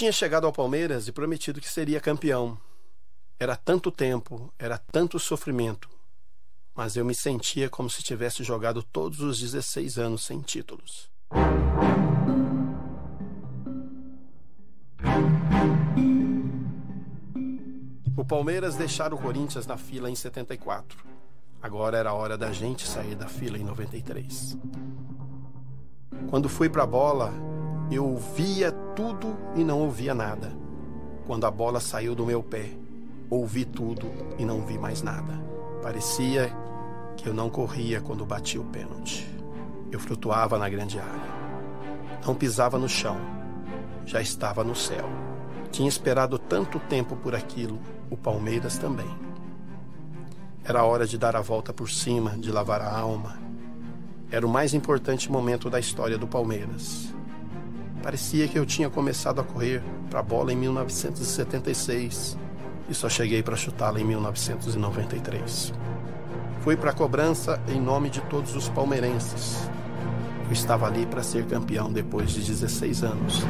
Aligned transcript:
tinha 0.00 0.12
chegado 0.12 0.46
ao 0.46 0.52
Palmeiras 0.52 1.08
e 1.08 1.12
prometido 1.12 1.60
que 1.60 1.68
seria 1.68 2.00
campeão. 2.00 2.56
Era 3.38 3.54
tanto 3.54 3.90
tempo, 3.90 4.50
era 4.58 4.78
tanto 4.78 5.18
sofrimento, 5.18 5.90
mas 6.74 6.96
eu 6.96 7.04
me 7.04 7.14
sentia 7.14 7.68
como 7.68 7.90
se 7.90 8.02
tivesse 8.02 8.42
jogado 8.42 8.82
todos 8.82 9.20
os 9.20 9.38
16 9.38 9.98
anos 9.98 10.24
sem 10.24 10.40
títulos. 10.40 11.10
O 18.16 18.24
Palmeiras 18.24 18.76
deixara 18.76 19.14
o 19.14 19.18
Corinthians 19.18 19.66
na 19.66 19.76
fila 19.76 20.10
em 20.10 20.14
74. 20.14 20.96
Agora 21.60 21.98
era 21.98 22.08
a 22.08 22.14
hora 22.14 22.38
da 22.38 22.50
gente 22.52 22.88
sair 22.88 23.14
da 23.14 23.28
fila 23.28 23.58
em 23.58 23.64
93. 23.64 24.56
Quando 26.30 26.48
fui 26.48 26.70
para 26.70 26.84
a 26.84 26.86
bola, 26.86 27.34
eu 27.96 28.16
via 28.16 28.70
tudo 28.94 29.36
e 29.56 29.64
não 29.64 29.80
ouvia 29.80 30.14
nada. 30.14 30.52
Quando 31.26 31.44
a 31.44 31.50
bola 31.50 31.80
saiu 31.80 32.14
do 32.14 32.26
meu 32.26 32.42
pé, 32.42 32.70
ouvi 33.28 33.64
tudo 33.64 34.10
e 34.38 34.44
não 34.44 34.64
vi 34.64 34.78
mais 34.78 35.02
nada. 35.02 35.40
Parecia 35.82 36.50
que 37.16 37.28
eu 37.28 37.34
não 37.34 37.50
corria 37.50 38.00
quando 38.00 38.24
bati 38.24 38.58
o 38.58 38.64
pênalti. 38.64 39.28
Eu 39.90 39.98
flutuava 39.98 40.58
na 40.58 40.68
grande 40.68 40.98
área. 40.98 41.40
Não 42.26 42.34
pisava 42.34 42.78
no 42.78 42.88
chão. 42.88 43.16
Já 44.06 44.20
estava 44.20 44.62
no 44.62 44.74
céu. 44.74 45.08
Tinha 45.70 45.88
esperado 45.88 46.38
tanto 46.38 46.78
tempo 46.80 47.16
por 47.16 47.34
aquilo, 47.34 47.78
o 48.10 48.16
Palmeiras 48.16 48.78
também. 48.78 49.08
Era 50.64 50.84
hora 50.84 51.06
de 51.06 51.16
dar 51.16 51.36
a 51.36 51.40
volta 51.40 51.72
por 51.72 51.90
cima, 51.90 52.36
de 52.36 52.50
lavar 52.50 52.80
a 52.80 52.92
alma. 52.92 53.38
Era 54.30 54.46
o 54.46 54.50
mais 54.50 54.74
importante 54.74 55.30
momento 55.30 55.70
da 55.70 55.80
história 55.80 56.18
do 56.18 56.26
Palmeiras. 56.26 57.12
Parecia 58.02 58.48
que 58.48 58.58
eu 58.58 58.64
tinha 58.64 58.88
começado 58.88 59.40
a 59.40 59.44
correr 59.44 59.82
para 60.08 60.20
a 60.20 60.22
bola 60.22 60.52
em 60.52 60.56
1976 60.56 62.36
e 62.88 62.94
só 62.94 63.08
cheguei 63.08 63.42
para 63.42 63.56
chutá-la 63.56 64.00
em 64.00 64.04
1993. 64.04 65.72
Fui 66.62 66.76
para 66.76 66.90
a 66.90 66.94
cobrança 66.94 67.60
em 67.68 67.80
nome 67.80 68.10
de 68.10 68.20
todos 68.22 68.56
os 68.56 68.68
palmeirenses. 68.68 69.70
Eu 70.46 70.52
estava 70.52 70.86
ali 70.86 71.06
para 71.06 71.22
ser 71.22 71.46
campeão 71.46 71.92
depois 71.92 72.30
de 72.30 72.42
16 72.42 73.04
anos. 73.04 73.44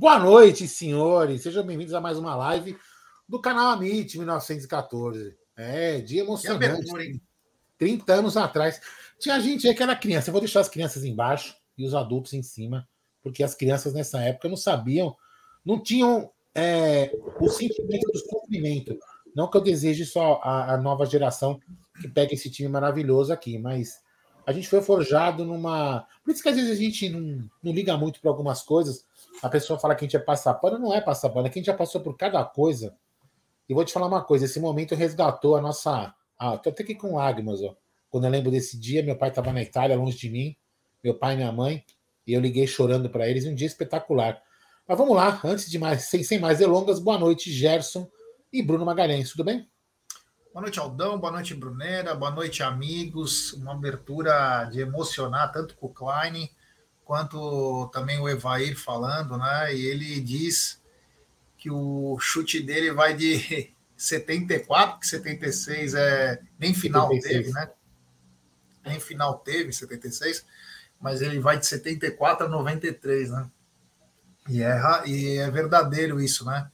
Boa 0.00 0.18
noite, 0.18 0.66
senhores. 0.66 1.42
Sejam 1.42 1.62
bem-vindos 1.62 1.92
a 1.92 2.00
mais 2.00 2.16
uma 2.16 2.34
live 2.34 2.74
do 3.28 3.38
canal 3.38 3.66
Amit 3.66 4.16
1914. 4.16 5.36
É, 5.54 6.00
dia 6.00 6.22
emocionante. 6.22 7.20
30 7.76 8.10
anos 8.14 8.34
atrás. 8.34 8.80
Tinha 9.18 9.38
gente 9.38 9.68
aí 9.68 9.74
que 9.74 9.82
era 9.82 9.94
criança. 9.94 10.30
Eu 10.30 10.32
vou 10.32 10.40
deixar 10.40 10.60
as 10.60 10.70
crianças 10.70 11.04
embaixo 11.04 11.54
e 11.76 11.84
os 11.84 11.94
adultos 11.94 12.32
em 12.32 12.42
cima, 12.42 12.88
porque 13.22 13.42
as 13.42 13.54
crianças 13.54 13.92
nessa 13.92 14.22
época 14.22 14.48
não 14.48 14.56
sabiam, 14.56 15.14
não 15.62 15.78
tinham 15.78 16.30
é, 16.54 17.14
o 17.38 17.50
sentimento 17.50 18.10
do 18.10 18.18
sofrimento. 18.20 18.98
Não 19.36 19.50
que 19.50 19.58
eu 19.58 19.60
deseje 19.60 20.06
só 20.06 20.40
a, 20.42 20.72
a 20.72 20.76
nova 20.78 21.04
geração 21.04 21.60
que 22.00 22.08
pega 22.08 22.32
esse 22.32 22.48
time 22.48 22.70
maravilhoso 22.70 23.34
aqui, 23.34 23.58
mas 23.58 24.00
a 24.46 24.52
gente 24.52 24.66
foi 24.66 24.80
forjado 24.80 25.44
numa. 25.44 26.06
Por 26.24 26.30
isso 26.30 26.42
que 26.42 26.48
às 26.48 26.56
vezes 26.56 26.70
a 26.70 26.80
gente 26.80 27.10
não, 27.10 27.50
não 27.62 27.70
liga 27.70 27.98
muito 27.98 28.18
para 28.18 28.30
algumas 28.30 28.62
coisas 28.62 29.04
a 29.42 29.48
pessoa 29.48 29.78
fala 29.78 29.94
que 29.94 30.04
a 30.04 30.06
gente 30.06 30.16
é 30.16 30.20
passar 30.20 30.54
pano, 30.54 30.78
não 30.78 30.94
é 30.94 31.00
passar 31.00 31.30
pano, 31.30 31.46
é 31.46 31.50
que 31.50 31.58
a 31.58 31.60
gente 31.60 31.66
já 31.66 31.74
passou 31.74 32.00
por 32.00 32.16
cada 32.16 32.44
coisa. 32.44 32.94
E 33.68 33.74
vou 33.74 33.84
te 33.84 33.92
falar 33.92 34.06
uma 34.06 34.22
coisa: 34.22 34.44
esse 34.44 34.60
momento 34.60 34.94
resgatou 34.94 35.56
a 35.56 35.60
nossa. 35.60 36.14
Ah, 36.38 36.56
tô 36.58 36.70
até 36.70 36.82
aqui 36.82 36.94
com 36.94 37.16
lágrimas, 37.16 37.62
ó. 37.62 37.76
Quando 38.08 38.24
eu 38.24 38.30
lembro 38.30 38.50
desse 38.50 38.78
dia, 38.78 39.02
meu 39.02 39.16
pai 39.16 39.28
estava 39.28 39.52
na 39.52 39.62
Itália, 39.62 39.96
longe 39.96 40.16
de 40.16 40.28
mim, 40.28 40.56
meu 41.02 41.14
pai 41.14 41.34
e 41.34 41.36
minha 41.36 41.52
mãe, 41.52 41.84
e 42.26 42.32
eu 42.32 42.40
liguei 42.40 42.66
chorando 42.66 43.08
para 43.08 43.28
eles. 43.28 43.46
Um 43.46 43.54
dia 43.54 43.66
espetacular. 43.66 44.42
Mas 44.86 44.98
vamos 44.98 45.14
lá, 45.14 45.40
antes 45.44 45.70
de 45.70 45.78
mais, 45.78 46.04
sem, 46.04 46.24
sem 46.24 46.38
mais 46.38 46.58
delongas, 46.58 46.98
boa 46.98 47.16
noite, 47.16 47.52
Gerson 47.52 48.10
e 48.52 48.60
Bruno 48.60 48.84
Magalhães, 48.84 49.30
tudo 49.30 49.44
bem? 49.44 49.68
Boa 50.52 50.62
noite, 50.62 50.80
Aldão. 50.80 51.16
Boa 51.20 51.32
noite, 51.32 51.54
Brunera. 51.54 52.12
Boa 52.12 52.32
noite, 52.32 52.60
amigos. 52.60 53.52
Uma 53.52 53.72
abertura 53.72 54.64
de 54.64 54.80
emocionar 54.80 55.52
tanto 55.52 55.76
com 55.76 55.86
o 55.86 55.94
Klein 55.94 56.50
quanto 57.10 57.88
também 57.92 58.20
o 58.20 58.28
Evair 58.28 58.78
falando, 58.78 59.36
né? 59.36 59.74
E 59.74 59.84
ele 59.84 60.20
diz 60.20 60.80
que 61.58 61.68
o 61.68 62.16
chute 62.20 62.62
dele 62.62 62.92
vai 62.92 63.14
de 63.14 63.74
74, 63.98 65.00
que 65.00 65.08
76 65.08 65.94
é 65.94 66.40
nem 66.56 66.72
final 66.72 67.08
76. 67.08 67.36
teve, 67.36 67.52
né? 67.52 67.70
Nem 68.86 69.00
final 69.00 69.38
teve 69.40 69.72
76, 69.72 70.46
mas 71.00 71.20
ele 71.20 71.40
vai 71.40 71.58
de 71.58 71.66
74 71.66 72.46
a 72.46 72.48
93, 72.48 73.32
né? 73.32 73.50
E 74.48 74.62
é, 74.62 74.80
e 75.04 75.38
é 75.38 75.50
verdadeiro 75.50 76.20
isso, 76.20 76.44
né? 76.44 76.70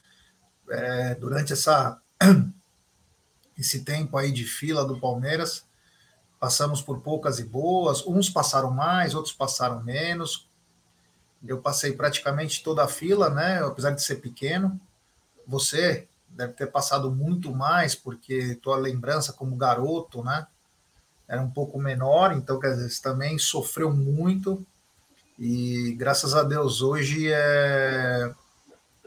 É, 0.69 1.15
durante 1.15 1.55
essa 1.55 1.99
esse 3.57 3.85
tempo 3.85 4.19
aí 4.19 4.31
de 4.31 4.45
fila 4.45 4.85
do 4.85 5.01
Palmeiras, 5.01 5.66
Passamos 6.39 6.83
por 6.83 7.01
poucas 7.01 7.39
e 7.39 7.45
boas, 7.45 8.07
uns 8.07 8.29
passaram 8.29 8.71
mais, 8.71 9.15
outros 9.15 9.35
passaram 9.35 9.83
menos. 9.83 10.49
Eu 11.47 11.61
passei 11.61 11.93
praticamente 11.93 12.63
toda 12.63 12.85
a 12.85 12.89
fila, 12.89 13.31
né? 13.31 13.63
Apesar 13.63 13.91
de 13.91 14.03
ser 14.03 14.17
pequeno. 14.17 14.79
Você 15.47 16.09
deve 16.29 16.53
ter 16.53 16.67
passado 16.67 17.11
muito 17.11 17.55
mais, 17.55 17.95
porque 17.95 18.57
tua 18.57 18.77
lembrança 18.77 19.33
como 19.33 19.57
garoto, 19.57 20.23
né? 20.23 20.47
Era 21.29 21.43
um 21.43 21.51
pouco 21.51 21.79
menor, 21.79 22.33
então 22.33 22.61
quer 22.61 22.73
dizer, 22.73 22.91
você 22.91 23.03
também 23.03 23.39
sofreu 23.39 23.93
muito. 23.93 24.65
E 25.39 25.95
graças 25.99 26.35
a 26.35 26.43
Deus 26.43 26.83
hoje 26.83 27.31
é 27.33 28.33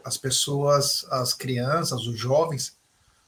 as 0.04 0.18
pessoas, 0.18 1.06
as 1.12 1.34
crianças, 1.34 2.02
os 2.08 2.18
jovens 2.18 2.78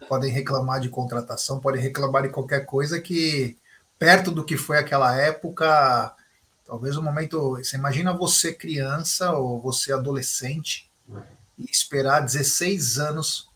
podem 0.07 0.31
reclamar 0.31 0.79
de 0.79 0.89
contratação, 0.89 1.59
podem 1.59 1.81
reclamar 1.81 2.23
de 2.23 2.29
qualquer 2.29 2.65
coisa 2.65 2.99
que 2.99 3.57
perto 4.01 4.31
do 4.31 4.43
que 4.43 4.57
foi 4.57 4.79
aquela 4.79 5.15
época, 5.15 6.11
talvez 6.65 6.97
o 6.97 7.03
momento. 7.03 7.57
Você 7.57 7.77
imagina 7.77 8.11
você 8.11 8.51
criança 8.51 9.31
ou 9.33 9.61
você 9.61 9.93
adolescente 9.93 10.89
e 11.55 11.65
esperar 11.65 12.21
16 12.21 12.97
anos 12.97 13.47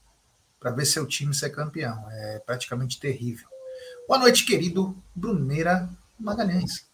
para 0.59 0.69
ver 0.69 0.85
seu 0.85 1.07
time 1.07 1.33
ser 1.33 1.49
campeão. 1.49 1.99
É 2.11 2.43
praticamente 2.45 2.99
terrível. 2.99 3.47
Boa 4.07 4.19
noite, 4.19 4.45
querido 4.45 4.95
Bruneira 5.15 5.89
Magalhães. 6.19 6.87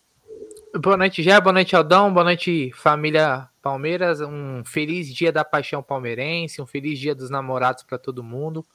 Boa 0.81 0.95
noite, 0.95 1.21
Jé. 1.21 1.37
Boa 1.41 1.51
noite, 1.51 1.75
Aldão. 1.75 2.13
Boa 2.13 2.23
noite, 2.23 2.71
família 2.73 3.49
Palmeiras. 3.61 4.21
Um 4.21 4.63
feliz 4.63 5.13
dia 5.13 5.29
da 5.29 5.43
paixão 5.43 5.83
palmeirense. 5.83 6.61
Um 6.61 6.65
feliz 6.65 6.97
dia 6.97 7.13
dos 7.13 7.29
namorados 7.29 7.83
para 7.83 7.97
todo 7.97 8.23
mundo. 8.23 8.65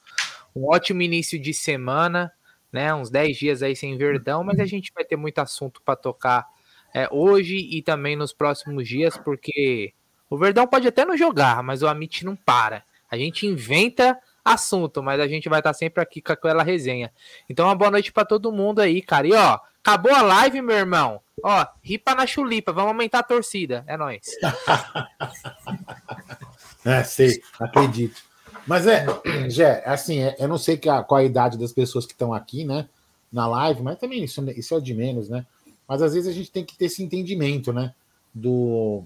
Um 0.55 0.67
ótimo 0.67 1.01
início 1.01 1.41
de 1.41 1.51
semana 1.51 2.31
né? 2.71 2.93
Uns 2.93 3.09
10 3.09 3.37
dias 3.37 3.63
aí 3.63 3.75
sem 3.75 3.97
verdão, 3.97 4.43
mas 4.43 4.59
a 4.59 4.63
uhum. 4.63 4.67
gente 4.67 4.91
vai 4.93 5.05
ter 5.05 5.15
muito 5.15 5.39
assunto 5.39 5.81
para 5.83 5.95
tocar 5.95 6.45
é, 6.93 7.07
hoje 7.11 7.55
e 7.55 7.81
também 7.81 8.15
nos 8.15 8.33
próximos 8.33 8.87
dias, 8.87 9.17
porque 9.17 9.93
o 10.29 10.37
Verdão 10.37 10.67
pode 10.67 10.87
até 10.87 11.05
não 11.05 11.17
jogar, 11.17 11.63
mas 11.63 11.81
o 11.81 11.87
Amit 11.87 12.25
não 12.25 12.35
para. 12.35 12.83
A 13.09 13.17
gente 13.17 13.45
inventa 13.45 14.17
assunto, 14.43 15.03
mas 15.03 15.19
a 15.19 15.27
gente 15.27 15.49
vai 15.49 15.59
estar 15.59 15.73
sempre 15.73 16.01
aqui 16.01 16.21
com 16.21 16.31
aquela 16.31 16.63
resenha. 16.63 17.11
Então, 17.49 17.65
uma 17.65 17.75
boa 17.75 17.91
noite 17.91 18.11
para 18.11 18.25
todo 18.25 18.51
mundo 18.51 18.79
aí, 18.79 19.01
cara. 19.01 19.27
E 19.27 19.33
ó, 19.33 19.59
acabou 19.79 20.13
a 20.13 20.21
live, 20.21 20.61
meu 20.61 20.75
irmão. 20.75 21.21
Ó, 21.43 21.65
ripa 21.83 22.15
na 22.15 22.25
chulipa, 22.25 22.73
vamos 22.73 22.89
aumentar 22.89 23.19
a 23.19 23.23
torcida. 23.23 23.83
É 23.87 23.95
nóis. 23.95 24.25
é, 26.85 27.03
sei, 27.03 27.41
acredito. 27.59 28.26
Mas 28.67 28.85
é, 28.85 29.05
Jé, 29.49 29.81
assim, 29.85 30.19
é, 30.19 30.35
eu 30.37 30.47
não 30.47 30.57
sei 30.57 30.77
que 30.77 30.89
a, 30.89 31.01
qual 31.01 31.19
a 31.19 31.23
idade 31.23 31.57
das 31.57 31.71
pessoas 31.71 32.05
que 32.05 32.11
estão 32.11 32.33
aqui, 32.33 32.65
né, 32.65 32.89
na 33.31 33.47
live, 33.47 33.81
mas 33.81 33.97
também 33.97 34.23
isso, 34.23 34.43
isso 34.51 34.73
é 34.73 34.77
o 34.77 34.81
de 34.81 34.93
menos, 34.93 35.29
né? 35.29 35.45
Mas 35.87 36.01
às 36.01 36.13
vezes 36.13 36.29
a 36.29 36.33
gente 36.33 36.51
tem 36.51 36.65
que 36.65 36.77
ter 36.77 36.85
esse 36.85 37.01
entendimento, 37.01 37.71
né? 37.71 37.93
Do. 38.33 39.03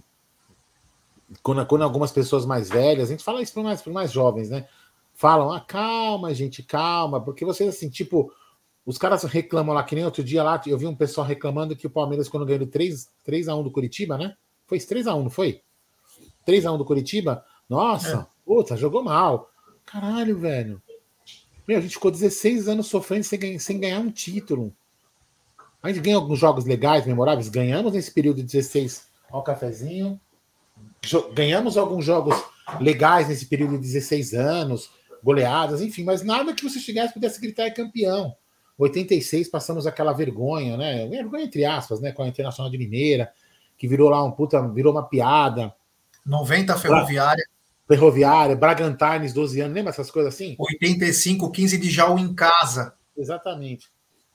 Quando, 1.43 1.65
quando 1.65 1.83
algumas 1.83 2.11
pessoas 2.11 2.45
mais 2.45 2.69
velhas, 2.69 3.09
a 3.09 3.11
gente 3.11 3.23
fala 3.23 3.41
isso 3.41 3.53
para 3.53 3.63
mais, 3.63 3.85
mais 3.85 4.11
jovens, 4.11 4.49
né? 4.49 4.67
Falam, 5.13 5.51
ah, 5.51 5.61
calma, 5.61 6.33
gente, 6.33 6.63
calma, 6.63 7.21
porque 7.21 7.45
vocês, 7.45 7.69
assim, 7.69 7.89
tipo, 7.89 8.33
os 8.85 8.97
caras 8.97 9.23
reclamam 9.23 9.75
lá, 9.75 9.83
que 9.83 9.95
nem 9.95 10.03
outro 10.03 10.23
dia 10.23 10.43
lá, 10.43 10.59
eu 10.65 10.77
vi 10.77 10.87
um 10.87 10.95
pessoal 10.95 11.25
reclamando 11.25 11.75
que 11.75 11.85
o 11.85 11.89
Palmeiras, 11.91 12.27
quando 12.27 12.45
ganhou 12.45 12.65
3, 12.65 13.07
3 13.23 13.47
a 13.47 13.55
1 13.55 13.63
do 13.63 13.71
Curitiba, 13.71 14.17
né? 14.17 14.35
Foi 14.65 14.79
3 14.79 15.07
a 15.07 15.15
1 15.15 15.23
não 15.23 15.29
foi? 15.29 15.61
3 16.45 16.65
a 16.65 16.71
1 16.71 16.77
do 16.79 16.85
Curitiba, 16.85 17.45
nossa, 17.69 18.27
é. 18.27 18.35
puta, 18.43 18.75
jogou 18.75 19.03
mal. 19.03 19.50
Caralho, 19.91 20.39
velho. 20.39 20.81
Meu, 21.67 21.77
a 21.77 21.81
gente 21.81 21.95
ficou 21.95 22.11
16 22.11 22.67
anos 22.67 22.87
sofrendo 22.87 23.23
sem, 23.23 23.59
sem 23.59 23.79
ganhar 23.79 23.99
um 23.99 24.09
título. 24.09 24.73
A 25.83 25.89
gente 25.89 25.99
ganha 25.99 26.15
alguns 26.15 26.39
jogos 26.39 26.65
legais, 26.65 27.05
memoráveis. 27.05 27.49
Ganhamos 27.49 27.93
nesse 27.93 28.11
período 28.11 28.37
de 28.37 28.43
16. 28.43 29.07
Ó, 29.31 29.39
o 29.39 29.43
cafezinho. 29.43 30.19
Ganhamos 31.33 31.77
alguns 31.77 32.05
jogos 32.05 32.35
legais 32.79 33.27
nesse 33.27 33.47
período 33.47 33.73
de 33.73 33.79
16 33.79 34.33
anos, 34.33 34.91
goleadas, 35.23 35.81
enfim, 35.81 36.03
mas 36.03 36.23
nada 36.23 36.53
que 36.53 36.63
você 36.63 36.79
chegasse 36.79 37.11
e 37.11 37.13
pudesse 37.15 37.41
gritar 37.41 37.65
é 37.65 37.71
campeão. 37.71 38.35
86 38.77 39.49
passamos 39.49 39.85
aquela 39.85 40.13
vergonha, 40.13 40.77
né? 40.77 41.07
Vergonha 41.07 41.43
entre 41.43 41.65
aspas, 41.65 41.99
né? 41.99 42.11
Com 42.11 42.23
a 42.23 42.27
Internacional 42.27 42.71
de 42.71 42.77
Mineira, 42.77 43.31
que 43.77 43.87
virou 43.87 44.09
lá 44.09 44.23
um 44.23 44.31
puta, 44.31 44.61
virou 44.69 44.93
uma 44.93 45.07
piada. 45.07 45.73
90 46.25 46.77
Ferroviária. 46.77 47.43
Ferroviária, 47.91 48.55
Bragantines, 48.55 49.33
12 49.33 49.59
anos, 49.59 49.75
lembra 49.75 49.89
essas 49.89 50.09
coisas 50.09 50.33
assim? 50.33 50.55
85, 50.57 51.51
15 51.51 51.77
de 51.77 51.89
Jaú 51.89 52.17
em 52.17 52.33
casa. 52.33 52.95
Exatamente. 53.17 53.87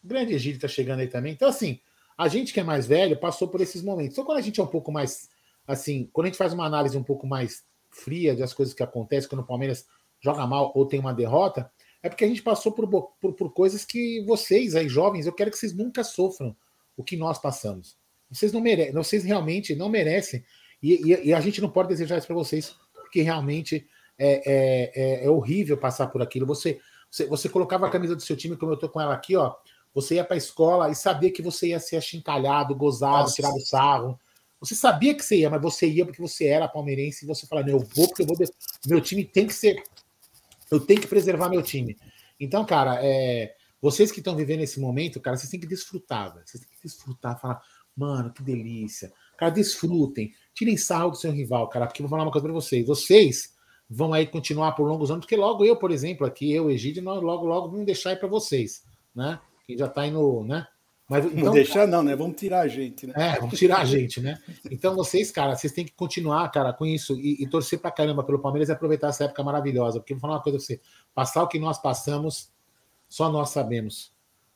O 0.04 0.08
grande 0.08 0.34
Egílio 0.34 0.56
está 0.56 0.68
chegando 0.68 1.00
aí 1.00 1.08
também. 1.08 1.32
Então, 1.32 1.48
assim, 1.48 1.80
a 2.18 2.28
gente 2.28 2.52
que 2.52 2.60
é 2.60 2.62
mais 2.62 2.86
velho 2.86 3.18
passou 3.18 3.48
por 3.48 3.62
esses 3.62 3.82
momentos. 3.82 4.12
Então, 4.12 4.26
quando 4.26 4.36
a 4.36 4.42
gente 4.42 4.60
é 4.60 4.62
um 4.62 4.66
pouco 4.66 4.92
mais, 4.92 5.30
assim, 5.66 6.06
quando 6.12 6.26
a 6.26 6.28
gente 6.28 6.36
faz 6.36 6.52
uma 6.52 6.66
análise 6.66 6.98
um 6.98 7.02
pouco 7.02 7.26
mais 7.26 7.64
fria 7.88 8.36
das 8.36 8.52
coisas 8.52 8.74
que 8.74 8.82
acontecem 8.82 9.26
quando 9.26 9.40
o 9.40 9.46
Palmeiras 9.46 9.86
joga 10.20 10.46
mal 10.46 10.70
ou 10.74 10.84
tem 10.84 11.00
uma 11.00 11.14
derrota, 11.14 11.70
é 12.02 12.10
porque 12.10 12.26
a 12.26 12.28
gente 12.28 12.42
passou 12.42 12.72
por, 12.72 12.86
por, 13.18 13.32
por 13.32 13.52
coisas 13.54 13.86
que 13.86 14.22
vocês 14.26 14.76
aí, 14.76 14.86
jovens, 14.86 15.24
eu 15.24 15.32
quero 15.32 15.50
que 15.50 15.56
vocês 15.56 15.72
nunca 15.72 16.04
sofram 16.04 16.54
o 16.94 17.02
que 17.02 17.16
nós 17.16 17.38
passamos. 17.38 17.96
Vocês 18.30 18.52
não 18.52 18.60
merecem, 18.60 18.92
vocês 18.92 19.24
realmente 19.24 19.74
não 19.74 19.88
merecem. 19.88 20.44
E, 20.82 21.10
e, 21.10 21.28
e 21.28 21.32
a 21.32 21.40
gente 21.40 21.62
não 21.62 21.70
pode 21.70 21.88
desejar 21.88 22.18
isso 22.18 22.26
para 22.26 22.36
vocês, 22.36 22.76
porque 23.16 23.22
realmente 23.22 23.88
é, 24.18 24.42
é, 24.44 24.92
é, 24.94 25.24
é, 25.24 25.30
horrível 25.30 25.78
passar 25.78 26.08
por 26.08 26.20
aquilo. 26.20 26.44
Você, 26.46 26.78
você, 27.10 27.26
você 27.26 27.48
colocava 27.48 27.86
a 27.86 27.90
camisa 27.90 28.14
do 28.14 28.20
seu 28.20 28.36
time, 28.36 28.56
como 28.56 28.72
eu 28.72 28.76
tô 28.76 28.90
com 28.90 29.00
ela 29.00 29.14
aqui, 29.14 29.34
ó. 29.34 29.54
Você 29.94 30.16
ia 30.16 30.24
para 30.24 30.34
a 30.34 30.36
escola 30.36 30.90
e 30.90 30.94
sabia 30.94 31.32
que 31.32 31.40
você 31.40 31.68
ia 31.68 31.80
ser 31.80 31.96
achincalhado, 31.96 32.74
gozado, 32.74 33.22
Nossa. 33.22 33.34
tirado 33.34 33.58
sarro. 33.60 34.20
Você 34.60 34.74
sabia 34.74 35.14
que 35.14 35.24
você 35.24 35.38
ia, 35.38 35.48
mas 35.48 35.62
você 35.62 35.88
ia 35.88 36.04
porque 36.04 36.20
você 36.20 36.44
era 36.46 36.68
palmeirense 36.68 37.24
e 37.24 37.28
você 37.28 37.46
falava, 37.46 37.70
eu 37.70 37.78
vou 37.78 38.06
porque 38.06 38.22
eu 38.22 38.26
vou. 38.26 38.36
Meu 38.86 39.00
time 39.00 39.24
tem 39.24 39.46
que 39.46 39.54
ser. 39.54 39.82
Eu 40.70 40.78
tenho 40.78 41.00
que 41.00 41.06
preservar 41.06 41.48
meu 41.48 41.62
time. 41.62 41.96
Então, 42.38 42.66
cara, 42.66 42.98
é... 43.02 43.54
vocês 43.80 44.12
que 44.12 44.18
estão 44.18 44.36
vivendo 44.36 44.60
esse 44.60 44.78
momento, 44.78 45.20
cara, 45.20 45.38
vocês 45.38 45.50
têm 45.50 45.60
que 45.60 45.66
desfrutar, 45.66 46.34
velho. 46.34 46.46
Vocês 46.46 46.62
têm 46.62 46.76
que 46.76 46.82
desfrutar, 46.82 47.40
falar, 47.40 47.62
mano, 47.96 48.30
que 48.30 48.42
delícia. 48.42 49.10
Cara, 49.38 49.50
desfrutem. 49.50 50.34
Tirem 50.56 50.76
sarro 50.76 51.10
do 51.10 51.16
seu 51.16 51.30
rival, 51.30 51.68
cara, 51.68 51.86
porque 51.86 52.02
eu 52.02 52.04
vou 52.04 52.10
falar 52.10 52.24
uma 52.24 52.32
coisa 52.32 52.46
para 52.46 52.54
vocês. 52.54 52.86
Vocês 52.86 53.54
vão 53.88 54.12
aí 54.12 54.26
continuar 54.26 54.72
por 54.72 54.88
longos 54.88 55.10
anos, 55.10 55.24
porque 55.24 55.36
logo 55.36 55.64
eu, 55.64 55.76
por 55.76 55.90
exemplo, 55.90 56.26
aqui, 56.26 56.50
eu, 56.50 56.70
Egídio, 56.70 57.02
nós 57.02 57.22
logo, 57.22 57.46
logo 57.46 57.68
vamos 57.68 57.84
deixar 57.84 58.10
aí 58.10 58.16
para 58.16 58.26
vocês, 58.26 58.82
né? 59.14 59.38
Quem 59.66 59.76
já 59.76 59.86
está 59.86 60.06
indo, 60.06 60.42
né? 60.44 60.66
Mas, 61.08 61.24
então, 61.24 61.44
não 61.44 61.52
deixar, 61.52 61.86
não, 61.86 62.02
né? 62.02 62.16
Vamos 62.16 62.36
tirar 62.36 62.60
a 62.60 62.68
gente, 62.68 63.06
né? 63.06 63.12
É, 63.16 63.38
vamos 63.38 63.56
tirar 63.56 63.78
a 63.78 63.84
gente, 63.84 64.20
né? 64.20 64.38
Então, 64.68 64.96
vocês, 64.96 65.30
cara, 65.30 65.54
vocês 65.54 65.72
têm 65.72 65.84
que 65.84 65.92
continuar, 65.92 66.50
cara, 66.50 66.72
com 66.72 66.84
isso 66.84 67.14
e, 67.20 67.44
e 67.44 67.46
torcer 67.46 67.78
pra 67.78 67.92
caramba 67.92 68.24
pelo 68.24 68.40
Palmeiras 68.40 68.68
e 68.68 68.72
aproveitar 68.72 69.08
essa 69.08 69.24
época 69.24 69.44
maravilhosa. 69.44 70.00
Porque 70.00 70.14
vou 70.14 70.20
falar 70.20 70.34
uma 70.34 70.42
coisa 70.42 70.58
pra 70.58 70.66
você: 70.66 70.80
passar 71.14 71.44
o 71.44 71.48
que 71.48 71.60
nós 71.60 71.78
passamos, 71.78 72.50
só 73.08 73.30
nós 73.30 73.50
sabemos. 73.50 74.12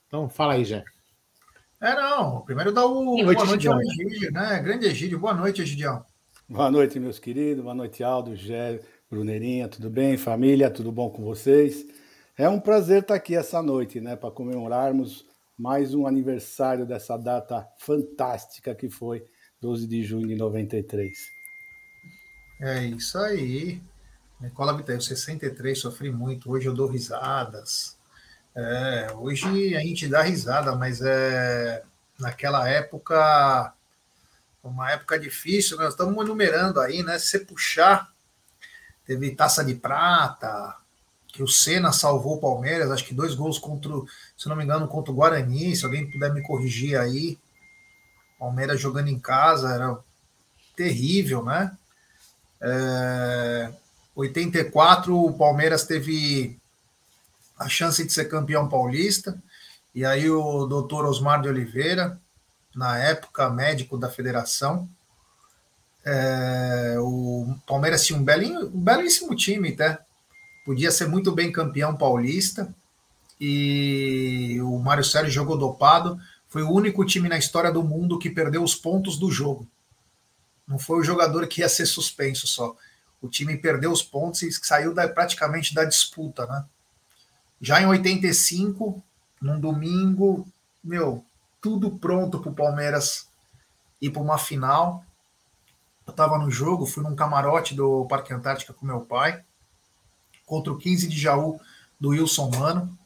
Então, 0.09 0.29
fala 0.29 0.55
aí, 0.55 0.65
Jé. 0.65 0.83
É, 1.81 1.95
não. 1.95 2.43
Primeiro 2.43 2.73
dá 2.73 2.85
o 2.85 2.93
boa 2.93 3.25
noite, 3.25 3.35
boa 3.35 3.47
noite 3.47 3.69
ao 3.69 3.81
Egídio, 3.81 4.33
né? 4.33 4.61
Grande 4.61 4.87
Egídio. 4.87 5.19
Boa 5.19 5.33
noite, 5.33 5.63
Egidião. 5.63 6.05
Boa 6.47 6.71
noite, 6.71 7.01
meus 7.01 7.19
queridos. 7.19 7.65
Boa 7.65 7.75
noite, 7.75 8.05
Aldo, 8.05 8.37
Gé, 8.37 8.81
Bruneirinha. 9.11 9.67
Tudo 9.67 9.89
bem, 9.89 10.19
família? 10.19 10.71
Tudo 10.71 10.93
bom 10.93 11.09
com 11.09 11.25
vocês? 11.25 11.87
É 12.37 12.47
um 12.51 12.61
prazer 12.61 13.01
estar 13.01 13.15
aqui 13.15 13.35
essa 13.35 13.63
noite, 13.63 13.99
né? 13.99 14.15
Para 14.15 14.31
comemorarmos 14.31 15.25
mais 15.59 15.95
um 15.95 16.07
aniversário 16.07 16.85
dessa 16.85 17.17
data 17.17 17.67
fantástica 17.79 18.75
que 18.75 18.91
foi 18.91 19.25
12 19.59 19.87
de 19.87 20.03
junho 20.03 20.29
de 20.29 20.37
93. 20.37 21.17
É 22.61 22.85
isso 22.85 23.17
aí. 23.17 23.81
Nicola 24.39 24.77
Vitaio, 24.77 25.01
63, 25.01 25.79
sofri 25.79 26.11
muito. 26.11 26.51
Hoje 26.51 26.67
eu 26.67 26.75
dou 26.75 26.89
risadas. 26.89 27.99
É, 28.55 29.13
hoje 29.15 29.77
a 29.77 29.81
gente 29.81 30.09
dá 30.09 30.23
risada, 30.23 30.75
mas 30.75 31.01
é 31.03 31.83
naquela 32.19 32.69
época, 32.69 33.73
uma 34.63 34.91
época 34.91 35.19
difícil. 35.19 35.77
Nós 35.79 35.91
estamos 35.91 36.25
enumerando 36.25 36.81
aí, 36.81 37.03
né? 37.03 37.19
Se 37.19 37.29
você 37.29 37.39
puxar, 37.41 38.11
teve 39.07 39.35
taça 39.35 39.65
de 39.65 39.75
prata, 39.75 40.77
que 41.29 41.43
o 41.43 41.49
Senna 41.49 41.93
salvou 41.93 42.37
o 42.37 42.41
Palmeiras, 42.41 42.91
acho 42.91 43.05
que 43.05 43.15
dois 43.15 43.35
gols 43.35 43.59
contra, 43.59 43.93
se 44.37 44.49
não 44.49 44.57
me 44.57 44.65
engano, 44.65 44.89
contra 44.89 45.13
o 45.13 45.15
Guarani, 45.15 45.75
se 45.75 45.85
alguém 45.85 46.11
puder 46.11 46.33
me 46.33 46.43
corrigir 46.43 46.99
aí. 46.99 47.39
Palmeiras 48.39 48.81
jogando 48.81 49.09
em 49.09 49.19
casa, 49.19 49.73
era 49.73 49.99
terrível, 50.75 51.45
né? 51.45 51.77
É, 52.61 53.73
84, 54.15 55.17
o 55.17 55.33
Palmeiras 55.33 55.85
teve 55.85 56.60
a 57.61 57.69
chance 57.69 58.03
de 58.03 58.11
ser 58.11 58.25
campeão 58.25 58.67
paulista, 58.67 59.41
e 59.95 60.03
aí 60.03 60.31
o 60.31 60.65
doutor 60.65 61.05
Osmar 61.05 61.43
de 61.43 61.49
Oliveira, 61.49 62.19
na 62.75 62.99
época 62.99 63.51
médico 63.51 63.99
da 63.99 64.09
federação, 64.09 64.89
é, 66.03 66.97
o 66.99 67.55
Palmeiras 67.67 68.07
tinha 68.07 68.19
um, 68.19 68.25
belinho, 68.25 68.67
um 68.69 68.81
belíssimo 68.81 69.37
time, 69.37 69.73
até 69.75 69.99
podia 70.65 70.91
ser 70.91 71.07
muito 71.07 71.33
bem 71.33 71.53
campeão 71.53 71.95
paulista 71.95 72.75
e 73.39 74.59
o 74.63 74.79
Mário 74.79 75.05
Sérgio 75.05 75.31
jogou 75.31 75.59
dopado. 75.59 76.19
Foi 76.49 76.63
o 76.63 76.71
único 76.71 77.05
time 77.05 77.29
na 77.29 77.37
história 77.37 77.71
do 77.71 77.83
mundo 77.83 78.19
que 78.19 78.31
perdeu 78.31 78.63
os 78.63 78.75
pontos 78.75 79.19
do 79.19 79.31
jogo. 79.31 79.69
Não 80.67 80.79
foi 80.79 81.01
o 81.01 81.05
jogador 81.05 81.47
que 81.47 81.61
ia 81.61 81.69
ser 81.69 81.85
suspenso 81.85 82.47
só. 82.47 82.75
O 83.21 83.29
time 83.29 83.57
perdeu 83.59 83.93
os 83.93 84.03
pontos 84.03 84.41
e 84.43 84.51
saiu 84.53 84.95
da, 84.95 85.07
praticamente 85.07 85.75
da 85.75 85.85
disputa, 85.85 86.47
né? 86.47 86.65
Já 87.61 87.81
em 87.81 87.87
85, 87.87 89.03
num 89.41 89.61
domingo, 89.61 90.47
meu, 90.83 91.25
tudo 91.61 91.91
pronto 91.91 92.41
para 92.41 92.51
o 92.51 92.55
Palmeiras 92.55 93.29
ir 94.01 94.11
para 94.11 94.23
uma 94.23 94.39
final. 94.39 95.05
Eu 96.07 96.11
estava 96.11 96.39
no 96.39 96.51
jogo, 96.51 96.87
fui 96.87 97.03
num 97.03 97.15
camarote 97.15 97.75
do 97.75 98.07
Parque 98.07 98.33
Antártica 98.33 98.73
com 98.73 98.87
meu 98.87 99.01
pai 99.01 99.45
contra 100.51 100.73
o 100.73 100.77
15 100.77 101.07
de 101.07 101.17
Jaú 101.17 101.61
do 101.99 102.09
Wilson 102.09 102.51
Mano. 102.51 102.99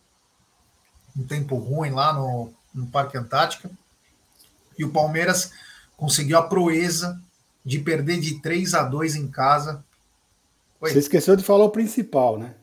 Um 1.15 1.25
tempo 1.25 1.57
ruim 1.57 1.91
lá 1.91 2.13
no, 2.13 2.51
no 2.73 2.87
Parque 2.87 3.19
Antártica. 3.19 3.71
E 4.79 4.85
o 4.85 4.91
Palmeiras 4.91 5.53
conseguiu 5.97 6.39
a 6.39 6.49
proeza 6.49 7.21
de 7.65 7.79
perder 7.79 8.19
de 8.19 8.41
3 8.41 8.75
a 8.75 8.83
2 8.83 9.17
em 9.17 9.29
casa. 9.29 9.85
Foi. 10.81 10.91
Você 10.91 10.99
esqueceu 11.01 11.37
de 11.37 11.45
falar 11.45 11.65
o 11.65 11.71
principal, 11.71 12.39
né? 12.39 12.55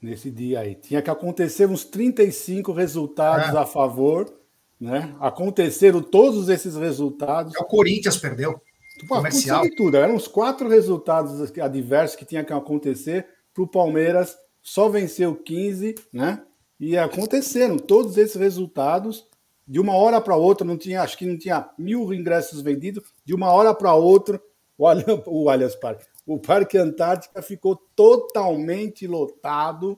Nesse 0.00 0.30
dia 0.30 0.60
aí. 0.60 0.74
Tinha 0.74 1.02
que 1.02 1.10
acontecer 1.10 1.66
uns 1.66 1.84
35 1.84 2.72
resultados 2.72 3.54
é. 3.54 3.58
a 3.58 3.66
favor, 3.66 4.32
né? 4.80 5.14
Aconteceram 5.20 6.00
todos 6.00 6.48
esses 6.48 6.76
resultados. 6.76 7.54
É 7.56 7.60
o 7.60 7.64
Corinthians 7.64 8.16
perdeu. 8.16 8.60
Comercial. 9.08 9.64
tudo. 9.76 9.96
Eram 9.96 10.14
uns 10.14 10.26
quatro 10.26 10.68
resultados 10.68 11.52
adversos 11.58 12.16
que 12.16 12.24
tinha 12.24 12.44
que 12.44 12.52
acontecer 12.52 13.26
para 13.52 13.62
o 13.62 13.68
Palmeiras 13.68 14.36
só 14.62 14.88
venceu 14.88 15.34
15, 15.34 15.94
né? 16.12 16.42
E 16.78 16.96
aconteceram 16.96 17.78
todos 17.78 18.16
esses 18.18 18.36
resultados 18.36 19.26
de 19.66 19.80
uma 19.80 19.94
hora 19.94 20.20
para 20.20 20.36
outra, 20.36 20.66
não 20.66 20.76
tinha, 20.76 21.02
acho 21.02 21.16
que 21.16 21.26
não 21.26 21.38
tinha 21.38 21.68
mil 21.78 22.12
ingressos 22.12 22.60
vendidos, 22.60 23.04
de 23.24 23.34
uma 23.34 23.50
hora 23.50 23.74
para 23.74 23.94
outra, 23.94 24.40
o, 24.76 24.86
o 25.26 25.50
Allianz 25.50 25.74
Parque, 25.74 26.04
o 26.28 26.38
Parque 26.38 26.76
Antártica 26.76 27.40
ficou 27.40 27.74
totalmente 27.96 29.06
lotado, 29.06 29.96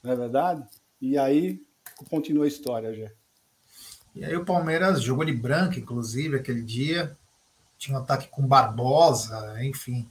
não 0.00 0.12
é 0.12 0.16
verdade? 0.16 0.64
E 1.00 1.18
aí 1.18 1.60
continua 2.08 2.44
a 2.44 2.48
história, 2.48 2.94
já. 2.94 3.10
E 4.14 4.24
aí 4.24 4.36
o 4.36 4.44
Palmeiras 4.44 5.02
jogou 5.02 5.24
de 5.24 5.32
branco, 5.32 5.76
inclusive, 5.76 6.36
aquele 6.36 6.62
dia, 6.62 7.18
tinha 7.76 7.98
um 7.98 8.00
ataque 8.00 8.28
com 8.28 8.46
Barbosa, 8.46 9.56
enfim. 9.64 10.08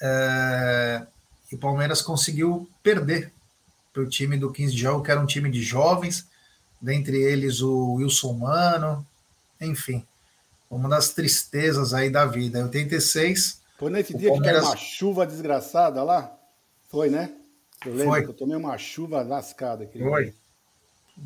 É... 0.00 1.06
E 1.50 1.54
o 1.54 1.58
Palmeiras 1.58 2.00
conseguiu 2.00 2.66
perder 2.82 3.30
para 3.92 4.02
o 4.02 4.08
time 4.08 4.38
do 4.38 4.50
15 4.50 4.72
de 4.72 4.80
jogo, 4.80 5.04
que 5.04 5.10
era 5.10 5.20
um 5.20 5.26
time 5.26 5.50
de 5.50 5.62
jovens, 5.62 6.26
dentre 6.80 7.20
eles 7.20 7.60
o 7.60 7.96
Wilson 7.96 8.32
Mano, 8.32 9.06
enfim, 9.60 10.06
uma 10.70 10.88
das 10.88 11.12
tristezas 11.12 11.92
aí 11.92 12.08
da 12.08 12.24
vida. 12.24 12.58
Em 12.58 12.62
86. 12.62 13.61
Foi 13.82 13.90
nesse 13.90 14.16
dia 14.16 14.28
Palmeiras... 14.28 14.60
que 14.60 14.66
caiu 14.66 14.70
uma 14.70 14.76
chuva 14.76 15.26
desgraçada 15.26 16.04
lá? 16.04 16.32
Foi, 16.88 17.10
né? 17.10 17.34
Eu 17.84 17.92
lembro 17.92 18.12
Foi. 18.12 18.22
que 18.22 18.28
eu 18.28 18.34
tomei 18.34 18.56
uma 18.56 18.78
chuva 18.78 19.22
lascada. 19.22 19.90
Foi. 19.92 20.24
Dia. 20.26 20.34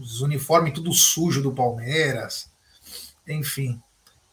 Os 0.00 0.22
uniformes 0.22 0.72
tudo 0.72 0.90
sujo 0.94 1.42
do 1.42 1.52
Palmeiras. 1.52 2.50
Enfim. 3.28 3.78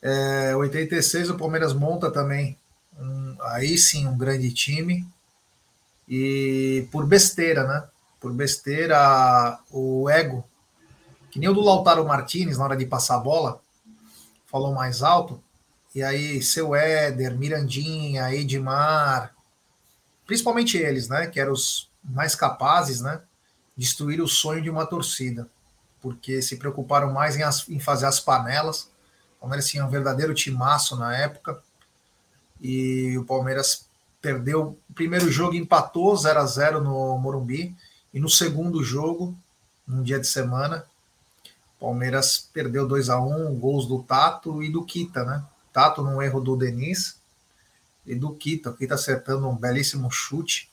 É, 0.01 0.55
86 0.55 1.31
o 1.31 1.37
Palmeiras 1.37 1.73
monta 1.73 2.09
também. 2.09 2.57
Um, 2.97 3.35
aí 3.41 3.77
sim, 3.77 4.07
um 4.07 4.17
grande 4.17 4.53
time. 4.53 5.05
E 6.07 6.87
por 6.93 7.05
besteira, 7.05 7.67
né? 7.67 7.89
Por 8.21 8.31
besteira, 8.31 9.59
o 9.69 10.09
ego 10.09 10.45
que 11.29 11.39
nem 11.39 11.49
o 11.49 11.53
do 11.53 11.59
Lautaro 11.59 12.05
Martinez 12.05 12.57
na 12.57 12.63
hora 12.63 12.77
de 12.77 12.85
passar 12.85 13.15
a 13.15 13.19
bola, 13.19 13.59
falou 14.45 14.71
mais 14.71 15.01
alto, 15.01 15.43
e 15.93 16.01
aí 16.01 16.41
seu 16.41 16.75
Éder, 16.75 17.37
Mirandinha, 17.37 18.33
Edmar, 18.33 19.35
principalmente 20.25 20.77
eles, 20.77 21.07
né, 21.07 21.27
que 21.27 21.39
eram 21.39 21.53
os 21.53 21.89
mais 22.03 22.35
capazes, 22.35 23.01
né, 23.01 23.21
de 23.75 23.85
destruir 23.85 24.21
o 24.21 24.27
sonho 24.27 24.61
de 24.61 24.69
uma 24.69 24.85
torcida, 24.85 25.47
porque 26.01 26.41
se 26.41 26.57
preocuparam 26.57 27.13
mais 27.13 27.35
em, 27.37 27.43
as, 27.43 27.67
em 27.69 27.79
fazer 27.79 28.05
as 28.05 28.19
panelas. 28.19 28.91
O 29.37 29.41
Palmeiras 29.41 29.67
tinha 29.67 29.85
um 29.85 29.89
verdadeiro 29.89 30.33
timaço 30.33 30.95
na 30.95 31.15
época, 31.15 31.61
e 32.59 33.17
o 33.17 33.25
Palmeiras 33.25 33.87
perdeu 34.21 34.77
o 34.89 34.93
primeiro 34.93 35.29
jogo, 35.29 35.55
empatou 35.55 36.15
0 36.15 36.39
a 36.39 36.45
0 36.45 36.81
no 36.81 37.17
Morumbi, 37.17 37.75
e 38.13 38.19
no 38.19 38.29
segundo 38.29 38.83
jogo, 38.83 39.37
num 39.85 40.01
dia 40.01 40.19
de 40.19 40.27
semana, 40.27 40.85
o 41.77 41.85
Palmeiras 41.85 42.49
perdeu 42.53 42.87
2 42.87 43.09
a 43.09 43.19
1 43.19 43.53
gols 43.59 43.85
do 43.85 44.01
Tato 44.01 44.63
e 44.63 44.71
do 44.71 44.85
Kita, 44.85 45.25
né? 45.25 45.43
Tato 45.73 46.03
num 46.03 46.21
erro 46.21 46.39
do 46.39 46.55
Denis 46.55 47.19
e 48.05 48.15
do 48.15 48.33
Kita. 48.33 48.69
O 48.69 48.77
Kita 48.77 48.93
acertando 48.93 49.49
um 49.49 49.55
belíssimo 49.55 50.09
chute 50.11 50.69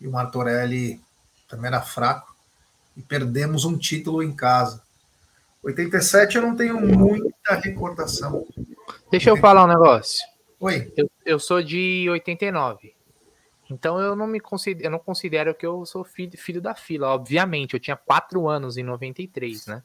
e 0.00 0.06
o 0.06 0.12
Martorelli 0.12 1.00
também 1.48 1.66
era 1.66 1.82
fraco. 1.82 2.34
E 2.96 3.02
perdemos 3.02 3.64
um 3.64 3.76
título 3.76 4.22
em 4.22 4.34
casa. 4.34 4.82
87 5.62 6.36
eu 6.36 6.42
não 6.42 6.56
tenho 6.56 6.80
muita 6.80 7.54
recordação. 7.56 8.46
Deixa 9.10 9.30
eu 9.30 9.36
falar 9.36 9.64
um 9.64 9.68
negócio. 9.68 10.26
Oi. 10.60 10.92
Eu, 10.96 11.10
eu 11.24 11.38
sou 11.38 11.62
de 11.62 12.06
89. 12.10 12.94
Então 13.70 14.00
eu 14.00 14.16
não 14.16 14.26
me 14.26 14.40
considero, 14.40 14.86
eu 14.86 14.90
não 14.90 14.98
considero 14.98 15.54
que 15.54 15.66
eu 15.66 15.84
sou 15.84 16.02
filho, 16.02 16.36
filho 16.38 16.60
da 16.60 16.74
fila, 16.74 17.08
obviamente. 17.08 17.74
Eu 17.74 17.80
tinha 17.80 17.96
quatro 17.96 18.48
anos 18.48 18.76
em 18.76 18.82
93, 18.82 19.66
né? 19.66 19.82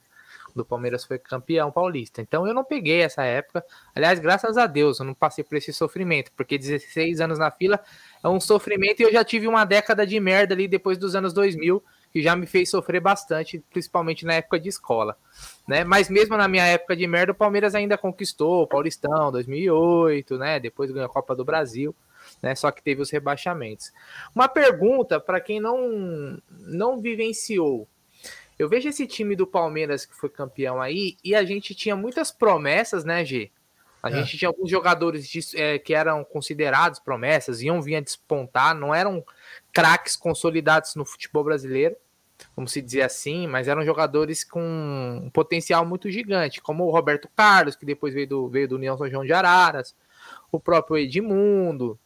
Do 0.56 0.66
Palmeiras 0.66 1.04
foi 1.04 1.18
campeão 1.18 1.72
paulista. 1.72 2.22
Então 2.22 2.48
eu 2.48 2.54
não 2.54 2.64
peguei 2.64 3.02
essa 3.02 3.24
época. 3.24 3.64
Aliás, 3.96 4.20
graças 4.20 4.58
a 4.58 4.68
Deus, 4.68 5.00
eu 5.00 5.06
não 5.06 5.14
passei 5.14 5.44
por 5.44 5.58
esse 5.58 5.74
sofrimento, 5.74 6.32
porque 6.36 6.58
16 6.58 7.22
anos 7.22 7.40
na 7.40 7.50
fila 7.52 7.80
é 8.24 8.28
um 8.28 8.40
sofrimento 8.40 9.00
e 9.00 9.04
eu 9.04 9.12
já 9.12 9.24
tive 9.24 9.48
uma 9.48 9.66
década 9.66 10.06
de 10.06 10.20
merda 10.20 10.54
ali 10.54 10.68
depois 10.68 10.98
dos 10.98 11.16
anos 11.16 11.34
2000, 11.34 11.84
que 12.12 12.22
já 12.22 12.36
me 12.36 12.46
fez 12.46 12.70
sofrer 12.70 13.00
bastante, 13.00 13.64
principalmente 13.72 14.26
na 14.26 14.36
época 14.36 14.60
de 14.60 14.70
escola, 14.70 15.18
né? 15.68 15.84
Mas 15.84 16.10
mesmo 16.10 16.38
na 16.38 16.48
minha 16.48 16.66
época 16.66 16.96
de 16.96 17.08
merda, 17.08 17.32
o 17.32 17.36
Palmeiras 17.36 17.74
ainda 17.74 17.98
conquistou 17.98 18.64
o 18.64 18.68
Paulistão 18.68 19.32
2008, 19.32 20.38
né? 20.38 20.60
Depois 20.60 20.92
ganhou 20.92 21.08
a 21.08 21.14
Copa 21.14 21.36
do 21.36 21.44
Brasil 21.44 21.96
né? 22.42 22.56
Só 22.56 22.72
que 22.72 22.84
teve 22.84 23.02
os 23.02 23.10
rebaixamentos. 23.10 23.92
Uma 24.36 24.48
pergunta 24.48 25.20
para 25.20 25.40
quem 25.40 25.60
não 25.60 26.42
não 26.50 27.02
vivenciou. 27.02 27.88
Eu 28.64 28.70
vejo 28.70 28.90
esse 28.90 29.06
time 29.06 29.36
do 29.36 29.46
Palmeiras 29.46 30.06
que 30.06 30.16
foi 30.16 30.30
campeão 30.30 30.82
aí 30.82 31.18
e 31.24 31.36
a 31.36 31.44
gente 31.44 31.76
tinha 31.76 31.96
muitas 31.96 32.32
promessas, 32.32 33.04
né, 33.04 33.24
G? 33.24 33.52
A 34.02 34.10
é. 34.10 34.14
gente 34.16 34.38
tinha 34.38 34.50
alguns 34.50 34.70
jogadores 34.70 35.28
de, 35.28 35.40
é, 35.56 35.80
que 35.80 35.94
eram 35.94 36.24
considerados 36.26 37.00
promessas, 37.00 37.62
iam 37.62 37.82
vir 37.82 37.96
a 37.96 38.02
despontar, 38.02 38.76
não 38.76 38.94
eram 38.94 39.24
craques 39.72 40.16
consolidados 40.16 40.96
no 40.96 41.06
futebol 41.06 41.44
brasileiro, 41.44 41.96
vamos 42.56 42.74
se 42.74 42.82
dizer 42.82 43.04
assim, 43.04 43.48
mas 43.48 43.70
eram 43.70 43.86
jogadores 43.86 44.44
com 44.44 44.62
um 45.24 45.30
potencial 45.30 45.86
muito 45.86 46.12
gigante, 46.12 46.62
como 46.62 46.86
o 46.86 46.92
Roberto 46.92 47.30
Carlos, 47.34 47.76
que 47.76 47.86
depois 47.86 48.14
veio 48.14 48.28
do, 48.28 48.50
veio 48.50 48.68
do 48.68 48.76
União 48.76 48.98
São 48.98 49.10
João 49.10 49.26
de 49.26 49.32
Araras, 49.32 49.96
o 50.52 50.60
próprio 50.60 50.98
Edmundo, 50.98 51.98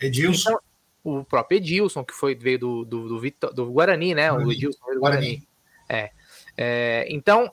Edilson. 0.00 0.50
Então, 0.50 0.60
o 1.04 1.24
próprio 1.24 1.56
Edilson, 1.56 2.04
que 2.04 2.14
foi, 2.14 2.34
veio 2.34 2.58
do, 2.58 2.84
do, 2.84 3.08
do, 3.08 3.20
Vitor, 3.20 3.52
do 3.52 3.70
Guarani, 3.70 4.14
né? 4.14 4.28
Guarani. 4.30 4.48
O 4.48 4.52
Edilson 4.52 4.84
veio 4.84 4.96
do 4.96 5.00
Guarani. 5.00 5.26
Guarani. 5.26 5.51
É. 5.88 6.10
é. 6.56 7.06
Então, 7.08 7.52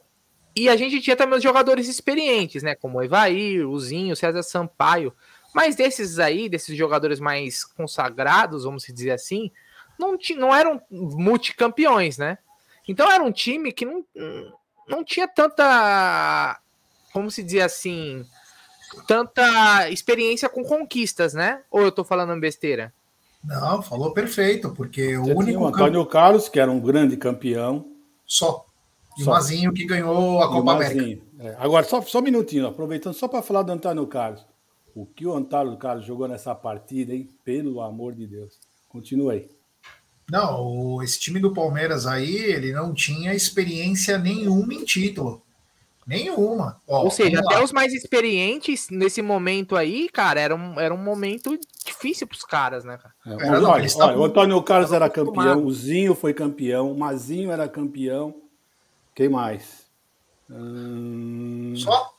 e 0.56 0.68
a 0.68 0.76
gente 0.76 1.00
tinha 1.02 1.16
também 1.16 1.38
os 1.38 1.44
jogadores 1.44 1.88
experientes, 1.88 2.64
né? 2.64 2.76
Como 2.76 2.98
o 2.98 3.04
Evair, 3.04 3.68
o 3.68 3.80
Zinho, 3.80 4.14
o 4.14 4.16
César 4.16 4.44
Sampaio. 4.44 5.14
Mas 5.54 5.76
desses 5.76 6.20
aí, 6.20 6.50
desses 6.50 6.78
jogadores 6.78 7.20
mais 7.20 7.64
consagrados, 7.64 8.64
vamos 8.64 8.84
dizer 8.84 9.12
assim, 9.12 9.52
não, 9.98 10.18
não 10.38 10.54
eram 10.54 10.82
multicampeões, 10.90 12.18
né? 12.18 12.38
Então 12.88 13.12
era 13.12 13.24
um 13.24 13.32
time 13.32 13.72
que 13.72 13.86
não, 13.86 14.06
não 14.88 15.04
tinha 15.04 15.28
tanta, 15.28 16.60
como 17.14 17.30
se 17.30 17.44
dizer 17.44 17.62
assim, 17.62 18.26
tanta 19.08 19.90
experiência 19.90 20.50
com 20.50 20.64
conquistas, 20.64 21.34
né? 21.34 21.62
Ou 21.70 21.82
eu 21.82 21.92
tô 21.92 22.04
falando 22.04 22.40
besteira? 22.40 22.94
Não, 23.44 23.82
falou 23.82 24.12
perfeito, 24.14 24.72
porque 24.72 25.18
Você 25.18 25.34
o 25.34 25.38
único. 25.38 25.62
O 25.62 25.68
Antônio 25.68 26.04
camp... 26.04 26.12
Carlos, 26.12 26.50
que 26.50 26.60
era 26.60 26.70
um 26.70 26.80
grande 26.80 27.16
campeão. 27.16 27.89
Só. 28.30 28.66
E 29.18 29.24
só. 29.24 29.32
o 29.32 29.34
Mazinho 29.34 29.74
que 29.74 29.86
ganhou 29.86 30.42
a 30.42 30.48
Copa 30.48 30.74
América. 30.74 31.26
É. 31.40 31.56
Agora, 31.58 31.84
só, 31.84 32.00
só 32.04 32.20
um 32.20 32.22
minutinho, 32.22 32.68
aproveitando 32.68 33.16
só 33.16 33.28
para 33.28 33.42
falar 33.42 33.64
do 33.64 33.72
Antônio 33.72 34.06
Carlos. 34.06 34.46
O 34.96 35.06
que 35.06 35.26
o 35.26 35.36
Antônio 35.36 35.76
Carlos 35.78 36.06
jogou 36.06 36.28
nessa 36.28 36.54
partida, 36.54 37.14
hein? 37.14 37.28
Pelo 37.44 37.82
amor 37.82 38.14
de 38.14 38.28
Deus. 38.28 38.60
Continua 38.88 39.34
aí. 39.34 39.50
Não, 40.32 41.02
esse 41.02 41.20
time 41.20 41.40
do 41.40 41.54
Palmeiras 41.54 42.06
aí, 42.06 42.36
ele 42.36 42.72
não 42.72 42.94
tinha 42.94 43.34
experiência 43.34 44.18
nenhuma 44.18 44.74
em 44.74 44.86
título. 44.86 45.42
Nenhuma. 46.10 46.82
Ó, 46.88 47.04
Ou 47.04 47.12
seja, 47.12 47.40
até 47.40 47.64
os 47.64 47.72
mais 47.72 47.94
experientes 47.94 48.88
nesse 48.90 49.22
momento 49.22 49.76
aí, 49.76 50.10
cara, 50.10 50.40
era 50.40 50.56
um, 50.56 50.80
era 50.80 50.92
um 50.92 50.98
momento 50.98 51.56
difícil 51.86 52.26
para 52.26 52.36
os 52.36 52.44
caras, 52.44 52.84
né, 52.84 52.98
cara? 52.98 53.14
É, 53.28 53.52
olha, 53.52 53.62
não, 53.62 53.70
olha, 53.70 53.88
olha 53.96 54.18
o 54.18 54.24
Antônio 54.24 54.64
Carlos 54.64 54.92
era 54.92 55.08
campeão, 55.08 55.64
o 55.64 55.72
Zinho 55.72 56.16
foi 56.16 56.34
campeão, 56.34 56.92
o 56.92 56.98
Mazinho 56.98 57.52
era 57.52 57.70
campeão. 57.70 58.42
Quem 59.14 59.30
mais? 59.30 59.86
Hum... 60.50 61.76
Só? 61.76 62.12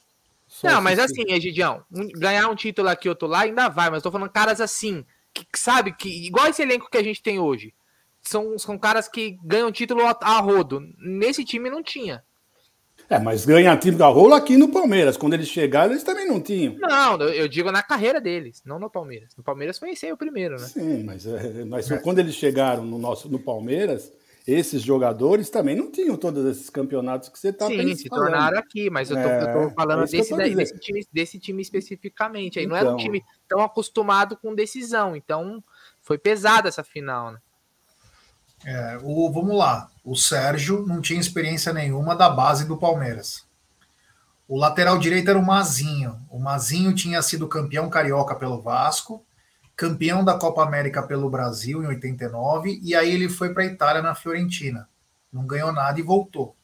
Só 0.46 0.68
não, 0.68 0.80
mas 0.80 1.00
assim, 1.00 1.24
Egidião, 1.26 1.82
ganhar 2.14 2.48
um 2.48 2.54
título 2.54 2.88
aqui, 2.88 3.08
outro 3.08 3.26
lá, 3.26 3.40
ainda 3.40 3.68
vai, 3.68 3.90
mas 3.90 4.04
tô 4.04 4.12
falando 4.12 4.30
caras 4.30 4.60
assim, 4.60 5.04
que, 5.34 5.44
sabe, 5.56 5.92
que 5.92 6.26
igual 6.28 6.46
esse 6.46 6.62
elenco 6.62 6.88
que 6.88 6.98
a 6.98 7.02
gente 7.02 7.20
tem 7.20 7.40
hoje. 7.40 7.74
São, 8.22 8.56
são 8.56 8.78
caras 8.78 9.08
que 9.08 9.36
ganham 9.42 9.72
título 9.72 10.06
a, 10.06 10.16
a 10.20 10.38
rodo. 10.38 10.80
Nesse 10.98 11.44
time 11.44 11.68
não 11.68 11.82
tinha. 11.82 12.22
É, 13.10 13.18
mas 13.18 13.44
ganha 13.44 13.76
time 13.76 13.96
da 13.96 14.06
rola 14.06 14.36
aqui 14.36 14.56
no 14.56 14.68
Palmeiras. 14.68 15.16
Quando 15.16 15.34
eles 15.34 15.48
chegaram, 15.48 15.90
eles 15.90 16.04
também 16.04 16.28
não 16.28 16.40
tinham. 16.40 16.76
Não, 16.78 17.20
eu 17.22 17.48
digo 17.48 17.72
na 17.72 17.82
carreira 17.82 18.20
deles, 18.20 18.62
não 18.64 18.78
no 18.78 18.88
Palmeiras. 18.88 19.34
No 19.36 19.42
Palmeiras 19.42 19.80
foi 19.80 19.90
esse 19.90 20.06
aí 20.06 20.12
o 20.12 20.16
primeiro, 20.16 20.54
né? 20.54 20.64
Sim, 20.68 21.02
mas, 21.02 21.26
é, 21.26 21.64
mas 21.64 21.90
é. 21.90 21.98
quando 21.98 22.20
eles 22.20 22.36
chegaram 22.36 22.84
no, 22.84 22.98
nosso, 22.98 23.28
no 23.28 23.40
Palmeiras, 23.40 24.12
esses 24.46 24.80
jogadores 24.80 25.50
também 25.50 25.74
não 25.74 25.90
tinham 25.90 26.16
todos 26.16 26.46
esses 26.46 26.70
campeonatos 26.70 27.28
que 27.28 27.36
você 27.36 27.48
está 27.48 27.66
pensando. 27.66 27.88
Sim, 27.88 27.96
se 27.96 28.08
tornaram 28.08 28.58
aqui, 28.58 28.88
mas 28.88 29.10
eu 29.10 29.16
tô, 29.16 29.22
é, 29.22 29.42
eu 29.42 29.68
tô 29.68 29.74
falando 29.74 30.04
é 30.04 30.06
desse, 30.06 30.36
daí, 30.36 30.54
desse, 30.54 30.78
time, 30.78 31.06
desse 31.12 31.38
time 31.40 31.62
especificamente. 31.62 32.60
Aí 32.60 32.64
então, 32.64 32.76
não 32.76 32.80
era 32.80 32.94
um 32.94 32.96
time 32.96 33.24
tão 33.48 33.60
acostumado 33.60 34.36
com 34.36 34.54
decisão, 34.54 35.16
então 35.16 35.60
foi 36.00 36.16
pesada 36.16 36.68
essa 36.68 36.84
final, 36.84 37.32
né? 37.32 37.38
É, 38.64 38.98
o, 39.02 39.32
vamos 39.32 39.56
lá. 39.56 39.90
O 40.10 40.16
Sérgio 40.16 40.84
não 40.88 41.00
tinha 41.00 41.20
experiência 41.20 41.72
nenhuma 41.72 42.16
da 42.16 42.28
base 42.28 42.64
do 42.64 42.76
Palmeiras. 42.76 43.46
O 44.48 44.58
lateral 44.58 44.98
direito 44.98 45.30
era 45.30 45.38
o 45.38 45.46
Mazinho. 45.46 46.20
O 46.28 46.40
Mazinho 46.40 46.92
tinha 46.92 47.22
sido 47.22 47.46
campeão 47.46 47.88
carioca 47.88 48.34
pelo 48.34 48.60
Vasco, 48.60 49.24
campeão 49.76 50.24
da 50.24 50.36
Copa 50.36 50.64
América 50.64 51.00
pelo 51.00 51.30
Brasil 51.30 51.84
em 51.84 51.86
89, 51.86 52.80
e 52.82 52.92
aí 52.96 53.08
ele 53.08 53.28
foi 53.28 53.54
para 53.54 53.62
a 53.62 53.66
Itália 53.66 54.02
na 54.02 54.12
Fiorentina. 54.16 54.88
Não 55.32 55.46
ganhou 55.46 55.72
nada 55.72 56.00
e 56.00 56.02
voltou. 56.02 56.56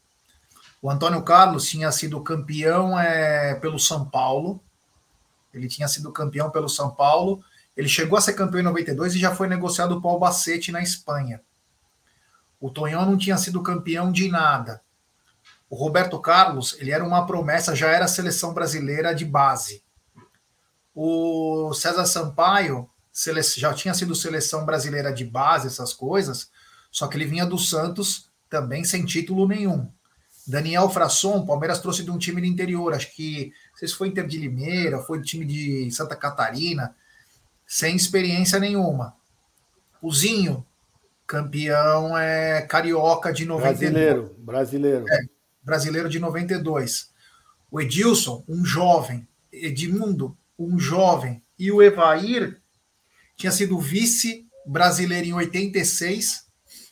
O 0.83 0.91
Antônio 0.91 1.23
Carlos 1.23 1.69
tinha 1.69 1.93
sido 1.93 2.21
campeão 2.25 2.99
é, 2.99 3.55
pelo 3.55 3.79
São 3.79 4.07
Paulo. 4.07 4.61
Ele 5.55 5.69
tinha 5.69 5.87
sido 5.87 6.11
campeão 6.11 6.51
pelo 6.51 6.69
São 6.69 6.91
Paulo. 6.91 7.45
Ele 7.77 7.89
chegou 7.89 8.19
a 8.19 8.21
ser 8.21 8.33
campeão 8.33 8.59
em 8.59 8.65
92 8.65 9.15
e 9.15 9.21
já 9.21 9.33
foi 9.33 9.47
negociado 9.47 10.01
para 10.01 10.11
o 10.11 10.15
Albacete 10.15 10.73
na 10.73 10.83
Espanha. 10.83 11.41
O 12.61 12.71
Tonhão 12.71 13.05
não 13.05 13.19
tinha 13.19 13.37
sido 13.37 13.63
campeão 13.63 14.11
de 14.11 14.29
nada. 14.29 14.83
O 15.69 15.77
Roberto 15.77 16.21
Carlos, 16.21 16.77
ele 16.79 16.91
era 16.91 17.05
uma 17.05 17.27
promessa, 17.27 17.75
já 17.75 17.89
era 17.89 18.07
seleção 18.07 18.55
brasileira 18.55 19.15
de 19.15 19.25
base. 19.25 19.83
O 20.95 21.75
César 21.75 22.07
Sampaio 22.07 22.89
já 23.57 23.75
tinha 23.75 23.95
sido 23.95 24.15
seleção 24.15 24.65
brasileira 24.65 25.13
de 25.13 25.25
base, 25.25 25.67
essas 25.67 25.93
coisas, 25.93 26.51
só 26.91 27.07
que 27.07 27.17
ele 27.17 27.27
vinha 27.27 27.45
do 27.45 27.59
Santos 27.59 28.31
também 28.49 28.85
sem 28.85 29.05
título 29.05 29.49
nenhum. 29.49 29.91
Daniel 30.47 30.89
Frasson, 30.89 31.45
Palmeiras 31.45 31.81
trouxe 31.81 32.05
de 32.05 32.11
um 32.11 32.19
time 32.19 32.41
do 32.41 32.47
interior, 32.47 32.95
acho 32.95 33.13
que 33.15 33.53
não 33.73 33.79
sei 33.79 33.89
se 33.89 33.95
foi 33.95 34.09
Inter 34.09 34.27
de 34.27 34.39
Limeira, 34.39 35.01
foi 35.01 35.21
time 35.21 35.45
de 35.45 35.91
Santa 35.91 36.15
Catarina, 36.15 36.95
sem 37.67 37.97
experiência 37.97 38.61
nenhuma. 38.61 39.17
O 40.01 40.13
Zinho, 40.13 40.65
campeão 41.27 42.17
é 42.17 42.63
carioca 42.63 43.33
de 43.33 43.45
92. 43.45 43.81
Brasileiro, 43.81 44.35
brasileiro. 44.39 45.05
É, 45.09 45.19
brasileiro 45.63 46.09
de 46.09 46.19
92. 46.19 47.11
O 47.71 47.81
Edilson, 47.81 48.45
um 48.49 48.65
jovem. 48.65 49.27
Edmundo, 49.53 50.37
um 50.59 50.79
jovem. 50.79 51.43
E 51.59 51.73
o 51.73 51.83
Evair 51.83 52.61
tinha 53.37 53.51
sido 53.51 53.79
vice 53.79 54.47
brasileiro 54.67 55.27
em 55.27 55.33
86, 55.33 56.47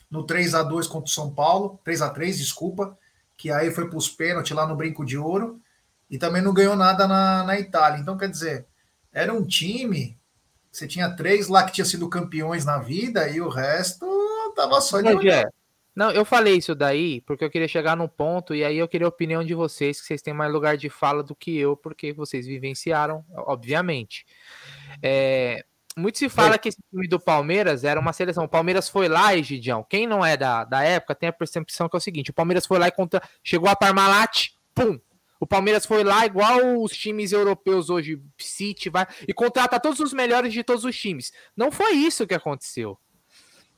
no 0.09 0.25
3 0.25 0.55
a 0.55 0.63
2 0.63 0.87
contra 0.87 1.09
o 1.09 1.13
São 1.13 1.33
Paulo, 1.33 1.79
3 1.83 2.01
a 2.01 2.09
3 2.09 2.37
desculpa. 2.37 2.97
que 3.37 3.51
aí 3.51 3.69
foi 3.69 3.89
para 3.89 3.97
os 3.97 4.07
pênaltis 4.07 4.55
lá 4.55 4.65
no 4.65 4.77
Brinco 4.77 5.05
de 5.05 5.17
Ouro, 5.17 5.59
e 6.09 6.17
também 6.17 6.41
não 6.41 6.53
ganhou 6.53 6.75
nada 6.75 7.05
na, 7.05 7.43
na 7.43 7.59
Itália. 7.59 7.99
Então, 7.99 8.17
quer 8.17 8.29
dizer, 8.29 8.65
era 9.11 9.33
um 9.33 9.45
time, 9.45 10.17
você 10.71 10.87
tinha 10.87 11.13
três 11.13 11.49
lá 11.49 11.63
que 11.63 11.73
tinham 11.73 11.85
sido 11.85 12.07
campeões 12.07 12.63
na 12.63 12.77
vida, 12.77 13.27
e 13.27 13.41
o 13.41 13.49
resto 13.49 14.05
tava 14.55 14.81
só 14.81 15.01
de 15.01 15.09
olhar. 15.09 15.47
Não, 15.95 16.11
eu 16.11 16.25
falei 16.25 16.55
isso 16.57 16.75
daí 16.75 17.21
porque 17.21 17.45
eu 17.45 17.49
queria 17.49 17.67
chegar 17.67 17.95
num 17.95 18.07
ponto 18.07 18.53
e 18.53 18.65
aí 18.65 18.77
eu 18.77 18.87
queria 18.87 19.07
a 19.07 19.09
opinião 19.09 19.43
de 19.43 19.53
vocês, 19.53 20.01
que 20.01 20.07
vocês 20.07 20.21
têm 20.21 20.33
mais 20.33 20.51
lugar 20.51 20.75
de 20.75 20.89
fala 20.89 21.23
do 21.23 21.33
que 21.33 21.57
eu, 21.57 21.77
porque 21.77 22.11
vocês 22.11 22.45
vivenciaram, 22.45 23.23
obviamente. 23.33 24.25
É, 25.01 25.63
muito 25.97 26.17
se 26.17 26.27
fala 26.27 26.57
que 26.57 26.67
esse 26.67 26.81
time 26.91 27.07
do 27.07 27.17
Palmeiras 27.17 27.85
era 27.85 27.97
uma 27.97 28.11
seleção. 28.11 28.43
O 28.43 28.49
Palmeiras 28.49 28.89
foi 28.89 29.07
lá, 29.07 29.33
Egidião. 29.35 29.85
Quem 29.89 30.05
não 30.05 30.25
é 30.25 30.35
da, 30.35 30.65
da 30.65 30.83
época 30.83 31.15
tem 31.15 31.29
a 31.29 31.33
percepção 31.33 31.87
que 31.87 31.95
é 31.95 31.99
o 31.99 32.01
seguinte: 32.01 32.31
o 32.31 32.33
Palmeiras 32.33 32.65
foi 32.65 32.77
lá 32.77 32.89
e 32.89 32.91
contra... 32.91 33.21
chegou 33.41 33.69
a 33.69 33.75
Parmalat, 33.75 34.49
pum! 34.73 34.99
O 35.39 35.47
Palmeiras 35.47 35.85
foi 35.85 36.03
lá, 36.03 36.25
igual 36.25 36.81
os 36.81 36.91
times 36.91 37.31
europeus 37.31 37.89
hoje, 37.89 38.21
City, 38.37 38.89
vai, 38.89 39.05
e 39.27 39.33
contrata 39.33 39.79
todos 39.79 39.99
os 39.99 40.13
melhores 40.13 40.51
de 40.51 40.63
todos 40.63 40.83
os 40.85 40.97
times. 40.97 41.31
Não 41.55 41.71
foi 41.71 41.93
isso 41.93 42.25
que 42.25 42.33
aconteceu. 42.33 42.97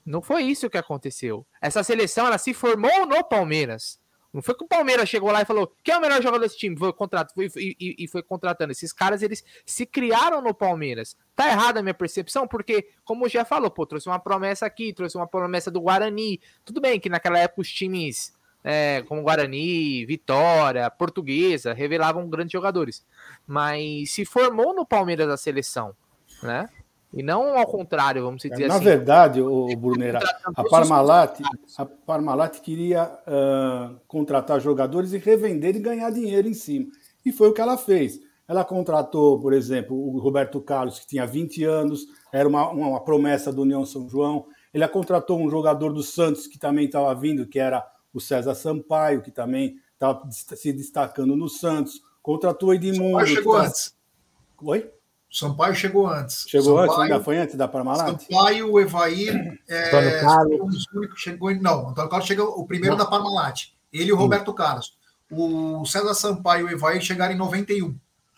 Não 0.08 0.22
foi 0.22 0.44
isso 0.44 0.70
que 0.70 0.78
aconteceu. 0.78 1.46
Essa 1.62 1.84
seleção 1.84 2.26
ela 2.26 2.38
se 2.38 2.54
formou 2.54 3.06
no 3.06 3.22
Palmeiras. 3.26 4.00
Não 4.34 4.42
foi 4.42 4.56
que 4.56 4.64
o 4.64 4.68
Palmeiras 4.68 5.10
chegou 5.10 5.32
lá 5.32 5.42
e 5.42 5.46
falou: 5.46 5.74
quem 5.84 5.94
é 5.94 5.98
o 5.98 6.02
melhor 6.02 6.22
jogador 6.22 6.44
desse 6.44 6.58
time? 6.58 6.78
Foi, 6.78 6.94
contrato, 6.94 7.34
foi, 7.34 7.50
e, 7.58 7.96
e, 8.00 8.08
foi 8.08 8.24
contratando. 8.24 8.72
Esses 8.72 8.94
caras, 8.94 9.22
eles 9.22 9.44
se 9.66 9.86
criaram 9.86 10.42
no 10.42 10.54
Palmeiras. 10.54 11.18
Tá 11.36 11.50
errada 11.50 11.82
a 11.82 11.84
minha 11.84 11.94
percepção, 11.94 12.48
porque, 12.48 12.88
como 13.04 13.28
já 13.28 13.44
falou, 13.44 13.70
pô, 13.70 13.86
trouxe 13.86 14.08
uma 14.08 14.20
promessa 14.20 14.66
aqui, 14.66 14.94
trouxe 14.94 15.18
uma 15.18 15.28
promessa 15.28 15.70
do 15.70 15.82
Guarani. 15.82 16.40
Tudo 16.64 16.80
bem 16.80 17.02
que 17.02 17.10
naquela 17.10 17.40
época 17.40 17.62
os 17.62 17.70
times 17.70 18.34
é, 18.64 19.04
como 19.10 19.24
Guarani, 19.24 20.06
Vitória, 20.06 20.90
Portuguesa, 20.90 21.74
revelavam 21.74 22.30
grandes 22.30 22.54
jogadores. 22.54 23.06
Mas 23.46 24.12
se 24.12 24.24
formou 24.24 24.74
no 24.74 24.86
Palmeiras 24.86 25.28
a 25.30 25.36
seleção, 25.36 25.94
né? 26.42 26.70
E 27.14 27.24
não 27.24 27.58
ao 27.58 27.66
contrário, 27.66 28.24
vamos 28.24 28.42
dizer 28.42 28.68
Na 28.68 28.76
assim. 28.76 28.86
Na 28.86 28.92
verdade, 28.92 29.42
o 29.42 29.76
Brunera, 29.76 30.20
a 30.56 30.64
Parmalat, 30.64 31.40
a 31.78 31.86
Parmalat 31.86 32.60
queria 32.60 33.06
uh, 33.06 34.00
contratar 34.08 34.60
jogadores 34.60 35.14
e 35.14 35.18
revender 35.18 35.76
e 35.76 35.80
ganhar 35.80 36.12
dinheiro 36.12 36.48
em 36.48 36.54
cima. 36.54 36.88
E 37.26 37.32
foi 37.32 37.50
o 37.50 37.54
que 37.54 37.62
ela 37.62 37.78
fez. 37.78 38.20
Ela 38.48 38.64
contratou, 38.64 39.40
por 39.40 39.54
exemplo, 39.54 39.96
o 39.96 40.20
Roberto 40.20 40.62
Carlos, 40.62 41.00
que 41.00 41.08
tinha 41.08 41.26
20 41.26 41.64
anos, 41.64 42.08
era 42.32 42.48
uma, 42.48 42.70
uma 42.70 43.00
promessa 43.02 43.52
do 43.52 43.64
União 43.64 43.86
São 43.86 44.08
João. 44.08 44.46
Ele 44.74 44.88
contratou 44.88 45.40
um 45.40 45.50
jogador 45.50 45.92
do 45.92 46.04
Santos 46.04 46.48
que 46.48 46.58
também 46.58 46.86
estava 46.86 47.14
vindo, 47.16 47.48
que 47.48 47.60
era 47.60 47.86
o 48.14 48.20
César 48.20 48.56
Sampaio, 48.56 49.22
que 49.22 49.32
também 49.32 49.76
estava 49.94 50.30
se 50.32 50.72
destacando 50.72 51.36
no 51.36 51.50
Santos. 51.50 52.02
Contratou 52.22 52.70
o 52.70 52.74
Edmundo. 52.74 53.20
Sampaio 53.20 53.28
chegou 53.28 53.54
tá... 53.56 53.66
antes. 53.66 53.96
Oi? 54.62 54.92
Sampaio 55.30 55.76
chegou 55.76 56.08
antes. 56.08 56.46
Chegou 56.48 56.78
Sampaio, 56.78 56.92
antes, 56.92 57.00
ainda 57.00 57.24
foi 57.24 57.38
antes 57.38 57.56
da 57.56 57.68
Parmalat? 57.68 58.22
Sampaio, 58.22 58.72
o 58.72 58.80
Evair, 58.80 59.60
é, 59.68 59.88
Antônio 59.88 60.22
Carlos. 60.22 60.86
chegou, 61.16 61.56
não, 61.56 61.90
Antônio 61.90 62.10
Carlos 62.10 62.28
chegou 62.28 62.48
o 62.48 62.66
primeiro 62.66 62.96
não. 62.96 63.04
da 63.04 63.10
Parmalat. 63.10 63.68
Ele 63.92 64.10
e 64.10 64.14
o 64.14 64.18
Roberto 64.18 64.54
Carlos. 64.54 64.98
O 65.30 65.86
César 65.86 66.14
Sampaio 66.14 66.70
e 66.70 66.74
o 66.74 66.76
Evair 66.76 67.02
chegaram 67.02 67.34
em 67.34 67.38
91. 67.38 67.94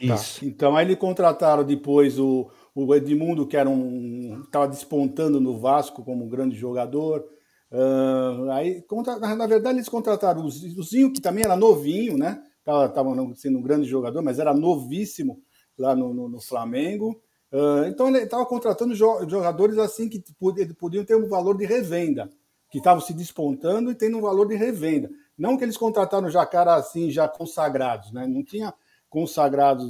Tá. 0.08 0.15
Então 0.41 0.75
aí 0.75 0.86
eles 0.86 0.97
contrataram 0.97 1.63
depois 1.63 2.17
o, 2.17 2.49
o 2.73 2.95
Edmundo, 2.95 3.45
que 3.45 3.58
era 3.58 3.69
um. 3.69 4.41
estava 4.45 4.67
despontando 4.67 5.39
no 5.39 5.60
Vasco 5.60 6.04
como 6.04 6.25
um 6.25 6.30
grande 6.30 6.56
jogador. 6.56 7.23
Uh, 7.71 8.49
aí, 8.52 8.82
contra, 8.84 9.19
na, 9.19 9.36
na, 9.36 9.45
verdade, 9.45 9.78
eles 9.78 9.89
contrataram 9.89 10.43
o 10.43 10.49
Zinho, 10.49 11.13
que 11.13 11.21
também 11.21 11.43
era 11.43 11.56
novinho, 11.56 12.17
né? 12.17 12.41
Estava 12.58 13.13
sendo 13.36 13.60
um 13.60 13.62
grande 13.62 13.88
jogador, 13.88 14.21
mas 14.23 14.39
era 14.39 14.54
novíssimo 14.54 15.39
lá 15.79 15.95
no, 15.95 16.13
no, 16.13 16.29
no 16.29 16.41
Flamengo. 16.41 17.21
Uh, 17.51 17.85
então 17.87 18.07
ele 18.09 18.19
estava 18.19 18.45
contratando 18.45 18.93
jogadores 18.93 19.77
assim 19.79 20.07
que 20.07 20.23
podiam 20.77 21.03
ter 21.03 21.15
um 21.15 21.27
valor 21.27 21.57
de 21.57 21.65
revenda, 21.65 22.29
que 22.69 22.77
estavam 22.77 23.01
se 23.01 23.13
despontando 23.13 23.89
e 23.89 23.95
tendo 23.95 24.17
um 24.17 24.21
valor 24.21 24.47
de 24.47 24.55
revenda. 24.55 25.09
Não 25.37 25.57
que 25.57 25.63
eles 25.63 25.77
contrataram 25.77 26.29
já 26.29 26.45
caras 26.45 26.85
assim, 26.85 27.09
já 27.09 27.27
consagrados, 27.27 28.11
né? 28.11 28.27
Não 28.27 28.43
tinha 28.43 28.73
consagrados. 29.09 29.89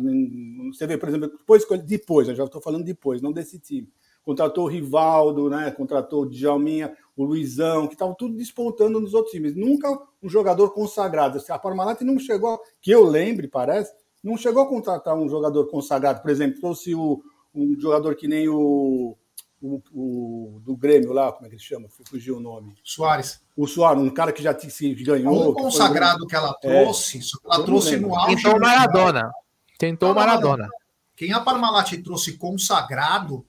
Você 0.72 0.88
vê, 0.88 0.98
por 0.98 1.10
exemplo, 1.10 1.30
depois, 1.30 1.66
depois 1.86 2.30
eu 2.30 2.36
já 2.36 2.46
estou 2.46 2.62
falando 2.62 2.86
depois, 2.86 3.22
não 3.22 3.34
desse 3.34 3.60
time. 3.60 3.90
Contratou 4.24 4.66
o 4.66 4.68
Rivaldo, 4.68 5.50
né? 5.50 5.72
contratou 5.72 6.22
o 6.22 6.30
Djalminha, 6.30 6.96
o 7.18 7.24
Luizão, 7.24 7.88
que 7.88 7.96
estavam 7.96 8.14
tudo 8.14 8.36
despontando 8.36 9.00
nos 9.00 9.14
outros 9.14 9.32
times. 9.34 9.56
Nunca 9.56 9.90
um 10.22 10.30
jogador 10.30 10.72
consagrado. 10.72 11.42
A 11.50 11.60
Parmalat 11.60 12.02
não 12.02 12.20
chegou, 12.20 12.60
que 12.80 12.92
eu 12.92 13.04
lembre, 13.04 13.48
parece, 13.48 13.92
não 14.24 14.38
chegou 14.38 14.64
a 14.64 14.68
contratar 14.68 15.16
um 15.16 15.30
jogador 15.30 15.68
consagrado, 15.68 16.22
por 16.22 16.30
exemplo, 16.30 16.60
trouxe 16.60 16.94
o, 16.94 17.24
um 17.54 17.80
jogador 17.80 18.16
que 18.16 18.28
nem 18.28 18.48
o, 18.50 19.18
o, 19.62 19.82
o, 19.94 20.62
do 20.64 20.76
Grêmio 20.76 21.12
lá, 21.12 21.32
como 21.32 21.46
é 21.46 21.50
que 21.50 21.56
ele 21.56 21.62
chama? 21.62 21.88
Fugiu 22.06 22.38
o 22.38 22.40
nome. 22.40 22.76
Soares. 22.84 23.42
O 23.56 23.68
Soares, 23.68 24.02
um 24.02 24.10
cara 24.10 24.32
que 24.32 24.44
já 24.44 24.58
se 24.58 24.94
ganhou. 24.96 25.50
O 25.50 25.54
consagrado 25.54 26.22
que, 26.22 26.28
que 26.28 26.36
ela 26.36 26.56
é. 26.64 26.84
trouxe, 26.84 27.20
é, 27.20 27.22
ela 27.46 27.66
trouxe 27.66 27.98
no 27.98 28.16
auge. 28.16 28.36
Tentou 28.36 28.60
Maradona. 28.60 29.32
Tentou 29.78 30.14
Maradona. 30.14 30.70
Quem 31.16 31.34
a 31.34 31.42
Parmalat 31.42 31.98
trouxe 32.02 32.38
consagrado, 32.38 33.46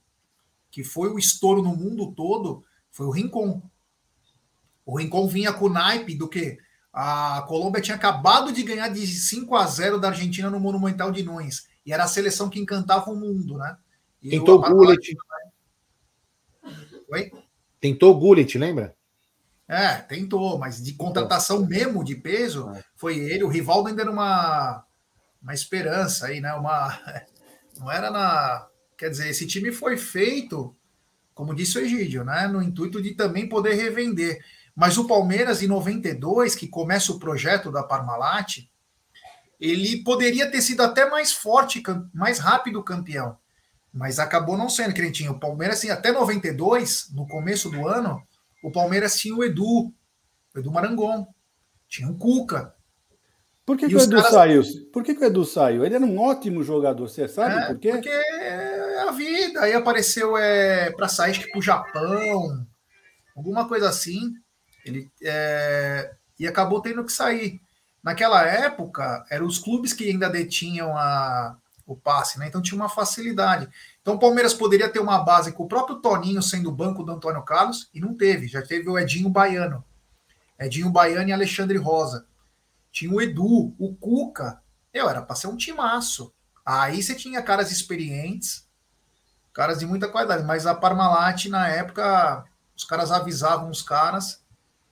que 0.69 0.83
foi 0.83 1.09
o 1.09 1.17
estouro 1.17 1.61
no 1.61 1.75
mundo 1.75 2.11
todo, 2.11 2.63
foi 2.91 3.05
o 3.05 3.11
Rincon. 3.11 3.61
O 4.85 4.97
Rincon 4.97 5.27
vinha 5.27 5.53
com 5.53 5.65
o 5.65 5.69
naipe 5.69 6.15
do 6.15 6.27
que? 6.27 6.57
A 6.93 7.43
Colômbia 7.47 7.81
tinha 7.81 7.95
acabado 7.95 8.51
de 8.51 8.63
ganhar 8.63 8.89
de 8.89 9.07
5 9.07 9.55
a 9.55 9.65
0 9.65 9.99
da 9.99 10.09
Argentina 10.09 10.49
no 10.49 10.59
Monumental 10.59 11.11
de 11.11 11.23
Nunes. 11.23 11.67
E 11.85 11.93
era 11.93 12.03
a 12.03 12.07
seleção 12.07 12.49
que 12.49 12.59
encantava 12.59 13.09
o 13.09 13.15
mundo, 13.15 13.57
né? 13.57 13.77
E 14.21 14.29
Tentou 14.29 14.59
o 14.59 14.61
Gullit. 14.61 15.15
Oi? 17.11 17.31
Tentou 17.79 18.15
o 18.15 18.19
Gullit, 18.19 18.57
lembra? 18.57 18.95
É, 19.67 19.95
tentou, 19.95 20.57
mas 20.57 20.83
de 20.83 20.93
contratação 20.93 21.65
mesmo, 21.65 22.03
de 22.03 22.15
peso, 22.15 22.69
é. 22.71 22.83
foi 22.95 23.17
ele. 23.17 23.45
O 23.45 23.47
Rivaldo 23.47 23.87
ainda 23.87 24.01
era 24.01 24.11
uma, 24.11 24.85
uma 25.41 25.53
esperança 25.53 26.27
aí, 26.27 26.41
né? 26.41 26.53
Uma, 26.53 26.99
não 27.79 27.89
era 27.89 28.11
na. 28.11 28.67
Quer 28.97 29.09
dizer, 29.09 29.29
esse 29.29 29.47
time 29.47 29.71
foi 29.71 29.97
feito, 29.97 30.75
como 31.33 31.55
disse 31.55 31.77
o 31.77 31.81
Egídio, 31.81 32.25
né? 32.25 32.49
No 32.49 32.61
intuito 32.61 33.01
de 33.01 33.15
também 33.15 33.47
poder 33.47 33.73
revender. 33.73 34.43
Mas 34.75 34.97
o 34.97 35.07
Palmeiras, 35.07 35.61
em 35.61 35.67
92, 35.67 36.55
que 36.55 36.67
começa 36.67 37.11
o 37.11 37.19
projeto 37.19 37.71
da 37.71 37.83
Parmalat, 37.83 38.59
ele 39.59 40.03
poderia 40.03 40.49
ter 40.49 40.61
sido 40.61 40.81
até 40.81 41.09
mais 41.09 41.31
forte, 41.31 41.83
mais 42.13 42.39
rápido 42.39 42.83
campeão. 42.83 43.37
Mas 43.93 44.19
acabou 44.19 44.57
não 44.57 44.69
sendo, 44.69 44.93
Crentinho. 44.93 45.33
O 45.33 45.39
Palmeiras, 45.39 45.77
assim, 45.77 45.89
até 45.89 46.11
92, 46.11 47.09
no 47.13 47.27
começo 47.27 47.69
do 47.69 47.87
ano, 47.87 48.21
o 48.63 48.71
Palmeiras 48.71 49.19
tinha 49.19 49.35
o 49.35 49.43
Edu, 49.43 49.93
o 50.55 50.59
Edu 50.59 50.71
Marangon, 50.71 51.27
tinha 51.87 52.09
o 52.09 52.17
Cuca. 52.17 52.73
Por 53.65 53.77
que, 53.77 53.87
que 53.87 53.95
o 53.95 54.01
Edu 54.01 54.15
caras... 54.15 54.31
saiu? 54.31 54.63
Por 54.91 55.03
que, 55.03 55.13
que, 55.13 55.23
o 55.23 55.27
Edu 55.27 55.45
saiu? 55.45 55.85
Ele 55.85 55.95
era 55.95 56.05
um 56.05 56.17
ótimo 56.17 56.63
jogador, 56.63 57.07
você 57.07 57.27
sabe 57.27 57.55
é, 57.55 57.67
por 57.67 57.79
quê? 57.79 57.91
Porque 57.91 58.09
é 58.09 59.01
a 59.01 59.11
vida. 59.11 59.61
Aí 59.61 59.73
apareceu 59.73 60.37
é, 60.37 60.91
para 60.91 61.07
sair 61.07 61.47
para 61.49 61.59
o 61.59 61.61
Japão, 61.61 62.65
alguma 63.35 63.67
coisa 63.67 63.89
assim. 63.89 64.33
Ele, 64.85 65.11
é, 65.21 66.13
e 66.39 66.47
acabou 66.47 66.81
tendo 66.81 67.03
que 67.03 67.11
sair. 67.11 67.61
Naquela 68.03 68.43
época, 68.43 69.25
eram 69.29 69.45
os 69.45 69.59
clubes 69.59 69.93
que 69.93 70.09
ainda 70.09 70.29
detinham 70.29 70.97
a, 70.97 71.55
o 71.85 71.95
passe, 71.95 72.39
né? 72.39 72.47
Então 72.47 72.61
tinha 72.61 72.79
uma 72.79 72.89
facilidade. 72.89 73.69
Então 74.01 74.15
o 74.15 74.19
Palmeiras 74.19 74.53
poderia 74.53 74.89
ter 74.89 74.99
uma 74.99 75.19
base 75.19 75.51
com 75.51 75.63
o 75.63 75.67
próprio 75.67 75.97
Toninho 75.97 76.41
sendo 76.41 76.71
banco 76.71 77.03
do 77.03 77.11
Antônio 77.11 77.43
Carlos, 77.43 77.89
e 77.93 77.99
não 77.99 78.15
teve. 78.15 78.47
Já 78.47 78.61
teve 78.61 78.89
o 78.89 78.97
Edinho 78.97 79.29
Baiano. 79.29 79.83
Edinho 80.59 80.89
Baiano 80.89 81.29
e 81.29 81.33
Alexandre 81.33 81.77
Rosa. 81.77 82.25
Tinha 82.91 83.13
o 83.13 83.21
Edu, 83.21 83.75
o 83.77 83.95
Cuca. 83.95 84.61
Eu 84.93 85.09
era 85.09 85.21
para 85.21 85.35
ser 85.35 85.47
um 85.47 85.55
timaço. 85.55 86.33
Aí 86.65 87.01
você 87.01 87.15
tinha 87.15 87.41
caras 87.41 87.71
experientes, 87.71 88.67
caras 89.53 89.79
de 89.79 89.85
muita 89.85 90.07
qualidade, 90.07 90.43
mas 90.43 90.65
a 90.65 90.75
Parmalat, 90.75 91.45
na 91.45 91.67
época, 91.67 92.45
os 92.75 92.83
caras 92.83 93.11
avisavam 93.11 93.69
os 93.69 93.81
caras 93.81 94.40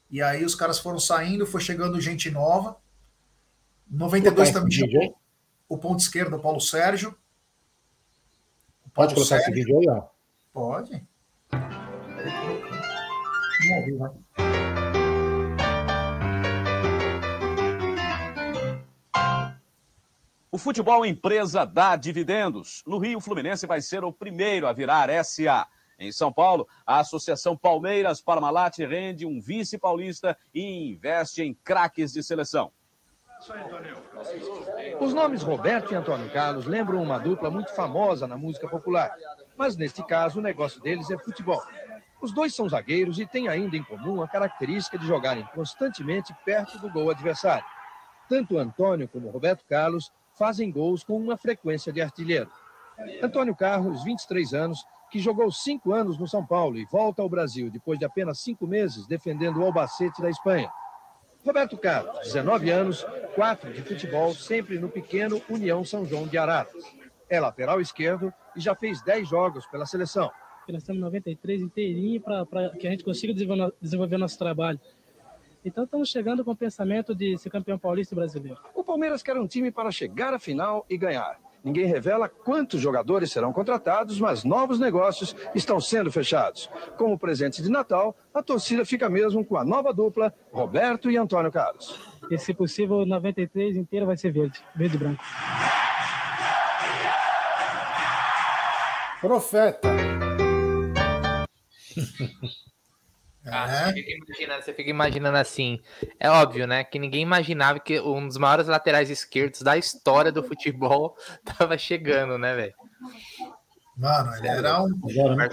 e 0.09 0.21
aí 0.21 0.43
os 0.43 0.55
caras 0.55 0.79
foram 0.79 0.99
saindo, 0.99 1.45
foi 1.45 1.61
chegando 1.61 2.01
gente 2.01 2.31
nova. 2.31 2.77
92 3.89 4.51
também 4.51 4.71
chegou 4.71 5.19
o 5.67 5.77
ponto 5.77 5.99
esquerdo, 5.99 6.35
o 6.35 6.39
Paulo 6.39 6.59
Sérgio. 6.59 7.15
O 8.85 8.89
Paulo 8.89 9.13
Pode 9.13 9.13
colocar 9.13 9.37
Sérgio. 9.37 9.53
esse 9.53 9.59
vídeo 9.59 9.79
aí, 9.79 9.89
ó. 9.89 10.07
Pode. 10.51 11.07
O 20.51 20.57
futebol 20.57 21.05
empresa 21.05 21.65
dá 21.65 21.95
dividendos. 21.95 22.83
No 22.85 22.97
Rio, 22.97 23.19
o 23.19 23.21
Fluminense 23.21 23.67
vai 23.67 23.81
ser 23.81 24.03
o 24.03 24.11
primeiro 24.11 24.65
a 24.67 24.73
virar 24.73 25.09
SA. 25.23 25.67
Em 25.99 26.13
São 26.13 26.31
Paulo, 26.31 26.65
a 26.85 26.99
Associação 26.99 27.57
Palmeiras 27.57 28.21
Parmalat 28.21 28.79
rende 28.79 29.25
um 29.25 29.41
vice 29.41 29.77
paulista 29.77 30.37
e 30.53 30.91
investe 30.91 31.43
em 31.43 31.53
craques 31.53 32.13
de 32.13 32.23
seleção. 32.23 32.71
Os 34.99 35.13
nomes 35.13 35.43
Roberto 35.43 35.93
e 35.93 35.95
Antônio 35.95 36.29
Carlos 36.31 36.65
lembram 36.65 37.01
uma 37.01 37.17
dupla 37.17 37.51
muito 37.51 37.73
famosa 37.73 38.27
na 38.27 38.37
música 38.37 38.67
popular, 38.67 39.13
mas 39.57 39.75
neste 39.75 40.01
caso 40.05 40.39
o 40.39 40.41
negócio 40.41 40.81
deles 40.81 41.09
é 41.11 41.17
futebol. 41.17 41.61
Os 42.21 42.33
dois 42.33 42.53
são 42.53 42.67
zagueiros 42.67 43.19
e 43.19 43.25
têm 43.25 43.47
ainda 43.47 43.77
em 43.77 43.83
comum 43.83 44.21
a 44.21 44.27
característica 44.27 44.97
de 44.97 45.07
jogarem 45.07 45.47
constantemente 45.53 46.33
perto 46.45 46.77
do 46.79 46.89
gol 46.89 47.09
adversário. 47.09 47.65
Tanto 48.27 48.57
Antônio 48.57 49.07
como 49.07 49.29
Roberto 49.29 49.65
Carlos 49.65 50.11
fazem 50.37 50.71
gols 50.71 51.03
com 51.03 51.17
uma 51.17 51.37
frequência 51.37 51.91
de 51.91 52.01
artilheiro. 52.01 52.51
Antônio 53.23 53.55
Carlos, 53.55 54.03
23 54.03 54.53
anos, 54.53 54.85
que 55.09 55.19
jogou 55.19 55.51
cinco 55.51 55.93
anos 55.93 56.17
no 56.17 56.27
São 56.27 56.45
Paulo 56.45 56.77
e 56.77 56.85
volta 56.85 57.21
ao 57.21 57.29
Brasil 57.29 57.69
depois 57.69 57.97
de 57.97 58.05
apenas 58.05 58.39
cinco 58.39 58.67
meses 58.67 59.07
defendendo 59.07 59.59
o 59.59 59.65
Albacete 59.65 60.21
da 60.21 60.29
Espanha. 60.29 60.71
Roberto 61.45 61.77
Carlos, 61.77 62.19
19 62.23 62.69
anos, 62.69 63.05
quatro 63.33 63.71
de 63.71 63.81
futebol, 63.81 64.33
sempre 64.33 64.77
no 64.77 64.89
pequeno 64.89 65.41
União 65.49 65.83
São 65.85 66.05
João 66.05 66.27
de 66.27 66.37
Araras. 66.37 66.73
É 67.29 67.39
lateral 67.39 67.79
esquerdo 67.79 68.33
e 68.55 68.59
já 68.59 68.75
fez 68.75 69.01
10 69.01 69.27
jogos 69.27 69.65
pela 69.67 69.85
seleção. 69.85 70.29
Nós 70.67 70.83
temos 70.83 71.01
93 71.01 71.61
inteirinho 71.61 72.21
para 72.21 72.45
que 72.77 72.87
a 72.87 72.91
gente 72.91 73.03
consiga 73.03 73.33
desenvolver, 73.33 73.73
desenvolver 73.81 74.17
nosso 74.17 74.37
trabalho. 74.37 74.79
Então 75.63 75.83
estamos 75.83 76.09
chegando 76.09 76.45
com 76.45 76.51
o 76.51 76.55
pensamento 76.55 77.15
de 77.15 77.37
ser 77.37 77.49
campeão 77.49 77.77
paulista 77.77 78.13
e 78.13 78.15
brasileiro. 78.15 78.59
O 78.73 78.83
Palmeiras 78.83 79.23
quer 79.23 79.37
um 79.37 79.47
time 79.47 79.71
para 79.71 79.91
chegar 79.91 80.33
à 80.33 80.39
final 80.39 80.85
e 80.89 80.97
ganhar. 80.97 81.39
Ninguém 81.63 81.85
revela 81.85 82.29
quantos 82.29 82.79
jogadores 82.79 83.31
serão 83.31 83.51
contratados, 83.51 84.19
mas 84.19 84.43
novos 84.43 84.79
negócios 84.79 85.35
estão 85.53 85.79
sendo 85.81 86.11
fechados. 86.11 86.69
Como 86.97 87.19
presente 87.19 87.61
de 87.61 87.69
Natal, 87.69 88.15
a 88.33 88.41
torcida 88.41 88.85
fica 88.85 89.09
mesmo 89.09 89.43
com 89.43 89.57
a 89.57 89.65
nova 89.65 89.93
dupla, 89.93 90.33
Roberto 90.51 91.11
e 91.11 91.17
Antônio 91.17 91.51
Carlos. 91.51 91.99
E 92.31 92.37
se 92.37 92.53
possível, 92.53 93.05
93 93.05 93.75
inteira 93.75 94.05
vai 94.05 94.15
ser 94.15 94.31
verde, 94.31 94.59
verde 94.75 94.95
e 94.95 94.99
branco. 94.99 95.23
Profeta. 99.21 99.89
Ah, 103.45 103.67
você, 103.67 103.93
fica 103.93 104.11
imaginando, 104.11 104.63
você 104.63 104.73
fica 104.73 104.89
imaginando 104.89 105.37
assim. 105.37 105.79
É 106.19 106.29
óbvio, 106.29 106.67
né? 106.67 106.83
Que 106.83 106.99
ninguém 106.99 107.21
imaginava 107.21 107.79
que 107.79 107.99
um 107.99 108.27
dos 108.27 108.37
maiores 108.37 108.67
laterais 108.67 109.09
esquerdos 109.09 109.61
da 109.61 109.77
história 109.77 110.31
do 110.31 110.43
futebol 110.43 111.15
tava 111.57 111.77
chegando, 111.77 112.37
né, 112.37 112.55
velho? 112.55 112.73
Mano, 113.95 114.35
ele 114.35 114.47
era 114.47 114.81
um. 114.83 114.89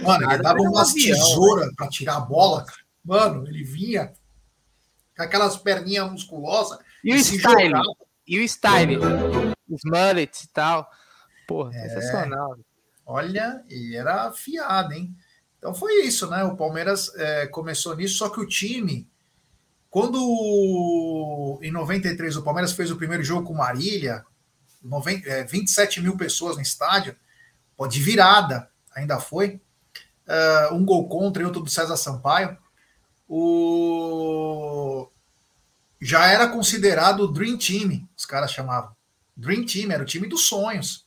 Mano, 0.03 0.33
ele 0.33 0.43
dava 0.43 0.61
umas 0.61 0.93
tesouras 0.93 1.73
pra 1.75 1.89
tirar 1.89 2.17
a 2.17 2.21
bola, 2.21 2.65
cara. 2.65 2.79
Mano, 3.05 3.47
ele 3.47 3.63
vinha 3.63 4.13
com 5.17 5.23
aquelas 5.23 5.57
perninhas 5.57 6.11
musculosas. 6.11 6.79
E 7.03 7.15
o 7.15 7.19
style? 7.19 7.81
E 8.27 8.39
o 8.39 8.49
style? 8.49 8.99
Os 9.69 9.81
mullets 9.85 10.43
e 10.43 10.49
tal. 10.49 10.89
Porra, 11.47 11.75
é... 11.75 11.89
sensacional. 11.89 12.57
Olha, 13.05 13.65
e 13.69 13.97
era 13.97 14.25
afiado, 14.25 14.93
hein? 14.93 15.15
Então 15.67 15.75
foi 15.75 16.05
isso, 16.05 16.31
né? 16.31 16.45
O 16.45 16.57
Palmeiras 16.57 17.13
é, 17.17 17.49
começou 17.49 17.97
nisso, 17.97 18.19
só 18.19 18.29
que 18.29 18.39
o 18.39 18.47
time, 18.47 19.11
quando 19.91 21.59
em 21.61 21.73
93 21.73 22.37
o 22.37 22.43
Palmeiras 22.45 22.71
fez 22.71 22.93
o 22.93 22.97
primeiro 22.97 23.25
jogo 23.25 23.49
com 23.49 23.53
Marília, 23.53 24.25
90, 24.81 25.29
é, 25.29 25.43
27 25.43 26.01
mil 26.01 26.17
pessoas 26.17 26.55
no 26.55 26.63
estádio, 26.63 27.17
de 27.91 28.01
virada, 28.01 28.71
ainda 28.95 29.19
foi. 29.19 29.61
Uh, 30.29 30.75
um 30.75 30.85
gol 30.85 31.09
contra 31.09 31.43
e 31.43 31.47
outro 31.47 31.63
do 31.63 31.69
César 31.69 31.97
Sampaio. 31.97 32.57
O... 33.29 35.11
Já 36.01 36.29
era 36.29 36.47
considerado 36.47 37.23
o 37.23 37.33
Dream 37.33 37.59
Team, 37.59 38.09
os 38.17 38.25
caras 38.25 38.53
chamavam. 38.53 38.95
Dream 39.37 39.67
Team, 39.67 39.91
era 39.91 40.05
o 40.05 40.07
time 40.07 40.29
dos 40.29 40.47
sonhos. 40.47 41.05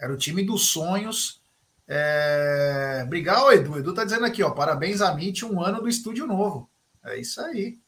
Era 0.00 0.10
o 0.10 0.16
time 0.16 0.42
dos 0.42 0.70
sonhos 0.70 1.42
é... 1.88 3.02
Obrigado, 3.04 3.50
Edu. 3.52 3.72
O 3.72 3.78
Edu 3.78 3.94
tá 3.94 4.04
dizendo 4.04 4.26
aqui, 4.26 4.42
ó. 4.42 4.50
Parabéns 4.50 5.00
a 5.00 5.14
Mitch, 5.14 5.42
um 5.42 5.60
ano 5.60 5.80
do 5.80 5.88
estúdio 5.88 6.26
novo. 6.26 6.68
É 7.04 7.18
isso 7.18 7.40
aí. 7.40 7.78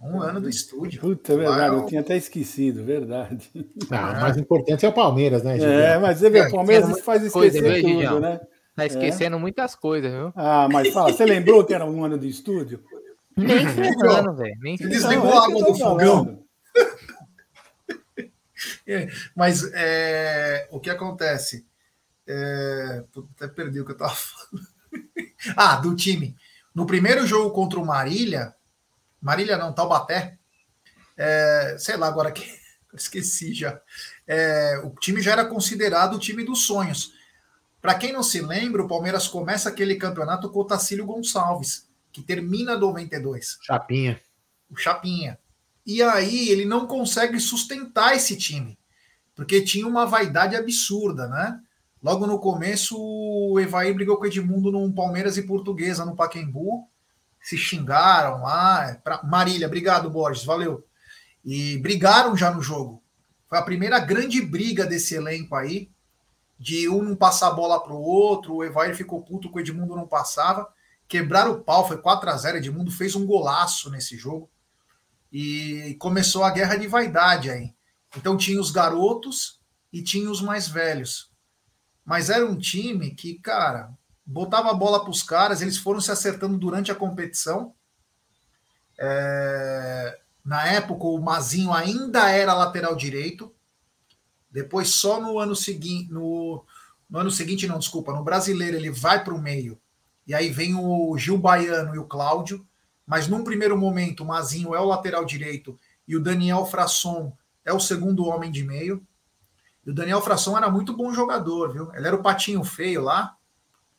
Um 0.00 0.20
ano 0.20 0.40
do 0.40 0.48
estúdio. 0.48 1.00
Puta, 1.00 1.32
é 1.32 1.36
verdade, 1.36 1.74
eu 1.74 1.86
tinha 1.86 2.00
até 2.02 2.16
esquecido, 2.16 2.84
verdade. 2.84 3.50
Ah, 3.90 4.12
o 4.12 4.20
mais 4.20 4.36
importante 4.36 4.84
é 4.84 4.88
o 4.88 4.92
Palmeiras, 4.92 5.42
né, 5.42 5.58
Gil? 5.58 5.68
É, 5.68 5.98
mas 5.98 6.18
você 6.18 6.28
vê, 6.28 6.42
o 6.42 6.50
Palmeiras 6.50 7.00
faz 7.00 7.22
esquecer 7.22 7.62
coisa, 7.62 7.80
tudo, 7.80 7.98
viu, 7.98 8.20
né? 8.20 8.40
Tá 8.74 8.84
esquecendo 8.84 9.36
é. 9.36 9.38
muitas 9.38 9.74
coisas, 9.74 10.12
viu? 10.12 10.32
Ah, 10.36 10.68
mas 10.70 10.92
fala, 10.92 11.10
você 11.10 11.24
lembrou 11.24 11.64
que 11.64 11.72
era 11.72 11.86
um 11.86 12.04
ano 12.04 12.18
de 12.18 12.28
estúdio? 12.28 12.84
Nem 13.34 13.66
ferrando, 13.68 14.34
velho. 14.34 14.56
Nem 14.60 14.76
Desligou 14.76 15.32
a 15.32 15.44
água 15.46 15.64
do 15.64 15.74
fogão. 15.74 16.44
é, 18.86 19.08
mas 19.34 19.70
é, 19.72 20.68
o 20.70 20.78
que 20.78 20.90
acontece? 20.90 21.66
É... 22.26 23.04
Até 23.36 23.48
perdi 23.48 23.80
o 23.80 23.84
que 23.84 23.92
eu 23.92 23.96
estava 23.96 24.14
falando. 24.14 24.66
ah, 25.56 25.76
do 25.76 25.94
time. 25.94 26.36
No 26.74 26.86
primeiro 26.86 27.26
jogo 27.26 27.50
contra 27.50 27.78
o 27.78 27.86
Marília, 27.86 28.54
Marília 29.20 29.56
não, 29.56 29.72
Taubaté, 29.72 30.38
é... 31.16 31.76
sei 31.78 31.96
lá 31.96 32.08
agora 32.08 32.32
que 32.32 32.44
esqueci 32.94 33.54
já. 33.54 33.80
É... 34.26 34.80
o 34.84 34.90
time 34.90 35.20
já 35.22 35.32
era 35.32 35.44
considerado 35.44 36.14
o 36.14 36.18
time 36.18 36.44
dos 36.44 36.66
sonhos. 36.66 37.14
Para 37.80 37.94
quem 37.94 38.12
não 38.12 38.22
se 38.22 38.40
lembra, 38.40 38.82
o 38.82 38.88
Palmeiras 38.88 39.28
começa 39.28 39.68
aquele 39.68 39.94
campeonato 39.94 40.50
com 40.50 40.60
o 40.60 40.64
Tacílio 40.64 41.06
Gonçalves, 41.06 41.88
que 42.10 42.20
termina 42.20 42.76
92. 42.76 43.58
Chapinha. 43.62 44.20
O 44.68 44.76
Chapinha. 44.76 45.38
E 45.86 46.02
aí 46.02 46.48
ele 46.48 46.64
não 46.64 46.84
consegue 46.88 47.38
sustentar 47.38 48.16
esse 48.16 48.36
time, 48.36 48.76
porque 49.36 49.62
tinha 49.62 49.86
uma 49.86 50.04
vaidade 50.04 50.56
absurda, 50.56 51.28
né? 51.28 51.60
Logo 52.02 52.26
no 52.26 52.38
começo, 52.38 52.96
o 52.98 53.58
Evair 53.58 53.94
brigou 53.94 54.16
com 54.16 54.24
o 54.24 54.26
Edmundo 54.26 54.70
num 54.70 54.92
Palmeiras 54.92 55.36
e 55.36 55.42
Portuguesa 55.42 56.04
no 56.04 56.14
Paquembu. 56.14 56.88
Se 57.40 57.56
xingaram 57.56 58.42
lá. 58.42 58.98
Pra... 59.02 59.22
Marília, 59.24 59.66
obrigado, 59.66 60.10
Borges, 60.10 60.44
valeu. 60.44 60.86
E 61.44 61.78
brigaram 61.78 62.36
já 62.36 62.50
no 62.50 62.60
jogo. 62.60 63.02
Foi 63.48 63.58
a 63.58 63.62
primeira 63.62 63.98
grande 63.98 64.42
briga 64.42 64.84
desse 64.84 65.14
elenco 65.14 65.54
aí, 65.54 65.90
de 66.58 66.88
um 66.88 67.02
não 67.02 67.16
passar 67.16 67.48
a 67.48 67.54
bola 67.54 67.82
para 67.82 67.92
o 67.92 68.02
outro. 68.02 68.56
O 68.56 68.64
Evair 68.64 68.94
ficou 68.94 69.22
puto 69.22 69.50
com 69.50 69.58
o 69.58 69.60
Edmundo 69.60 69.96
não 69.96 70.06
passava. 70.06 70.68
Quebraram 71.08 71.52
o 71.52 71.60
pau, 71.60 71.86
foi 71.86 71.98
4 71.98 72.28
a 72.28 72.36
0 72.36 72.58
Edmundo 72.58 72.90
fez 72.90 73.14
um 73.14 73.24
golaço 73.24 73.90
nesse 73.90 74.16
jogo. 74.16 74.50
E 75.32 75.96
começou 76.00 76.44
a 76.44 76.50
guerra 76.50 76.76
de 76.76 76.88
vaidade 76.88 77.50
aí. 77.50 77.72
Então 78.16 78.36
tinha 78.36 78.60
os 78.60 78.70
garotos 78.70 79.60
e 79.92 80.02
tinha 80.02 80.30
os 80.30 80.40
mais 80.40 80.68
velhos. 80.68 81.25
Mas 82.06 82.30
era 82.30 82.46
um 82.46 82.56
time 82.56 83.10
que, 83.10 83.34
cara, 83.40 83.90
botava 84.24 84.70
a 84.70 84.74
bola 84.74 85.00
para 85.00 85.10
os 85.10 85.24
caras, 85.24 85.60
eles 85.60 85.76
foram 85.76 86.00
se 86.00 86.12
acertando 86.12 86.56
durante 86.56 86.92
a 86.92 86.94
competição. 86.94 87.74
É... 88.96 90.18
Na 90.44 90.64
época, 90.68 91.04
o 91.04 91.20
Mazinho 91.20 91.72
ainda 91.72 92.30
era 92.30 92.54
lateral 92.54 92.94
direito. 92.94 93.52
Depois, 94.48 94.90
só 94.90 95.20
no 95.20 95.40
ano 95.40 95.56
seguinte, 95.56 96.12
no, 96.12 96.64
no 97.10 97.18
ano 97.18 97.30
seguinte, 97.32 97.66
não, 97.66 97.80
desculpa, 97.80 98.12
no 98.12 98.22
brasileiro 98.22 98.76
ele 98.76 98.90
vai 98.90 99.24
para 99.24 99.34
o 99.34 99.42
meio. 99.42 99.76
E 100.24 100.32
aí 100.32 100.48
vem 100.48 100.76
o 100.76 101.18
Gil 101.18 101.36
Baiano 101.36 101.96
e 101.96 101.98
o 101.98 102.06
Cláudio. 102.06 102.64
Mas 103.04 103.26
num 103.26 103.42
primeiro 103.42 103.76
momento, 103.76 104.22
o 104.22 104.26
Mazinho 104.26 104.74
é 104.74 104.80
o 104.80 104.84
lateral 104.84 105.24
direito 105.24 105.78
e 106.06 106.16
o 106.16 106.22
Daniel 106.22 106.64
Frasson 106.66 107.36
é 107.64 107.72
o 107.72 107.80
segundo 107.80 108.26
homem 108.26 108.50
de 108.50 108.62
meio. 108.62 109.04
E 109.86 109.90
o 109.90 109.94
Daniel 109.94 110.20
Frasson 110.20 110.56
era 110.56 110.68
muito 110.68 110.92
bom 110.96 111.14
jogador, 111.14 111.72
viu? 111.72 111.94
Ele 111.94 112.08
era 112.08 112.16
o 112.16 112.22
patinho 112.22 112.64
feio 112.64 113.02
lá, 113.02 113.36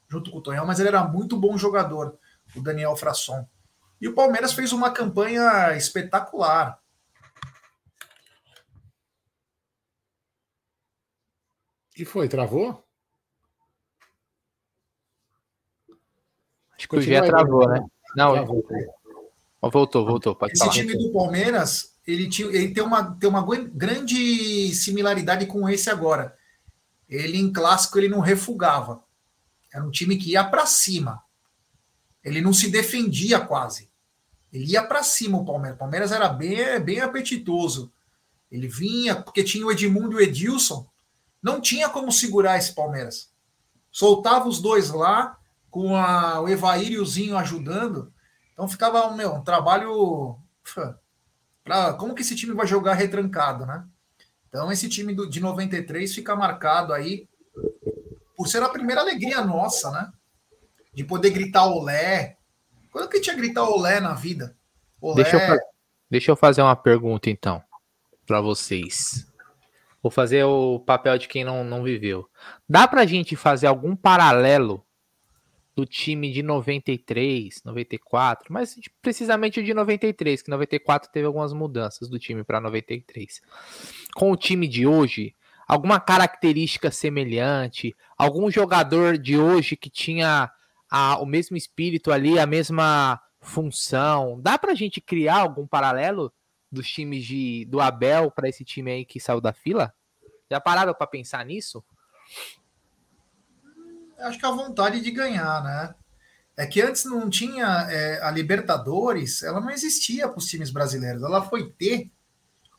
junto 0.10 0.30
com 0.30 0.40
o 0.40 0.42
Tonhão, 0.42 0.66
mas 0.66 0.80
ele 0.82 0.90
era 0.90 1.02
muito 1.06 1.38
bom 1.38 1.58
jogador, 1.58 2.20
o 2.54 2.62
Daniel 2.62 2.96
Frasson. 2.98 3.48
E 4.02 4.08
o 4.08 4.14
Palmeiras 4.14 4.52
fez 4.52 4.74
uma 4.74 4.92
campanha 4.92 5.76
espetacular. 5.78 6.78
E 11.98 12.04
foi, 12.04 12.28
travou? 12.28 12.86
Acho 16.78 16.88
que 16.88 16.98
o 16.98 17.02
Gé 17.02 17.22
travou, 17.22 17.68
né? 17.68 17.84
Não, 18.16 18.34
travou. 18.34 18.64
voltou, 19.64 20.06
voltou. 20.06 20.36
Pode 20.36 20.52
Esse 20.52 20.60
falar. 20.60 20.74
time 20.74 20.96
do 20.96 21.12
Palmeiras 21.12 21.97
ele, 22.08 22.30
tinha, 22.30 22.48
ele 22.48 22.74
tem, 22.74 22.82
uma, 22.82 23.16
tem 23.16 23.30
uma 23.30 23.46
grande 23.74 24.74
similaridade 24.74 25.46
com 25.46 25.68
esse 25.68 25.90
agora. 25.90 26.38
Ele, 27.10 27.38
em 27.38 27.52
clássico, 27.52 27.98
ele 27.98 28.08
não 28.08 28.22
refugava. 28.22 29.04
Era 29.74 29.84
um 29.84 29.92
time 29.92 30.16
que 30.16 30.32
ia 30.32 30.44
para 30.44 30.66
cima. 30.66 31.22
Ele 32.24 32.40
não 32.40 32.54
se 32.54 32.70
defendia 32.70 33.42
quase. 33.42 33.90
Ele 34.52 34.66
ia 34.72 34.84
para 34.84 35.04
cima 35.04 35.38
o 35.38 35.46
Palmeiras. 35.46 35.76
O 35.76 35.80
Palmeiras 35.80 36.12
era 36.14 36.30
bem, 36.30 36.80
bem 36.80 37.02
apetitoso. 37.02 37.92
Ele 38.50 38.70
vinha, 38.70 39.22
porque 39.22 39.44
tinha 39.44 39.66
o 39.66 39.72
Edmundo 39.72 40.14
e 40.14 40.16
o 40.16 40.22
Edilson. 40.22 40.90
Não 41.44 41.60
tinha 41.60 41.90
como 41.90 42.12
segurar 42.12 42.58
esse 42.58 42.74
Palmeiras. 42.74 43.30
Soltava 43.92 44.48
os 44.48 44.62
dois 44.62 44.90
lá, 44.92 45.38
com 45.70 45.96
a, 45.96 46.40
o 46.40 46.48
Evair 46.48 46.92
e 46.92 47.00
o 47.00 47.06
Zinho 47.06 47.38
ajudando. 47.38 48.14
Então 48.54 48.68
ficava 48.68 49.14
meu, 49.14 49.36
um 49.36 49.44
trabalho 49.44 50.40
Como 51.98 52.16
que 52.16 52.22
esse 52.22 52.36
time 52.36 52.54
vai 52.54 52.68
jogar 52.68 52.94
retrancado, 52.94 53.66
né? 53.66 53.86
Então, 54.48 54.72
esse 54.72 54.88
time 54.88 55.14
do, 55.14 55.30
de 55.30 55.40
93 55.40 56.14
fica 56.14 56.36
marcado 56.36 56.94
aí 56.94 57.28
por 58.36 58.48
ser 58.48 58.64
a 58.64 58.70
primeira 58.70 59.02
alegria 59.02 59.42
nossa, 59.42 59.92
né? 59.92 60.12
De 60.94 61.04
poder 61.04 61.32
gritar 61.32 61.66
olé. 61.66 62.38
Quando 62.92 63.10
que 63.10 63.20
tinha 63.20 63.36
gritar 63.36 63.64
olé 63.64 64.00
na 64.00 64.14
vida? 64.14 64.56
Olé. 65.02 65.24
Deixa, 65.24 65.38
eu, 65.38 65.60
deixa 66.10 66.32
eu 66.32 66.36
fazer 66.36 66.62
uma 66.62 66.76
pergunta, 66.76 67.30
então, 67.30 67.62
para 68.26 68.42
vocês. 68.42 69.28
Vou 70.02 70.12
fazer 70.12 70.44
o 70.46 70.80
papel 70.80 71.18
de 71.18 71.28
quem 71.28 71.44
não, 71.44 71.64
não 71.64 71.84
viveu. 71.84 72.30
Dá 72.70 72.88
pra 72.88 73.06
gente 73.06 73.36
fazer 73.36 73.68
algum 73.68 73.96
paralelo 73.96 74.84
do 75.78 75.86
time 75.86 76.32
de 76.32 76.42
93, 76.42 77.62
94, 77.64 78.52
mas 78.52 78.76
precisamente 79.00 79.60
o 79.60 79.64
de 79.64 79.76
93, 79.76 80.42
que 80.42 80.50
94 80.50 81.12
teve 81.12 81.28
algumas 81.28 81.54
mudanças 81.54 82.10
do 82.10 82.18
time 82.18 82.44
para 82.44 82.60
93. 82.60 83.40
Com 84.16 84.32
o 84.32 84.36
time 84.36 84.68
de 84.68 84.88
hoje, 84.88 85.36
alguma 85.68 86.00
característica 86.00 86.90
semelhante, 86.90 87.96
algum 88.18 88.50
jogador 88.50 89.20
de 89.20 89.38
hoje 89.38 89.76
que 89.76 89.88
tinha 89.88 90.52
a, 90.90 91.20
o 91.20 91.28
mesmo 91.28 91.56
espírito 91.56 92.12
ali, 92.12 92.40
a 92.40 92.48
mesma 92.48 93.22
função. 93.40 94.42
Dá 94.42 94.58
pra 94.58 94.74
gente 94.74 95.00
criar 95.00 95.42
algum 95.42 95.68
paralelo 95.68 96.34
dos 96.72 96.90
times 96.90 97.24
de, 97.24 97.66
do 97.66 97.80
Abel 97.80 98.32
para 98.32 98.50
esse 98.50 98.66
time 98.66 98.90
aí 98.90 99.06
que 99.06 99.20
saiu 99.20 99.40
da 99.40 99.54
fila? 99.54 99.94
Já 100.50 100.60
pararam 100.60 100.96
para 100.96 101.06
pensar 101.06 101.46
nisso? 101.46 101.86
Acho 104.20 104.40
que 104.40 104.46
a 104.46 104.52
vontade 104.52 105.02
de 105.02 105.12
ganhar, 105.12 105.64
né? 105.64 105.96
É 106.56 106.66
que 106.66 106.82
antes 106.82 107.06
não 107.06 107.30
tinha 107.30 107.88
é, 107.90 108.20
a 108.24 108.32
Libertadores, 108.32 109.44
ela 109.44 109.62
não 109.62 109.70
existia 109.70 110.28
para 110.28 110.40
os 110.40 110.48
times 110.48 110.72
brasileiros. 110.72 111.22
Ela 111.22 111.44
foi 111.44 111.70
ter 111.70 112.12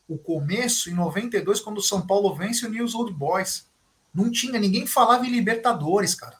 o 0.07 0.17
começo 0.17 0.89
em 0.89 0.93
92, 0.93 1.61
quando 1.61 1.77
o 1.77 1.83
São 1.83 2.05
Paulo 2.05 2.35
vence 2.35 2.65
o 2.65 2.69
News 2.69 2.93
Old 2.93 3.13
Boys. 3.13 3.67
Não 4.13 4.29
tinha, 4.31 4.59
ninguém 4.59 4.85
falava 4.85 5.25
em 5.25 5.29
Libertadores, 5.29 6.13
cara. 6.13 6.37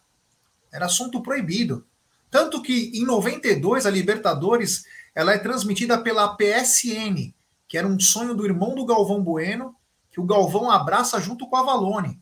Era 0.72 0.88
assunto 0.88 1.22
proibido. 1.22 1.86
Tanto 2.30 2.62
que 2.62 2.92
em 2.94 3.06
92 3.06 3.86
a 3.86 3.90
Libertadores 3.90 4.84
ela 5.16 5.34
é 5.34 5.38
transmitida 5.38 5.98
pela 6.02 6.36
PSN, 6.36 7.34
que 7.68 7.78
era 7.78 7.88
um 7.88 8.00
sonho 8.00 8.36
do 8.36 8.46
irmão 8.46 8.76
do 8.76 8.86
Galvão 8.86 9.24
Bueno, 9.24 9.76
que 10.12 10.20
o 10.20 10.26
Galvão 10.26 10.70
abraça 10.70 11.20
junto 11.22 11.48
com 11.48 11.56
a 11.56 11.64
Valone. 11.64 12.20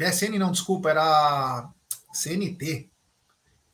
PSN 0.00 0.38
não, 0.38 0.50
desculpa, 0.50 0.90
era 0.90 1.70
CNT. 2.10 2.88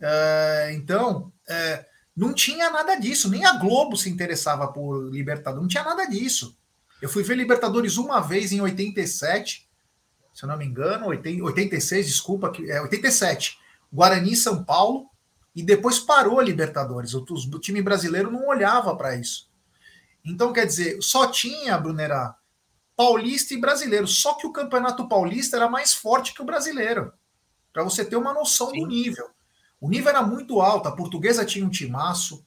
É, 0.00 0.72
então, 0.74 1.32
é, 1.48 1.86
não 2.16 2.34
tinha 2.34 2.68
nada 2.68 2.96
disso, 2.96 3.30
nem 3.30 3.44
a 3.44 3.52
Globo 3.52 3.96
se 3.96 4.10
interessava 4.10 4.66
por 4.68 5.08
Libertadores, 5.08 5.62
não 5.62 5.68
tinha 5.68 5.84
nada 5.84 6.04
disso. 6.06 6.58
Eu 7.00 7.08
fui 7.08 7.22
ver 7.22 7.36
Libertadores 7.36 7.96
uma 7.96 8.20
vez 8.20 8.50
em 8.50 8.60
87, 8.60 9.68
se 10.34 10.44
eu 10.44 10.48
não 10.48 10.56
me 10.56 10.64
engano, 10.64 11.06
86, 11.06 12.06
desculpa, 12.06 12.52
é 12.66 12.80
87. 12.80 13.58
Guarani 13.92 14.34
São 14.34 14.64
Paulo, 14.64 15.08
e 15.54 15.62
depois 15.62 15.98
parou 15.98 16.40
a 16.40 16.42
Libertadores. 16.42 17.14
O, 17.14 17.22
o 17.22 17.60
time 17.60 17.80
brasileiro 17.80 18.30
não 18.30 18.48
olhava 18.48 18.94
para 18.96 19.16
isso. 19.16 19.48
Então, 20.24 20.52
quer 20.52 20.66
dizer, 20.66 20.98
só 21.00 21.28
tinha, 21.28 21.78
Brunerá, 21.78 22.36
paulista 22.96 23.54
e 23.54 23.58
brasileiro. 23.58 24.06
Só 24.06 24.34
que 24.34 24.46
o 24.46 24.52
Campeonato 24.52 25.08
Paulista 25.08 25.56
era 25.56 25.68
mais 25.68 25.92
forte 25.92 26.32
que 26.32 26.42
o 26.42 26.46
brasileiro. 26.46 27.12
Para 27.72 27.84
você 27.84 28.04
ter 28.04 28.16
uma 28.16 28.32
noção 28.32 28.70
Sim. 28.70 28.80
do 28.80 28.86
nível. 28.86 29.28
O 29.80 29.88
nível 29.90 30.08
era 30.08 30.22
muito 30.22 30.60
alto. 30.60 30.88
A 30.88 30.96
Portuguesa 30.96 31.44
tinha 31.44 31.64
um 31.64 31.70
timaço, 31.70 32.44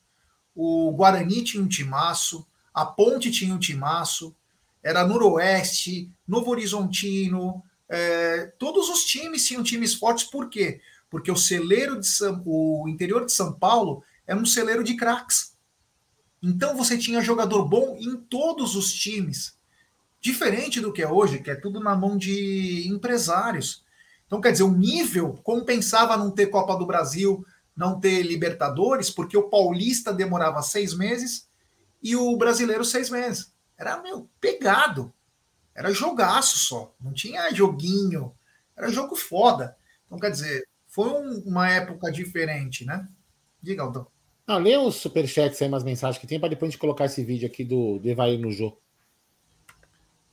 o 0.55 0.91
Guarani 0.91 1.43
tinha 1.43 1.63
um 1.63 1.67
timaço, 1.67 2.45
a 2.73 2.85
Ponte 2.85 3.29
tinha 3.29 3.53
um 3.53 3.59
timaço, 3.59 4.35
era 4.81 5.05
Noroeste, 5.05 6.11
Novo 6.27 6.49
Horizontino, 6.51 7.63
é, 7.87 8.47
todos 8.57 8.89
os 8.89 9.03
times 9.03 9.45
tinham 9.45 9.63
times 9.63 9.93
fortes. 9.93 10.23
Por 10.23 10.49
quê? 10.49 10.81
Porque 11.09 11.31
o 11.31 11.35
celeiro 11.35 11.99
de 11.99 12.07
São, 12.07 12.41
o 12.45 12.87
interior 12.87 13.25
de 13.25 13.31
São 13.31 13.53
Paulo 13.53 14.03
era 14.25 14.39
um 14.39 14.45
celeiro 14.45 14.83
de 14.83 14.95
craques. 14.95 15.57
Então 16.41 16.75
você 16.75 16.97
tinha 16.97 17.21
jogador 17.21 17.65
bom 17.65 17.97
em 17.99 18.15
todos 18.15 18.75
os 18.75 18.93
times. 18.93 19.57
Diferente 20.21 20.81
do 20.81 20.91
que 20.91 21.01
é 21.01 21.09
hoje, 21.09 21.39
que 21.39 21.49
é 21.49 21.55
tudo 21.55 21.79
na 21.79 21.95
mão 21.95 22.17
de 22.17 22.87
empresários. 22.87 23.83
Então, 24.27 24.41
quer 24.41 24.51
dizer, 24.51 24.63
o 24.63 24.75
nível 24.75 25.39
compensava 25.43 26.17
não 26.17 26.29
ter 26.29 26.47
Copa 26.47 26.75
do 26.75 26.85
Brasil, 26.85 27.45
não 27.75 27.99
ter 27.99 28.21
Libertadores, 28.21 29.09
porque 29.09 29.37
o 29.37 29.49
paulista 29.49 30.13
demorava 30.13 30.61
seis 30.61 30.93
meses 30.93 31.47
e 32.03 32.15
o 32.15 32.37
brasileiro 32.37 32.83
seis 32.83 33.09
meses. 33.09 33.53
Era, 33.77 34.01
meu, 34.01 34.29
pegado. 34.41 35.13
Era 35.73 35.93
jogaço 35.93 36.57
só. 36.57 36.93
Não 36.99 37.13
tinha 37.13 37.53
joguinho. 37.53 38.33
Era 38.75 38.89
jogo 38.89 39.15
foda. 39.15 39.77
Então, 40.05 40.19
quer 40.19 40.31
dizer, 40.31 40.67
foi 40.87 41.09
um, 41.09 41.43
uma 41.45 41.69
época 41.69 42.11
diferente, 42.11 42.85
né? 42.85 43.07
Diga, 43.61 43.83
Aldão. 43.83 44.07
Não, 44.45 44.57
lê 44.57 44.75
os 44.77 44.95
superchats 44.95 45.61
aí, 45.61 45.67
umas 45.67 45.83
mensagens 45.83 46.19
que 46.19 46.27
tem, 46.27 46.39
para 46.39 46.49
depois 46.49 46.69
a 46.69 46.71
gente 46.71 46.79
colocar 46.79 47.05
esse 47.05 47.23
vídeo 47.23 47.47
aqui 47.47 47.63
do, 47.63 47.99
do 47.99 48.09
Evair 48.09 48.39
no 48.39 48.51
jogo. 48.51 48.81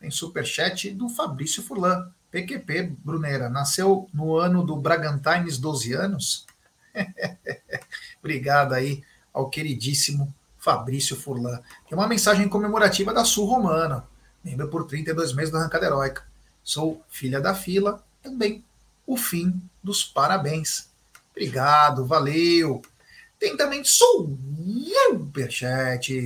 Tem 0.06 0.10
superchat 0.12 0.92
do 0.92 1.08
Fabrício 1.08 1.64
Furlan. 1.64 2.08
PQP, 2.30 2.92
Brunera, 3.04 3.50
nasceu 3.50 4.08
no 4.14 4.36
ano 4.36 4.64
do 4.64 4.76
Bragantines, 4.76 5.58
12 5.58 5.94
anos. 5.94 6.46
Obrigado 8.22 8.74
aí 8.74 9.02
ao 9.34 9.50
queridíssimo 9.50 10.32
Fabrício 10.60 11.16
Furlan. 11.16 11.60
Tem 11.88 11.98
uma 11.98 12.06
mensagem 12.06 12.48
comemorativa 12.48 13.12
da 13.12 13.24
Sul 13.24 13.46
Romana, 13.46 14.04
membro 14.44 14.68
por 14.68 14.84
32 14.84 15.32
meses 15.32 15.50
da 15.50 15.58
Arrancada 15.58 15.86
Heróica. 15.86 16.22
Sou 16.62 17.02
filha 17.08 17.40
da 17.40 17.52
fila, 17.52 18.00
também 18.22 18.64
o 19.04 19.16
fim 19.16 19.60
dos 19.82 20.04
parabéns. 20.04 20.88
Obrigado, 21.32 22.06
valeu. 22.06 22.80
Tem 23.40 23.56
também 23.56 23.82
superchat 23.82 24.28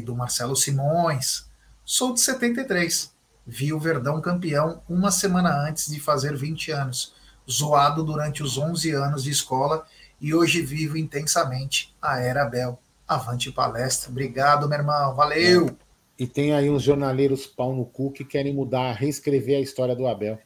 do 0.03 0.15
Marcelo 0.15 0.55
Simões. 0.55 1.49
Sou 1.83 2.13
de 2.13 2.21
73 2.21 3.19
vi 3.51 3.73
o 3.73 3.81
Verdão 3.81 4.21
campeão 4.21 4.81
uma 4.89 5.11
semana 5.11 5.69
antes 5.69 5.91
de 5.91 5.99
fazer 5.99 6.37
20 6.37 6.71
anos, 6.71 7.13
zoado 7.51 8.05
durante 8.05 8.45
os 8.45 8.57
11 8.57 8.93
anos 8.93 9.25
de 9.25 9.31
escola 9.31 9.85
e 10.21 10.33
hoje 10.33 10.63
vivo 10.63 10.97
intensamente 10.97 11.93
a 12.01 12.21
Era 12.21 12.45
Bel. 12.45 12.79
Avante 13.09 13.51
palestra. 13.51 14.09
Obrigado, 14.09 14.69
meu 14.69 14.79
irmão. 14.79 15.17
Valeu. 15.17 15.67
É. 15.67 15.75
E 16.17 16.29
tem 16.29 16.53
aí 16.53 16.71
uns 16.71 16.85
jornaleiros 16.85 17.45
pau 17.45 17.75
no 17.75 17.85
cu 17.85 18.13
que 18.13 18.25
querem 18.25 18.55
mudar, 18.55 18.93
reescrever 18.93 19.59
a 19.59 19.61
história 19.61 19.97
do 19.97 20.07
Abel. 20.07 20.39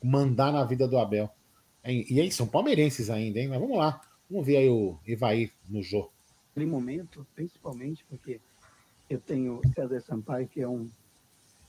Mandar 0.00 0.52
na 0.52 0.62
vida 0.64 0.86
do 0.86 0.98
Abel. 0.98 1.28
E 1.84 2.20
aí, 2.20 2.30
são 2.30 2.46
palmeirenses 2.46 3.10
ainda, 3.10 3.40
hein? 3.40 3.48
Mas 3.48 3.58
vamos 3.58 3.76
lá. 3.76 4.00
Vamos 4.30 4.46
ver 4.46 4.58
aí 4.58 4.68
o 4.68 4.96
Ivaí 5.04 5.50
no 5.68 5.82
jogo. 5.82 6.12
Naquele 6.48 6.70
momento, 6.70 7.26
principalmente 7.34 8.04
porque 8.08 8.40
eu 9.10 9.18
tenho 9.18 9.60
César 9.74 10.00
Sampaio, 10.00 10.46
que 10.46 10.60
é 10.60 10.68
um 10.68 10.88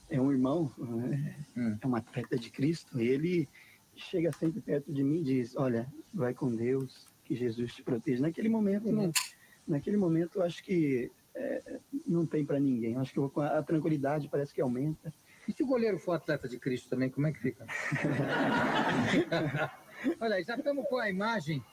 é 0.10 0.22
um 0.22 0.32
irmão, 0.32 0.72
né? 0.78 1.36
hum. 1.56 1.78
é 1.82 1.88
uma 1.88 2.00
atleta 2.00 2.38
de 2.38 2.50
Cristo, 2.50 3.00
e 3.00 3.08
ele 3.08 3.48
chega 3.96 4.32
sempre 4.32 4.62
perto 4.62 4.92
de 4.92 5.04
mim 5.04 5.22
e 5.22 5.24
diz: 5.24 5.56
Olha, 5.56 5.88
vai 6.14 6.34
com 6.34 6.56
Deus, 6.56 7.08
que 7.24 7.36
Jesus 7.36 7.74
te 7.74 7.84
proteja. 7.84 8.22
Naquele 8.22 8.50
momento, 8.50 8.92
não, 8.92 9.12
naquele 9.68 9.98
momento, 9.98 10.40
eu 10.40 10.44
acho 10.44 10.64
que 10.64 11.12
é, 11.36 11.80
não 12.06 12.26
tem 12.26 12.46
para 12.46 12.60
ninguém. 12.60 12.94
Eu 12.94 13.02
acho 13.02 13.14
que 13.14 13.42
a 13.42 13.64
tranquilidade 13.64 14.30
parece 14.30 14.54
que 14.54 14.62
aumenta. 14.62 15.14
E 15.48 15.54
se 15.54 15.64
o 15.64 15.68
goleiro 15.68 15.98
for 15.98 16.14
atleta 16.14 16.48
de 16.48 16.60
Cristo 16.60 16.90
também, 16.90 17.10
como 17.10 17.28
é 17.28 17.32
que 17.32 17.40
fica? 17.40 17.66
Olha, 20.20 20.44
já 20.44 20.56
estamos 20.56 20.88
com 20.88 20.98
a 20.98 21.10
imagem 21.10 21.64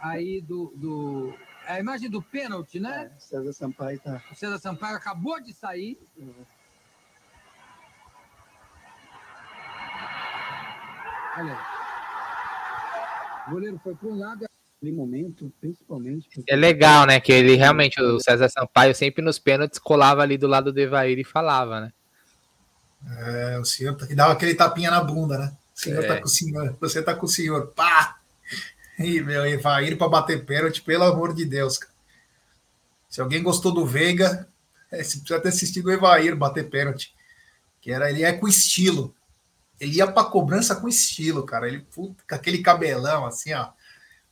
aí 0.00 0.40
do, 0.40 0.72
do 0.76 1.34
a 1.66 1.80
imagem 1.80 2.10
do 2.10 2.22
pênalti, 2.22 2.78
né? 2.78 3.10
É, 3.14 3.18
César 3.18 3.52
Sampaio 3.52 3.98
tá. 4.00 4.22
O 4.30 4.34
César 4.34 4.58
Sampaio 4.58 4.96
acabou 4.96 5.40
de 5.40 5.52
sair. 5.52 5.98
Uhum. 6.16 6.44
Olha 11.36 11.52
aí. 11.52 11.72
O 13.46 13.50
goleiro 13.50 13.80
foi 13.82 13.94
para 13.94 14.08
um 14.08 14.18
lado. 14.18 14.46
Naquele 14.74 14.96
momento, 14.96 15.52
principalmente. 15.60 16.28
É 16.48 16.56
legal, 16.56 17.06
né? 17.06 17.20
Que 17.20 17.32
ele 17.32 17.54
realmente, 17.54 18.00
o 18.00 18.18
César 18.20 18.48
Sampaio, 18.48 18.94
sempre 18.94 19.22
nos 19.22 19.38
pênaltis 19.38 19.78
colava 19.78 20.22
ali 20.22 20.36
do 20.36 20.46
lado 20.46 20.72
do 20.72 20.80
Evair 20.80 21.18
e 21.18 21.24
falava, 21.24 21.80
né? 21.80 21.92
É, 23.18 23.58
o 23.58 23.64
senhor 23.64 23.96
tá, 23.96 24.06
dava 24.14 24.32
aquele 24.32 24.54
tapinha 24.54 24.90
na 24.90 25.02
bunda, 25.02 25.38
né? 25.38 25.56
O 25.74 25.80
senhor 25.80 26.04
é. 26.04 26.06
tá 26.06 26.18
com 26.18 26.26
o 26.26 26.28
senhor, 26.28 26.76
você 26.80 27.02
tá 27.02 27.14
com 27.14 27.26
o 27.26 27.28
senhor, 27.28 27.68
pá! 27.68 28.16
E 28.98 29.20
meu, 29.20 29.46
Evair 29.46 29.96
para 29.96 30.08
bater 30.08 30.44
pênalti, 30.44 30.82
pelo 30.82 31.04
amor 31.04 31.34
de 31.34 31.44
Deus, 31.44 31.78
cara. 31.78 31.92
Se 33.08 33.20
alguém 33.20 33.42
gostou 33.42 33.72
do 33.72 33.86
Veiga, 33.86 34.48
é, 34.90 35.02
você 35.02 35.18
precisa 35.18 35.40
ter 35.40 35.48
assistido 35.48 35.86
o 35.86 35.92
Evair 35.92 36.36
bater 36.36 36.68
pênalti. 36.68 37.14
Que 37.80 37.90
era, 37.90 38.10
ele 38.10 38.22
é 38.22 38.32
com 38.32 38.46
estilo 38.46 39.14
ele 39.82 39.96
ia 39.96 40.06
para 40.06 40.30
cobrança 40.30 40.76
com 40.76 40.88
estilo, 40.88 41.44
cara. 41.44 41.66
Ele 41.66 41.84
com 41.92 42.14
aquele 42.30 42.62
cabelão 42.62 43.26
assim, 43.26 43.52
ó. 43.52 43.70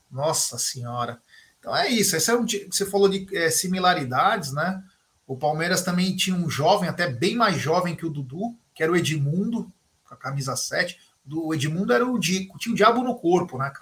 Nossa 0.09 0.57
senhora. 0.57 1.21
Então 1.59 1.77
é 1.77 1.89
isso. 1.89 2.15
Esse 2.15 2.31
é 2.31 2.37
um, 2.37 2.47
você 2.47 2.87
falou 2.87 3.09
de 3.09 3.27
é, 3.37 3.51
similaridades, 3.51 4.53
né? 4.53 4.81
O 5.27 5.37
Palmeiras 5.37 5.83
também 5.83 6.15
tinha 6.15 6.37
um 6.37 6.49
jovem, 6.49 6.89
até 6.89 7.09
bem 7.09 7.35
mais 7.35 7.57
jovem 7.57 7.97
que 7.97 8.07
o 8.07 8.11
Dudu, 8.11 8.57
que 8.73 8.81
era 8.81 8.93
o 8.93 8.97
Edmundo, 8.97 9.73
com 10.07 10.15
a 10.15 10.17
camisa 10.17 10.55
7. 10.55 10.97
Do 11.25 11.53
Edmundo 11.53 11.93
era 11.93 12.07
o 12.07 12.19
Dico, 12.19 12.57
tinha 12.57 12.73
o 12.73 12.77
diabo 12.77 13.03
no 13.03 13.17
corpo, 13.17 13.59
né, 13.59 13.73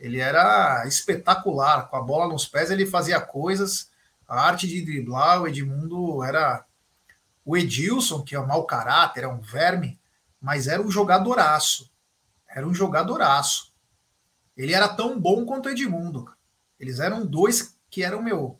Ele 0.00 0.18
era 0.18 0.84
espetacular, 0.86 1.88
com 1.88 1.96
a 1.96 2.02
bola 2.02 2.26
nos 2.26 2.46
pés 2.46 2.70
ele 2.70 2.86
fazia 2.86 3.20
coisas, 3.20 3.90
a 4.28 4.40
arte 4.40 4.68
de 4.68 4.82
driblar, 4.82 5.42
o 5.42 5.48
Edmundo 5.48 6.22
era 6.22 6.64
o 7.44 7.56
Edilson, 7.56 8.22
que 8.22 8.34
é 8.34 8.40
um 8.40 8.46
mau 8.46 8.64
caráter, 8.64 9.24
é 9.24 9.28
um 9.28 9.40
verme, 9.40 9.98
mas 10.42 10.66
era 10.66 10.82
um 10.82 10.90
jogadoraço. 10.90 11.88
Era 12.50 12.66
um 12.66 12.74
jogadoraço. 12.74 13.72
Ele 14.56 14.74
era 14.74 14.88
tão 14.88 15.18
bom 15.18 15.46
quanto 15.46 15.68
Edmundo. 15.68 16.30
Eles 16.78 16.98
eram 16.98 17.24
dois 17.24 17.78
que 17.88 18.02
eram 18.02 18.20
meu. 18.20 18.58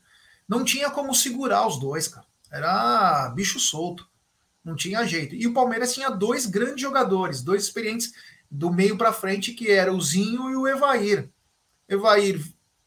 Não 0.49 0.65
tinha 0.65 0.89
como 0.91 1.15
segurar 1.15 1.67
os 1.67 1.79
dois, 1.81 2.07
cara. 2.07 2.27
Era 2.51 3.29
bicho 3.31 3.59
solto. 3.59 4.09
Não 4.65 4.77
tinha 4.77 5.05
jeito. 5.05 5.35
E 5.35 5.47
o 5.47 5.53
Palmeiras 5.53 5.93
tinha 5.93 6.09
dois 6.09 6.47
grandes 6.47 6.81
jogadores, 6.81 7.43
dois 7.43 7.65
experientes 7.65 8.13
do 8.49 8.71
meio 8.71 8.97
para 8.97 9.13
frente, 9.13 9.53
que 9.53 9.71
era 9.71 9.93
o 9.93 10.01
Zinho 10.01 10.51
e 10.51 10.57
o 10.57 10.69
Evair. 10.69 11.31
Evair 11.89 12.41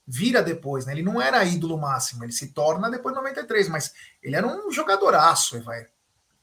vira 0.08 0.42
depois, 0.42 0.86
né? 0.86 0.94
Ele 0.94 1.04
não 1.04 1.22
era 1.22 1.44
ídolo 1.44 1.78
máximo, 1.78 2.24
ele 2.24 2.32
se 2.32 2.54
torna 2.54 2.90
depois 2.90 3.14
de 3.14 3.20
93, 3.20 3.68
mas 3.68 3.92
ele 4.22 4.36
era 4.36 4.48
um 4.48 4.72
jogadoraço, 4.72 5.58
Evair. 5.58 5.90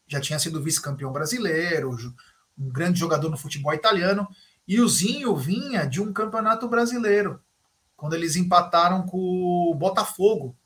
Já 0.07 0.21
tinha 0.21 0.39
sido 0.39 0.63
vice-campeão 0.63 1.13
brasileiro, 1.13 1.97
um 2.59 2.69
grande 2.69 2.99
jogador 2.99 3.31
no 3.31 3.37
futebol 3.37 3.75
italiano. 3.75 4.29
E 4.67 4.81
o 4.81 4.89
Zinho 4.89 5.35
vinha 5.37 5.85
de 5.87 6.01
um 6.01 6.13
campeonato 6.13 6.69
brasileiro, 6.69 7.41
quando 7.97 8.15
eles 8.15 8.37
empataram 8.37 9.03
com 9.03 9.19
o 9.19 9.75
Botafogo. 9.75 10.57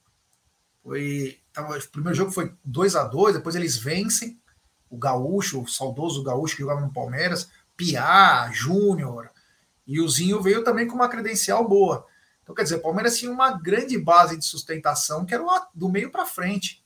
Foi, 0.82 1.38
tava, 1.52 1.76
o 1.76 1.88
primeiro 1.90 2.16
jogo 2.16 2.30
foi 2.30 2.54
2 2.64 2.94
a 2.94 3.04
2 3.04 3.34
depois 3.34 3.56
eles 3.56 3.76
vencem 3.76 4.40
o 4.88 4.96
Gaúcho, 4.96 5.62
o 5.62 5.66
saudoso 5.66 6.22
Gaúcho 6.22 6.56
que 6.56 6.62
jogava 6.62 6.80
no 6.80 6.92
Palmeiras, 6.92 7.50
Piá, 7.76 8.50
Júnior. 8.52 9.30
E 9.86 10.00
o 10.00 10.08
Zinho 10.08 10.42
veio 10.42 10.64
também 10.64 10.86
com 10.86 10.94
uma 10.94 11.08
credencial 11.08 11.66
boa. 11.68 12.06
Então, 12.42 12.54
quer 12.54 12.62
dizer, 12.62 12.76
o 12.76 12.82
Palmeiras 12.82 13.18
tinha 13.18 13.30
uma 13.30 13.58
grande 13.58 13.98
base 13.98 14.36
de 14.36 14.44
sustentação 14.44 15.26
que 15.26 15.34
era 15.34 15.44
do 15.74 15.88
meio 15.88 16.10
para 16.10 16.24
frente. 16.24 16.84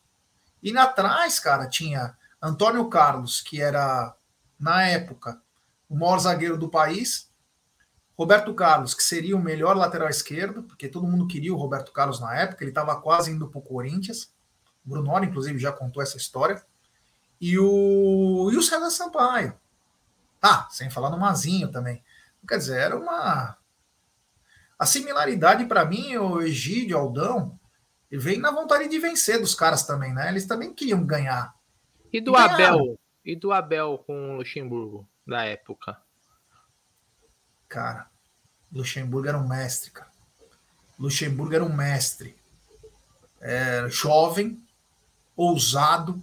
E 0.62 0.72
na 0.72 0.86
trás, 0.86 1.38
cara, 1.38 1.68
tinha 1.68 2.16
Antônio 2.42 2.88
Carlos, 2.88 3.42
que 3.42 3.60
era, 3.60 4.14
na 4.60 4.82
época, 4.84 5.40
o 5.88 5.96
maior 5.96 6.18
zagueiro 6.18 6.58
do 6.58 6.68
país. 6.68 7.30
Roberto 8.16 8.54
Carlos, 8.54 8.92
que 8.92 9.02
seria 9.02 9.34
o 9.34 9.42
melhor 9.42 9.74
lateral 9.74 10.08
esquerdo, 10.10 10.62
porque 10.62 10.88
todo 10.88 11.06
mundo 11.06 11.26
queria 11.26 11.54
o 11.54 11.56
Roberto 11.56 11.90
Carlos 11.90 12.20
na 12.20 12.36
época, 12.36 12.62
ele 12.62 12.70
estava 12.70 13.00
quase 13.00 13.30
indo 13.30 13.48
para 13.48 13.58
o 13.58 13.62
Corinthians. 13.62 14.30
O 14.84 14.90
Brunoro, 14.90 15.24
inclusive, 15.24 15.58
já 15.58 15.72
contou 15.72 16.02
essa 16.02 16.18
história. 16.18 16.62
E 17.40 17.58
o, 17.58 18.50
e 18.52 18.56
o 18.58 18.62
César 18.62 18.90
Sampaio. 18.90 19.58
Ah, 20.42 20.68
sem 20.70 20.90
falar 20.90 21.08
no 21.08 21.18
Mazinho 21.18 21.70
também. 21.70 22.04
Quer 22.46 22.58
dizer, 22.58 22.78
era 22.78 22.96
uma. 22.98 23.56
A 24.78 24.86
similaridade 24.86 25.64
para 25.66 25.84
mim, 25.84 26.16
o 26.16 26.40
Egídio, 26.42 26.96
o 26.96 27.00
Aldão, 27.00 27.58
vem 28.10 28.38
na 28.38 28.50
vontade 28.50 28.88
de 28.88 28.98
vencer 28.98 29.38
dos 29.38 29.54
caras 29.54 29.84
também, 29.84 30.12
né? 30.12 30.28
Eles 30.28 30.46
também 30.46 30.74
queriam 30.74 31.04
ganhar. 31.04 31.54
E 32.12 32.20
do 32.20 32.32
e 32.32 32.36
Abel? 32.36 32.98
E 33.24 33.36
do 33.36 33.52
Abel 33.52 34.02
com 34.06 34.34
o 34.34 34.36
Luxemburgo? 34.38 35.08
da 35.30 35.44
época? 35.44 35.96
Cara, 37.68 38.10
Luxemburgo 38.72 39.28
era 39.28 39.38
um 39.38 39.48
mestre, 39.48 39.92
cara. 39.92 40.10
Luxemburgo 40.98 41.54
era 41.54 41.64
um 41.64 41.74
mestre. 41.74 42.36
É, 43.40 43.86
jovem, 43.88 44.62
ousado. 45.36 46.20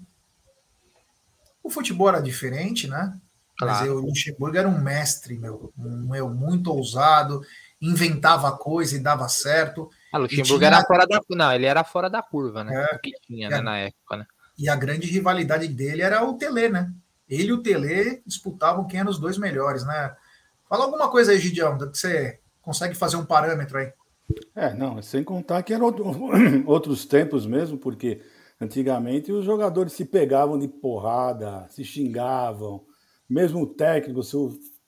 O 1.64 1.70
futebol 1.70 2.10
era 2.10 2.22
diferente, 2.22 2.88
né? 2.88 3.18
Claro. 3.58 3.80
Mas 3.80 3.88
eu, 3.88 3.95
o 3.98 4.02
Luxemburgo 4.02 4.58
era 4.58 4.68
um 4.68 4.80
mestre, 4.80 5.38
meu, 5.38 5.74
meu, 5.76 6.30
muito 6.30 6.72
ousado, 6.72 7.41
inventava 7.82 8.56
coisa 8.56 8.95
e 8.95 9.00
dava 9.00 9.28
certo. 9.30 9.89
Ah, 10.14 10.18
Luxemburgo 10.20 10.60
tinha... 10.60 10.68
era 10.68 10.86
fora 10.86 11.08
da 11.08 11.20
Não, 11.30 11.52
ele 11.54 11.66
era 11.66 11.84
fora 11.84 12.10
da 12.10 12.22
curva, 12.22 12.64
né? 12.64 12.76
É, 12.76 12.95
o 12.95 13.00
que 13.00 13.12
tinha 13.22 13.50
né, 13.50 13.62
na 13.62 13.78
época, 13.78 14.18
né? 14.18 14.28
E 14.58 14.70
a 14.70 14.76
grande 14.76 15.08
rivalidade 15.08 15.68
dele 15.68 16.01
era 16.01 16.24
o 16.24 16.34
Tele, 16.34 16.70
né? 16.70 16.91
ele 17.30 17.49
e 17.49 17.53
o 17.53 17.62
Tele 17.62 18.22
disputavam 18.26 18.88
quem 18.88 18.99
eram 18.99 19.12
os 19.12 19.20
dois 19.20 19.38
melhores, 19.38 19.86
né? 19.86 20.16
Fala 20.68 20.86
alguma 20.86 21.10
coisa 21.10 21.32
aí, 21.32 21.39
Gidião, 21.39 21.78
que 21.78 21.97
você 21.97 22.39
consegue 22.62 22.95
fazer 22.95 23.18
um 23.18 23.26
parâmetro 23.26 23.78
aí. 23.78 23.91
É, 24.55 24.74
não, 24.74 25.01
sem 25.01 25.24
contar 25.24 25.64
que 25.64 25.74
eram 25.74 25.86
outros 26.66 27.05
tempos 27.05 27.45
mesmo, 27.45 27.78
porque 27.78 28.22
antigamente 28.60 29.32
os 29.32 29.45
jogadores 29.45 29.93
se 29.93 30.05
pegavam 30.05 30.58
de 30.58 30.68
porrada, 30.68 31.68
se 31.70 31.84
xingavam, 31.84 32.86
mesmo 33.30 33.62
o 33.62 33.68
técnico, 33.68 34.22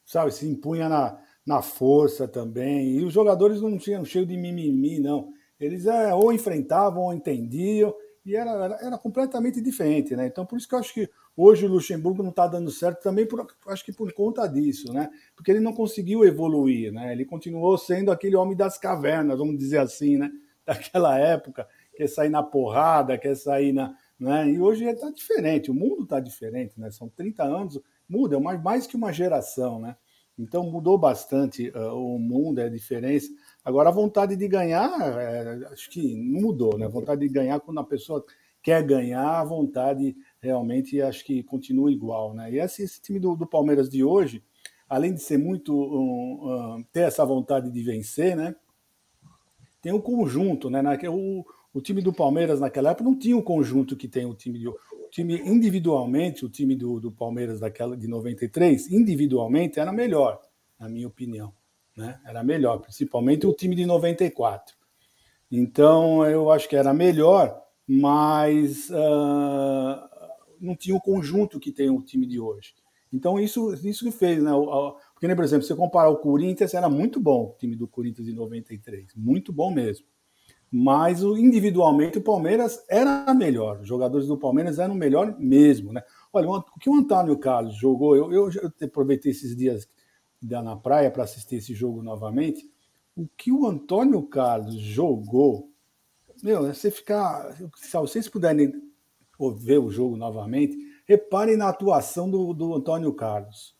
sabe, 0.05 0.31
se 0.31 0.47
impunha 0.47 0.89
na, 0.89 1.17
na 1.45 1.61
força 1.61 2.27
também, 2.27 2.97
e 2.97 3.03
os 3.03 3.13
jogadores 3.13 3.61
não 3.61 3.77
tinham 3.77 4.03
cheio 4.03 4.25
de 4.25 4.35
mimimi, 4.35 4.99
não. 4.99 5.31
Eles 5.59 5.85
é, 5.85 6.13
ou 6.13 6.31
enfrentavam 6.31 7.03
ou 7.03 7.13
entendiam, 7.13 7.93
e 8.25 8.35
era, 8.35 8.51
era, 8.51 8.75
era 8.81 8.97
completamente 8.97 9.61
diferente, 9.61 10.15
né? 10.15 10.27
Então, 10.27 10.45
por 10.45 10.57
isso 10.57 10.67
que 10.67 10.75
eu 10.75 10.79
acho 10.79 10.93
que 10.93 11.09
Hoje 11.41 11.65
o 11.65 11.69
Luxemburgo 11.69 12.21
não 12.21 12.31
está 12.31 12.45
dando 12.47 12.69
certo 12.69 13.01
também, 13.01 13.25
por, 13.25 13.47
acho 13.67 13.85
que 13.85 13.93
por 13.93 14.11
conta 14.11 14.45
disso, 14.45 14.91
né? 14.91 15.09
Porque 15.33 15.49
ele 15.49 15.61
não 15.61 15.71
conseguiu 15.71 16.25
evoluir, 16.25 16.91
né? 16.91 17.13
Ele 17.13 17.23
continuou 17.23 17.77
sendo 17.77 18.11
aquele 18.11 18.35
homem 18.35 18.57
das 18.57 18.77
cavernas, 18.77 19.37
vamos 19.37 19.57
dizer 19.57 19.77
assim, 19.77 20.17
né? 20.17 20.29
Daquela 20.67 21.17
época, 21.17 21.65
quer 21.95 22.09
sair 22.09 22.27
na 22.27 22.43
porrada, 22.43 23.17
quer 23.17 23.37
sair 23.37 23.71
na. 23.71 23.95
Né? 24.19 24.49
E 24.49 24.59
hoje 24.59 24.83
está 24.83 25.09
diferente, 25.09 25.71
o 25.71 25.73
mundo 25.73 26.03
está 26.03 26.19
diferente, 26.19 26.77
né? 26.77 26.91
São 26.91 27.07
30 27.07 27.41
anos, 27.41 27.79
muda, 28.09 28.35
é 28.35 28.39
mais, 28.41 28.61
mais 28.61 28.85
que 28.85 28.97
uma 28.97 29.13
geração, 29.13 29.79
né? 29.79 29.95
Então 30.37 30.69
mudou 30.69 30.97
bastante 30.97 31.69
uh, 31.69 31.93
o 31.93 32.19
mundo, 32.19 32.59
é 32.59 32.65
a 32.65 32.69
diferença. 32.69 33.29
Agora, 33.63 33.89
a 33.89 33.91
vontade 33.91 34.35
de 34.35 34.47
ganhar, 34.47 34.89
é, 35.19 35.67
acho 35.71 35.89
que 35.89 36.15
não 36.15 36.41
mudou, 36.41 36.77
né? 36.77 36.85
A 36.85 36.89
vontade 36.89 37.21
de 37.21 37.29
ganhar, 37.29 37.59
quando 37.59 37.79
a 37.79 37.83
pessoa 37.83 38.23
quer 38.61 38.83
ganhar, 38.83 39.39
a 39.39 39.43
vontade 39.43 40.15
realmente 40.41 41.01
acho 41.01 41.23
que 41.25 41.43
continua 41.43 41.91
igual, 41.91 42.33
né? 42.33 42.51
E 42.51 42.59
esse, 42.59 42.83
esse 42.83 43.01
time 43.01 43.19
do, 43.19 43.35
do, 43.35 43.45
Palmeiras 43.45 43.89
de 43.89 44.03
hoje, 44.03 44.43
além 44.87 45.13
de 45.13 45.21
ser 45.21 45.37
muito 45.37 45.73
um, 45.73 46.77
um, 46.77 46.83
ter 46.91 47.01
essa 47.01 47.25
vontade 47.25 47.69
de 47.69 47.83
vencer, 47.83 48.35
né? 48.35 48.55
Tem 49.81 49.93
um 49.93 50.01
conjunto, 50.01 50.69
né? 50.69 50.81
O, 51.09 51.45
o 51.73 51.81
time 51.81 52.01
do 52.01 52.11
Palmeiras 52.11 52.59
naquela 52.59 52.91
época 52.91 53.03
não 53.03 53.17
tinha 53.17 53.37
o 53.37 53.43
conjunto 53.43 53.95
que 53.95 54.07
tem 54.07 54.25
o 54.25 54.33
time 54.33 54.59
de 54.59 54.67
o 54.67 55.09
time 55.09 55.41
individualmente, 55.43 56.45
o 56.45 56.49
time 56.49 56.75
do, 56.75 56.99
do 56.99 57.11
Palmeiras 57.11 57.59
daquela 57.59 57.97
de 57.97 58.07
93, 58.07 58.91
individualmente 58.91 59.79
era 59.79 59.91
melhor, 59.91 60.39
na 60.79 60.87
minha 60.87 61.07
opinião, 61.07 61.51
né? 61.99 62.19
Era 62.25 62.43
melhor, 62.43 62.79
principalmente 62.79 63.45
o 63.45 63.53
time 63.53 63.75
de 63.75 63.85
94. 63.85 64.75
Então 65.51 66.25
eu 66.25 66.49
acho 66.49 66.67
que 66.67 66.75
era 66.75 66.93
melhor, 66.93 67.61
mas 67.87 68.89
uh, 68.89 70.09
não 70.59 70.75
tinha 70.75 70.95
o 70.95 71.01
conjunto 71.01 71.59
que 71.59 71.71
tem 71.71 71.89
o 71.89 72.01
time 72.01 72.25
de 72.25 72.39
hoje. 72.39 72.73
Então, 73.11 73.39
isso, 73.39 73.73
isso 73.83 74.05
que 74.05 74.11
fez, 74.11 74.41
né? 74.41 74.51
Porque, 75.13 75.27
né, 75.27 75.33
por 75.33 75.43
exemplo, 75.43 75.63
se 75.63 75.69
você 75.69 75.75
comparar 75.75 76.09
o 76.09 76.17
Corinthians, 76.17 76.75
era 76.75 76.87
muito 76.87 77.19
bom 77.19 77.45
o 77.45 77.57
time 77.57 77.75
do 77.75 77.87
Corinthians 77.87 78.27
em 78.27 78.33
93, 78.33 79.15
muito 79.15 79.51
bom 79.51 79.71
mesmo. 79.71 80.05
Mas 80.71 81.23
individualmente 81.23 82.19
o 82.19 82.23
Palmeiras 82.23 82.85
era 82.87 83.33
melhor, 83.33 83.79
os 83.81 83.87
jogadores 83.87 84.27
do 84.27 84.37
Palmeiras 84.37 84.77
eram 84.77 84.93
melhor 84.93 85.35
mesmo, 85.39 85.91
né? 85.91 86.03
Olha, 86.31 86.47
o 86.47 86.61
que 86.79 86.87
o 86.87 86.93
Antônio 86.93 87.35
Carlos 87.39 87.75
jogou, 87.75 88.15
eu, 88.15 88.31
eu, 88.31 88.51
eu 88.51 88.87
aproveitei 88.87 89.31
esses 89.31 89.55
dias 89.55 89.89
na 90.41 90.75
praia 90.75 91.11
para 91.11 91.23
assistir 91.23 91.57
esse 91.57 91.73
jogo 91.73 92.01
novamente. 92.01 92.69
O 93.15 93.27
que 93.37 93.51
o 93.51 93.65
Antônio 93.65 94.21
Carlos 94.23 94.75
jogou, 94.75 95.69
meu, 96.41 96.67
você 96.67 96.89
ficar. 96.89 97.55
Se 97.75 97.91
vocês 97.93 98.29
puderem 98.29 98.71
ver 99.57 99.77
o 99.77 99.89
jogo 99.89 100.17
novamente, 100.17 100.77
reparem 101.05 101.57
na 101.57 101.69
atuação 101.69 102.29
do, 102.29 102.53
do 102.53 102.73
Antônio 102.73 103.13
Carlos. 103.13 103.75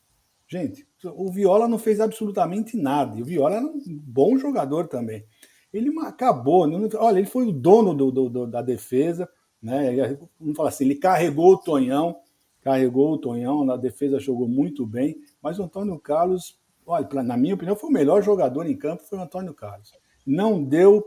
Gente, 0.48 0.86
o 1.04 1.30
Viola 1.30 1.68
não 1.68 1.78
fez 1.78 2.00
absolutamente 2.00 2.76
nada. 2.76 3.16
E 3.16 3.22
o 3.22 3.24
Viola 3.24 3.56
era 3.56 3.64
um 3.64 3.80
bom 4.02 4.36
jogador 4.36 4.88
também. 4.88 5.24
Ele 5.72 5.96
acabou. 6.00 6.68
Olha, 6.98 7.18
ele 7.18 7.28
foi 7.28 7.46
o 7.46 7.52
dono 7.52 7.94
do, 7.94 8.10
do, 8.10 8.28
do, 8.28 8.46
da 8.46 8.60
defesa. 8.60 9.28
Né? 9.62 10.18
Vamos 10.40 10.56
falar 10.56 10.70
assim, 10.70 10.84
ele 10.84 10.96
carregou 10.96 11.52
o 11.52 11.58
Tonhão, 11.58 12.16
carregou 12.62 13.12
o 13.12 13.18
Tonhão, 13.18 13.64
na 13.64 13.76
defesa 13.76 14.18
jogou 14.18 14.48
muito 14.48 14.86
bem. 14.86 15.16
Mas 15.42 15.58
o 15.58 15.62
Antônio 15.62 15.98
Carlos, 15.98 16.58
olha, 16.86 17.08
na 17.22 17.36
minha 17.36 17.54
opinião, 17.54 17.76
foi 17.76 17.90
o 17.90 17.92
melhor 17.92 18.22
jogador 18.22 18.66
em 18.66 18.76
campo, 18.76 19.02
foi 19.02 19.18
o 19.18 19.22
Antônio 19.22 19.54
Carlos. 19.54 19.92
Não 20.26 20.62
deu 20.62 21.04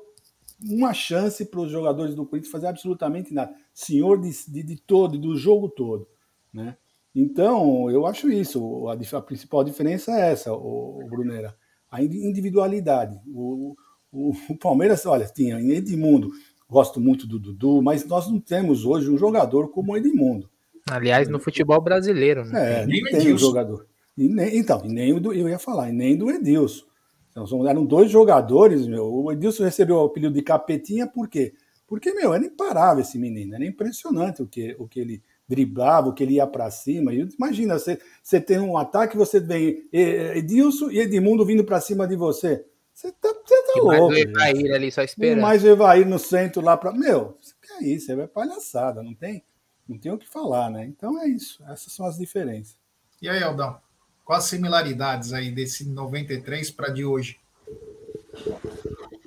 uma 0.70 0.94
chance 0.94 1.46
para 1.46 1.60
os 1.60 1.72
jogadores 1.72 2.16
do 2.16 2.26
Corinthians 2.26 2.52
fazer 2.52 2.68
absolutamente 2.68 3.34
nada. 3.34 3.54
Senhor 3.74 4.20
de, 4.20 4.32
de, 4.48 4.64
de, 4.64 4.78
todo, 4.78 5.18
do 5.18 5.36
jogo 5.36 5.70
todo. 5.70 6.08
Né? 6.54 6.78
Então, 7.14 7.90
eu 7.92 8.06
acho 8.06 8.30
isso. 8.30 8.88
A, 8.88 9.18
a 9.18 9.22
principal 9.22 9.64
diferença 9.64 10.12
é 10.12 10.32
essa, 10.32 10.54
o, 10.54 11.04
o 11.04 11.08
Brunera. 11.08 11.56
A 11.92 12.02
individualidade. 12.02 13.20
O, 13.28 13.76
o, 14.12 14.32
o, 14.50 14.58
Palmeiras, 14.58 15.06
olha, 15.06 15.26
tinha 15.26 15.60
Edmundo, 15.60 16.32
gosto 16.68 17.00
muito 17.00 17.28
do 17.28 17.38
Dudu, 17.38 17.82
mas 17.82 18.06
nós 18.06 18.30
não 18.30 18.40
temos 18.40 18.86
hoje 18.86 19.10
um 19.10 19.18
jogador 19.18 19.70
como 19.70 19.94
o 19.94 19.98
Edmundo. 19.98 20.50
Aliás, 20.90 21.30
no 21.30 21.40
futebol 21.40 21.80
brasileiro. 21.82 22.44
Né? 22.46 22.82
É, 22.82 22.88
não 22.88 23.20
tem 23.20 23.34
um 23.34 23.38
jogador. 23.38 23.88
E 24.18 24.28
nem, 24.28 24.58
então, 24.58 24.82
e 24.86 24.90
nem 24.90 25.14
o 25.14 25.20
do, 25.20 25.34
eu 25.34 25.50
ia 25.50 25.60
falar, 25.60 25.90
e 25.90 25.92
nem 25.92 26.18
do 26.18 26.30
Edilson. 26.30 26.86
Então, 27.32 27.68
eram 27.68 27.86
dois 27.86 28.12
jogadores, 28.12 28.88
meu. 28.88 29.12
O 29.12 29.32
Edilson 29.32 29.64
recebeu 29.64 29.98
o 29.98 30.06
apelido 30.06 30.34
de 30.34 30.42
capetinha 30.42 31.08
por 31.08 31.28
quê? 31.28 31.54
Porque, 31.88 32.14
meu, 32.14 32.34
era 32.34 32.46
imparável 32.46 33.02
esse 33.02 33.18
menino, 33.18 33.56
era 33.56 33.66
impressionante 33.66 34.42
o 34.42 34.48
que, 34.48 34.76
o 34.80 34.88
que 34.88 35.00
ele 35.00 35.24
driblava, 35.48 36.10
o 36.10 36.14
que 36.14 36.24
ele 36.24 36.36
ia 36.36 36.48
para 36.48 36.70
cima. 36.72 37.14
E 37.14 37.28
imagina, 37.38 37.78
você, 37.78 38.00
você 38.22 38.40
tem 38.40 38.60
um 38.60 38.78
ataque, 38.78 39.18
você 39.18 39.40
vem 39.40 39.88
Edilson 39.92 40.90
e 40.92 41.00
Edmundo 41.00 41.46
vindo 41.46 41.64
para 41.64 41.82
cima 41.82 42.08
de 42.08 42.16
você. 42.16 42.66
Você 42.94 43.12
tá, 43.12 43.34
você 43.44 43.64
tá 43.64 43.82
louco. 43.82 44.14
Mais 44.14 44.14
o 44.14 44.18
Evair 44.18 44.76
ali 44.76 44.92
só 44.92 45.02
esperando. 45.02 45.42
Mais 45.42 45.64
o 45.64 45.68
Evair 45.68 46.08
no 46.08 46.20
centro 46.20 46.62
lá 46.62 46.78
para. 46.78 46.92
Meu, 46.94 47.38
que 47.62 47.74
é 47.74 47.88
isso? 47.88 48.12
É 48.12 48.28
palhaçada, 48.28 49.02
não 49.02 49.16
tem, 49.16 49.44
não 49.88 49.98
tem 49.98 50.12
o 50.12 50.18
que 50.18 50.30
falar, 50.30 50.70
né? 50.70 50.86
Então 50.86 51.20
é 51.20 51.28
isso. 51.28 51.64
Essas 51.68 51.92
são 51.92 52.06
as 52.06 52.18
diferenças. 52.18 52.78
E 53.22 53.28
aí, 53.28 53.42
Aldão? 53.42 53.78
Quais 54.24 54.44
as 54.44 54.50
similaridades 54.50 55.34
aí 55.34 55.52
desse 55.52 55.88
93 55.90 56.72
para 56.72 56.90
de 56.90 57.04
hoje? 57.04 57.40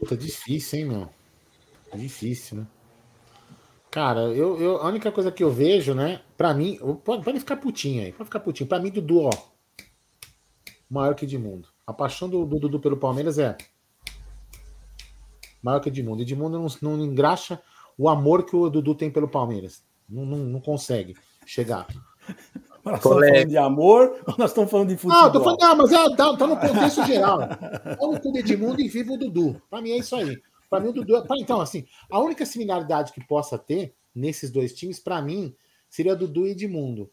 Tá 0.09 0.15
difícil, 0.15 0.79
hein, 0.79 0.85
meu? 0.87 1.09
Difícil, 1.95 2.59
né? 2.59 2.67
Cara, 3.91 4.21
eu, 4.21 4.61
eu, 4.61 4.77
a 4.79 4.89
única 4.89 5.11
coisa 5.11 5.33
que 5.33 5.43
eu 5.43 5.51
vejo, 5.51 5.95
né? 5.95 6.23
Pra 6.37 6.53
mim, 6.53 6.79
pode, 7.05 7.25
pode 7.25 7.41
ficar 7.41 7.57
putinho 7.57 8.05
aí, 8.05 8.13
pode 8.13 8.27
ficar 8.27 8.41
putinho. 8.41 8.69
Pra 8.69 8.79
mim, 8.79 8.91
Dudu, 8.91 9.23
ó, 9.23 9.31
maior 10.89 11.15
que 11.15 11.25
Edmundo. 11.25 11.69
A 11.87 11.93
paixão 11.93 12.29
do, 12.29 12.45
do 12.45 12.59
Dudu 12.59 12.81
pelo 12.81 12.97
Palmeiras 12.97 13.39
é 13.39 13.57
maior 15.63 15.81
que 15.81 15.89
Edmundo. 15.89 16.23
Edmundo 16.23 16.59
não, 16.59 16.97
não 16.97 17.05
engraxa 17.05 17.61
o 17.97 18.09
amor 18.09 18.45
que 18.45 18.55
o 18.55 18.69
Dudu 18.69 18.95
tem 18.95 19.11
pelo 19.11 19.29
Palmeiras. 19.29 19.83
Não, 20.09 20.25
não, 20.25 20.39
não 20.39 20.61
consegue 20.61 21.17
chegar. 21.47 21.87
Nós 22.87 22.99
estamos 22.99 23.19
falando 23.19 23.49
de 23.49 23.59
amor 23.59 24.23
ou 24.25 24.35
nós 24.39 24.51
estamos 24.51 24.71
falando 24.71 24.89
de 24.91 24.97
futebol? 24.97 25.25
Ah, 25.25 25.31
tô 25.31 25.43
falando, 25.43 25.63
ah 25.63 25.75
mas 25.75 25.93
é, 25.93 26.17
tá, 26.17 26.37
tá 26.37 26.47
no 26.47 26.57
contexto 26.57 27.05
geral. 27.05 27.41
Olha 27.99 28.21
o 28.25 28.39
Edmundo 28.39 28.81
e 28.81 28.89
viva 28.89 29.13
o 29.13 29.19
Dudu. 29.19 29.61
Para 29.69 29.83
mim 29.83 29.91
é 29.91 29.99
isso 29.99 30.15
aí. 30.15 30.41
Para 30.71 30.79
mim 30.79 30.91
o 30.91 30.93
Dudu. 30.93 31.17
É... 31.17 31.23
Então, 31.41 31.61
assim, 31.61 31.85
a 32.09 32.21
única 32.21 32.47
similaridade 32.47 33.13
que 33.13 33.27
possa 33.27 33.59
ter 33.59 33.93
nesses 34.15 34.53
dois 34.53 34.73
times, 34.73 35.01
para 35.01 35.21
mim, 35.21 35.53
seria 35.91 36.15
Dudu 36.15 36.47
e 36.47 36.53
Edmundo. 36.53 37.11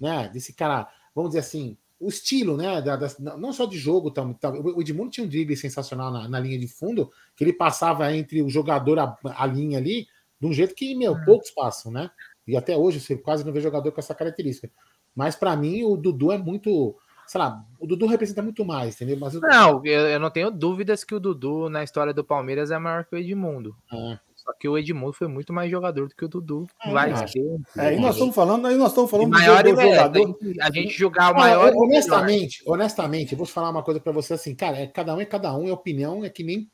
Né? 0.00 0.30
Desse 0.32 0.52
cara, 0.52 0.88
vamos 1.12 1.30
dizer 1.30 1.40
assim, 1.40 1.76
o 1.98 2.08
estilo, 2.08 2.56
né? 2.56 2.80
Da, 2.80 2.94
da, 2.94 3.36
não 3.36 3.52
só 3.52 3.66
de 3.66 3.76
jogo, 3.76 4.12
tam, 4.12 4.32
tam, 4.32 4.52
o 4.52 4.80
Edmundo 4.80 5.10
tinha 5.10 5.26
um 5.26 5.28
drible 5.28 5.56
sensacional 5.56 6.12
na, 6.12 6.28
na, 6.28 6.38
linha 6.38 6.58
de 6.58 6.68
fundo, 6.68 7.10
que 7.34 7.42
ele 7.42 7.52
passava 7.52 8.14
entre 8.14 8.42
o 8.42 8.48
jogador 8.48 9.00
a, 9.00 9.18
a 9.24 9.44
linha 9.44 9.78
ali, 9.78 10.06
de 10.40 10.46
um 10.46 10.52
jeito 10.52 10.72
que, 10.72 10.94
meu, 10.94 11.14
hum. 11.14 11.24
poucos 11.24 11.50
passam, 11.50 11.90
né? 11.90 12.12
E 12.46 12.56
até 12.56 12.76
hoje 12.76 13.00
você 13.00 13.16
quase 13.16 13.44
não 13.44 13.52
vê 13.52 13.60
jogador 13.60 13.90
com 13.90 13.98
essa 13.98 14.14
característica. 14.14 14.70
Mas 15.16 15.34
para 15.34 15.56
mim 15.56 15.82
o 15.82 15.96
Dudu 15.96 16.30
é 16.30 16.36
muito. 16.36 16.94
Sei 17.26 17.40
lá, 17.40 17.64
o 17.80 17.86
Dudu 17.86 18.06
representa 18.06 18.42
muito 18.42 18.64
mais, 18.64 18.94
entendeu? 18.94 19.16
Mas 19.18 19.34
eu... 19.34 19.40
Não, 19.40 19.84
eu, 19.84 20.00
eu, 20.02 20.20
não 20.20 20.30
tenho 20.30 20.48
dúvidas 20.48 21.02
que 21.02 21.12
o 21.12 21.18
Dudu, 21.18 21.68
na 21.68 21.82
história 21.82 22.14
do 22.14 22.22
Palmeiras, 22.22 22.70
é 22.70 22.78
maior 22.78 23.04
que 23.04 23.16
o 23.16 23.18
Edmundo. 23.18 23.74
É. 23.92 24.18
Só 24.36 24.52
que 24.52 24.68
o 24.68 24.78
Edmundo 24.78 25.12
foi 25.12 25.26
muito 25.26 25.52
mais 25.52 25.68
jogador 25.68 26.06
do 26.06 26.14
que 26.14 26.24
o 26.24 26.28
Dudu. 26.28 26.68
É, 26.84 26.92
vai 26.92 27.26
ser. 27.26 27.40
É, 27.76 27.94
e 27.94 27.98
nós 27.98 28.14
estamos 28.14 28.32
falando, 28.32 28.64
aí 28.66 28.76
nós 28.76 28.90
estamos 28.90 29.10
falando 29.10 29.26
do 29.26 29.32
maior 29.32 29.64
do 29.64 29.70
jogador. 29.70 30.38
A 30.60 30.70
gente 30.70 30.90
jogar 30.90 31.32
o 31.32 31.36
maior. 31.36 31.72
honestamente, 31.74 32.62
honestamente, 32.64 33.32
eu 33.32 33.38
vou 33.38 33.46
falar 33.46 33.70
uma 33.70 33.82
coisa 33.82 33.98
para 33.98 34.12
você 34.12 34.34
assim, 34.34 34.54
cara, 34.54 34.78
é, 34.78 34.86
cada 34.86 35.16
um 35.16 35.20
é 35.20 35.24
cada 35.24 35.56
um, 35.56 35.66
é 35.66 35.72
opinião, 35.72 36.24
é 36.24 36.30
que 36.30 36.44
nem 36.44 36.70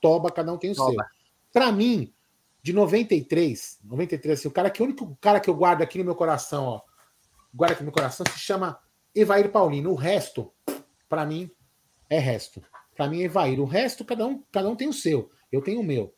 toba, 0.00 0.30
cada 0.30 0.52
um 0.52 0.56
tem 0.56 0.70
o 0.70 0.74
toba. 0.76 0.92
seu. 0.92 1.04
Para 1.52 1.72
mim, 1.72 2.12
de 2.62 2.72
93, 2.72 3.80
93, 3.84 4.38
assim, 4.38 4.48
o 4.48 4.52
cara 4.52 4.70
que 4.70 4.80
o 4.80 4.84
único 4.84 5.18
cara 5.20 5.40
que 5.40 5.50
eu 5.50 5.54
guardo 5.54 5.82
aqui 5.82 5.98
no 5.98 6.04
meu 6.04 6.14
coração, 6.14 6.64
ó, 6.64 6.80
guarda 7.54 7.74
aqui 7.74 7.84
no 7.84 7.92
coração, 7.92 8.24
se 8.30 8.38
chama 8.38 8.78
Evair 9.14 9.50
Paulino. 9.50 9.90
O 9.90 9.94
resto, 9.94 10.52
para 11.08 11.24
mim, 11.24 11.50
é 12.08 12.18
resto. 12.18 12.62
Para 12.96 13.08
mim 13.08 13.22
é 13.22 13.24
Evair. 13.24 13.60
O 13.60 13.64
resto, 13.64 14.04
cada 14.04 14.26
um, 14.26 14.42
cada 14.50 14.68
um 14.68 14.76
tem 14.76 14.88
o 14.88 14.92
seu. 14.92 15.30
Eu 15.50 15.62
tenho 15.62 15.80
o 15.80 15.84
meu. 15.84 16.14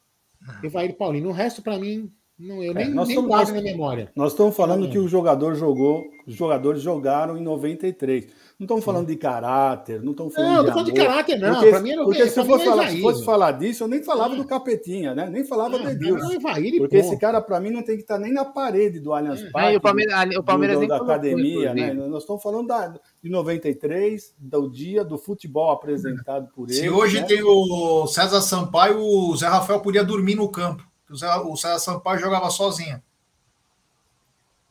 Ah. 0.46 0.60
Evair 0.62 0.96
Paulino. 0.96 1.28
O 1.28 1.32
resto, 1.32 1.62
para 1.62 1.78
mim, 1.78 2.12
não, 2.38 2.62
eu 2.62 2.70
é, 2.70 2.74
nem, 2.74 2.90
nós 2.90 3.08
nem 3.08 3.20
guardo 3.26 3.52
na 3.52 3.60
memória. 3.60 4.12
Nós 4.14 4.32
estamos 4.32 4.56
falando 4.56 4.88
que 4.88 4.98
o 4.98 5.08
jogador 5.08 5.56
jogou, 5.56 6.04
os 6.24 6.34
jogadores 6.34 6.80
jogaram 6.80 7.36
em 7.36 7.42
93. 7.42 8.28
Não 8.58 8.64
estamos 8.64 8.84
falando 8.84 9.06
de 9.06 9.14
caráter, 9.14 10.02
não 10.02 10.10
estamos 10.10 10.34
falando 10.34 10.56
não, 10.56 10.64
de. 10.64 10.70
Não, 10.70 10.82
de 10.82 10.92
caráter, 10.92 11.38
não. 11.38 11.60
Porque, 11.60 11.78
mim, 11.78 11.94
porque 11.94 12.28
se, 12.28 12.44
for 12.44 12.58
falar, 12.58 12.90
se 12.90 13.00
fosse 13.00 13.24
falar 13.24 13.52
disso, 13.52 13.84
eu 13.84 13.88
nem 13.88 14.02
falava 14.02 14.34
do 14.34 14.44
Capetinha, 14.44 15.14
né? 15.14 15.30
Nem 15.30 15.44
falava 15.44 15.76
é, 15.76 15.78
do 15.78 15.90
Edilson. 15.90 16.40
Porque 16.78 16.96
esse 16.96 17.16
cara, 17.20 17.40
para 17.40 17.60
mim, 17.60 17.70
não 17.70 17.84
tem 17.84 17.94
que 17.94 18.02
estar 18.02 18.18
nem 18.18 18.32
na 18.32 18.44
parede 18.44 18.98
do 18.98 19.14
Allianz 19.14 19.44
é, 19.44 19.50
Parque. 19.50 19.76
o 19.76 19.80
Palmeiras, 19.80 20.36
o 20.36 20.42
Palmeiras 20.42 20.80
do, 20.80 20.88
da 20.88 20.96
academia, 20.96 21.72
né? 21.72 21.94
Nós 21.94 22.24
estamos 22.24 22.42
falando 22.42 22.66
da, 22.66 22.88
de 23.22 23.30
93, 23.30 24.34
do 24.36 24.68
dia 24.68 25.04
do 25.04 25.16
futebol 25.16 25.70
apresentado 25.70 26.48
por 26.48 26.68
ele. 26.68 26.80
Se 26.80 26.90
hoje 26.90 27.20
né? 27.20 27.28
tem 27.28 27.40
o 27.44 28.08
César 28.08 28.40
Sampaio, 28.40 28.98
o 28.98 29.36
Zé 29.36 29.46
Rafael 29.46 29.78
podia 29.78 30.02
dormir 30.02 30.34
no 30.34 30.48
campo. 30.48 30.84
O, 31.08 31.14
Zé, 31.14 31.32
o 31.36 31.56
César 31.56 31.78
Sampaio 31.78 32.18
jogava 32.18 32.50
sozinho. 32.50 33.00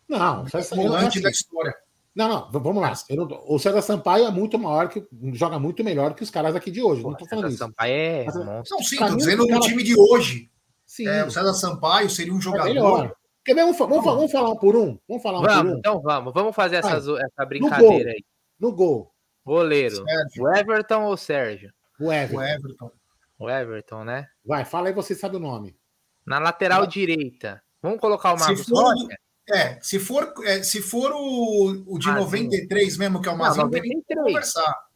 Não, 0.10 0.44
o 0.44 0.50
César 0.50 0.76
Sampaio. 0.76 1.22
da 1.22 1.30
história. 1.30 1.87
Não, 2.18 2.28
não, 2.28 2.51
vamos 2.51 2.82
lá. 2.82 2.93
Não, 3.11 3.28
o 3.45 3.59
César 3.59 3.80
Sampaio 3.84 4.26
é 4.26 4.32
muito 4.32 4.57
maior, 4.57 4.89
que 4.89 5.05
joga 5.34 5.59
muito 5.59 5.84
melhor 5.84 6.15
que 6.15 6.24
os 6.24 6.32
caras 6.32 6.55
aqui 6.55 6.72
de 6.72 6.82
hoje. 6.82 7.03
Pô, 7.03 7.11
não 7.11 7.18
tô 7.18 7.28
falando 7.28 7.49
isso. 7.49 7.59
Sampaio 7.59 7.93
é. 7.93 8.26
Mas, 8.26 8.36
não, 8.36 8.63
sim, 8.82 8.97
tô 8.97 9.15
dizendo 9.15 9.43
o 9.43 9.47
cara... 9.47 9.59
time 9.59 9.84
de 9.84 9.95
hoje. 9.95 10.49
Sim. 10.84 11.07
É, 11.07 11.24
o 11.24 11.30
César 11.30 11.53
Sampaio 11.53 12.09
seria 12.09 12.34
um 12.34 12.39
é 12.39 12.41
jogador. 12.41 13.05
É 13.05 13.11
Quer 13.45 13.53
ver? 13.53 13.61
Vamos, 13.61 13.78
vamos, 13.78 14.03
vamos, 14.03 14.32
falar 14.32 14.49
um 14.49 14.55
por 14.55 14.76
um? 14.76 14.97
Vamos 15.07 15.22
falar 15.22 15.39
um 15.39 15.43
vamos, 15.43 15.61
por 15.61 15.76
um? 15.76 15.78
Então 15.78 16.01
vamos, 16.01 16.34
vamos 16.34 16.55
fazer 16.55 16.78
essa, 16.78 16.97
essa 16.97 17.45
brincadeira 17.45 18.09
aí. 18.09 18.26
No 18.59 18.72
gol. 18.72 19.13
Goleiro. 19.45 19.97
Sérgio. 19.97 20.43
O 20.43 20.55
Everton 20.55 21.03
ou 21.03 21.13
o 21.13 21.18
Sérgio? 21.18 21.72
O 21.99 22.11
Everton. 22.11 22.41
O 22.41 22.43
Everton. 22.43 22.91
O 23.38 23.49
Everton, 23.49 24.03
né? 24.03 24.28
Vai, 24.43 24.65
fala 24.65 24.88
aí, 24.88 24.93
você 24.93 25.13
sabe 25.13 25.36
o 25.36 25.39
nome. 25.39 25.78
Na 26.26 26.39
lateral 26.39 26.80
Vai. 26.80 26.89
direita. 26.89 27.61
Vamos 27.80 27.99
colocar 27.99 28.34
o 28.34 28.39
Marcos 28.39 28.68
Rocha? 28.68 29.15
É, 29.50 29.80
se 29.82 29.98
for, 29.98 30.34
é, 30.43 30.62
se 30.62 30.82
for 30.82 31.12
o, 31.14 31.84
o 31.88 31.98
de 31.98 32.08
Mazinho. 32.08 32.26
93 32.26 32.98
mesmo, 32.98 33.22
que 33.22 33.30
é 33.30 33.32
o 33.32 33.38
Mazinho, 33.38 33.64
não, 33.64 33.72
tem 33.72 33.82
que 33.82 34.16
conversar. 34.16 34.88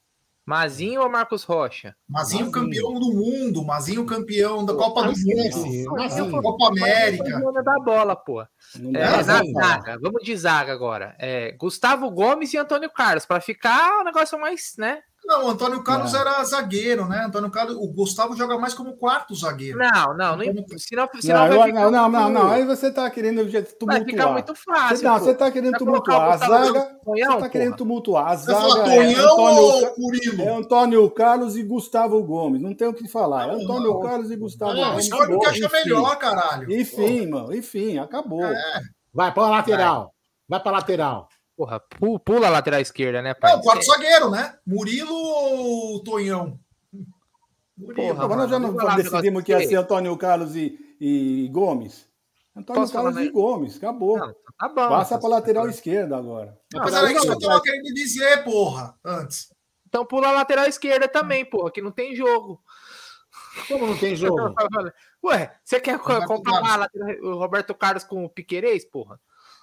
Mazinho 0.46 1.02
ou 1.02 1.10
Marcos 1.10 1.44
Rocha? 1.44 1.96
Mazinho, 2.10 2.48
Mazinho, 2.48 2.52
campeão 2.52 2.94
do 2.96 3.14
mundo, 3.14 3.64
Mazinho 3.64 4.06
campeão 4.06 4.66
da 4.66 4.74
Copa 4.74 5.04
do 5.04 5.14
Mundo, 5.18 5.96
Mazinho, 5.96 6.42
Copa 6.42 6.68
América. 6.68 7.24
Mazinho 7.24 7.64
da 7.64 7.80
bola, 7.80 8.16
pô. 8.16 8.42
É, 8.42 8.48
na 9.24 9.24
zaga, 9.24 10.00
vamos 10.02 10.24
de 10.24 10.36
zaga 10.36 10.74
agora. 10.74 11.16
É, 11.20 11.52
Gustavo 11.54 12.10
Gomes 12.12 12.54
e 12.54 12.58
Antônio 12.58 12.90
Carlos, 12.90 13.26
para 13.26 13.40
ficar 13.40 14.02
um 14.02 14.04
negócio 14.04 14.38
mais, 14.40 14.74
né? 14.78 15.02
Não, 15.24 15.46
o 15.46 15.50
Antônio 15.50 15.84
Carlos 15.84 16.14
é. 16.14 16.18
era 16.18 16.44
zagueiro, 16.44 17.08
né? 17.08 17.26
Antônio 17.26 17.52
Carlos, 17.52 17.76
o 17.78 17.88
Gustavo 17.88 18.36
joga 18.36 18.58
mais 18.58 18.74
como 18.74 18.98
quarto 18.98 19.36
zagueiro. 19.36 19.78
Não, 19.78 20.18
não, 20.18 20.36
não. 20.36 20.46
Senão, 20.78 21.10
senão 21.20 21.48
não, 21.48 21.68
eu, 21.68 21.74
não, 21.74 21.92
não, 21.92 22.10
não, 22.10 22.30
não, 22.30 22.50
Aí 22.50 22.66
você 22.66 22.92
tá 22.92 23.10
querendo 23.10 23.46
tumultuar. 23.46 24.00
Vai 24.00 24.06
ficar 24.06 24.32
muito 24.32 24.56
fácil. 24.56 24.98
Você, 24.98 25.06
não, 25.06 25.20
você 25.20 25.34
tá 25.34 25.52
querendo 25.52 25.78
tumultuar. 25.78 26.32
A 26.32 26.38
zaga. 26.38 26.98
Você 27.06 27.40
tá 27.40 27.50
querendo 27.50 27.76
tumultuar. 27.76 28.28
A 28.28 28.36
zaga. 28.36 28.92
É 28.92 29.14
Antônio, 29.16 30.42
é 30.42 30.50
Antônio 30.50 31.10
Carlos 31.12 31.56
e 31.56 31.64
Gustavo 31.64 32.22
Gomes. 32.24 32.62
Não 32.62 32.74
tem 32.74 32.88
o 32.88 32.94
que 32.94 33.08
falar. 33.08 33.50
É 33.50 33.52
Antônio 33.54 34.00
Carlos 34.00 34.32
e 34.32 34.36
Gustavo 34.36 34.74
não, 34.74 34.90
Gomes. 34.90 35.06
Escolhe 35.06 35.34
o 35.34 35.40
que 35.40 35.48
acha 35.48 35.70
melhor, 35.70 36.18
caralho. 36.18 36.72
Enfim, 36.72 37.28
mano. 37.28 37.54
Enfim, 37.54 38.00
acabou. 38.00 38.44
É. 38.44 38.82
Vai 39.14 39.32
para 39.34 39.50
lateral. 39.50 40.14
Vai 40.48 40.60
para 40.60 40.72
lateral. 40.72 41.28
Porra, 41.62 41.80
pula 42.26 42.48
a 42.48 42.50
lateral 42.50 42.82
esquerda, 42.82 43.22
né, 43.22 43.36
pai? 43.36 43.54
Não, 43.54 43.62
quarto 43.62 43.86
zagueiro, 43.86 44.32
né? 44.32 44.58
Murilo 44.66 45.14
ou 45.14 46.04
Tonhão? 46.04 46.60
Murilo. 47.78 48.16
Porra, 48.16 48.36
nós 48.36 48.50
já 48.50 48.58
não 48.58 48.74
decidimos 48.96 49.44
que 49.44 49.52
ia 49.52 49.68
ser 49.68 49.76
Antônio 49.76 50.18
Carlos 50.18 50.56
e, 50.56 50.76
e 51.00 51.48
Gomes. 51.50 52.08
Antônio 52.56 52.82
Posso 52.82 52.94
Carlos 52.94 53.14
falar, 53.14 53.26
e 53.28 53.30
Gomes, 53.30 53.78
acabou. 53.78 54.18
Não, 54.18 54.36
tá 54.58 54.70
bom, 54.70 54.90
Passa 54.90 55.20
para 55.20 55.30
lateral 55.30 55.70
esquerda 55.70 56.18
agora. 56.18 56.58
Não, 56.74 56.82
mas 56.82 56.96
era 56.96 57.12
isso 57.12 57.28
que 57.28 57.32
eu 57.32 57.40
tava 57.40 57.62
querendo 57.62 57.94
dizer, 57.94 58.44
porra, 58.44 58.98
antes. 59.06 59.54
Então 59.88 60.04
pula 60.04 60.30
a 60.30 60.32
lateral 60.32 60.66
esquerda 60.66 61.08
também, 61.08 61.46
porra, 61.46 61.70
que 61.70 61.82
não 61.82 61.92
tem 61.92 62.16
jogo. 62.16 62.60
Como 63.68 63.86
não 63.86 63.98
tem 64.00 64.16
jogo? 64.18 64.56
Ué, 65.24 65.56
você 65.64 65.80
quer 65.80 66.00
comparar 66.00 66.90
o 67.22 67.36
Roberto 67.36 67.76
Carlos 67.76 68.04
com 68.04 68.26
o 68.26 68.30
Piquerez, 68.30 68.84
porra? 68.84 69.22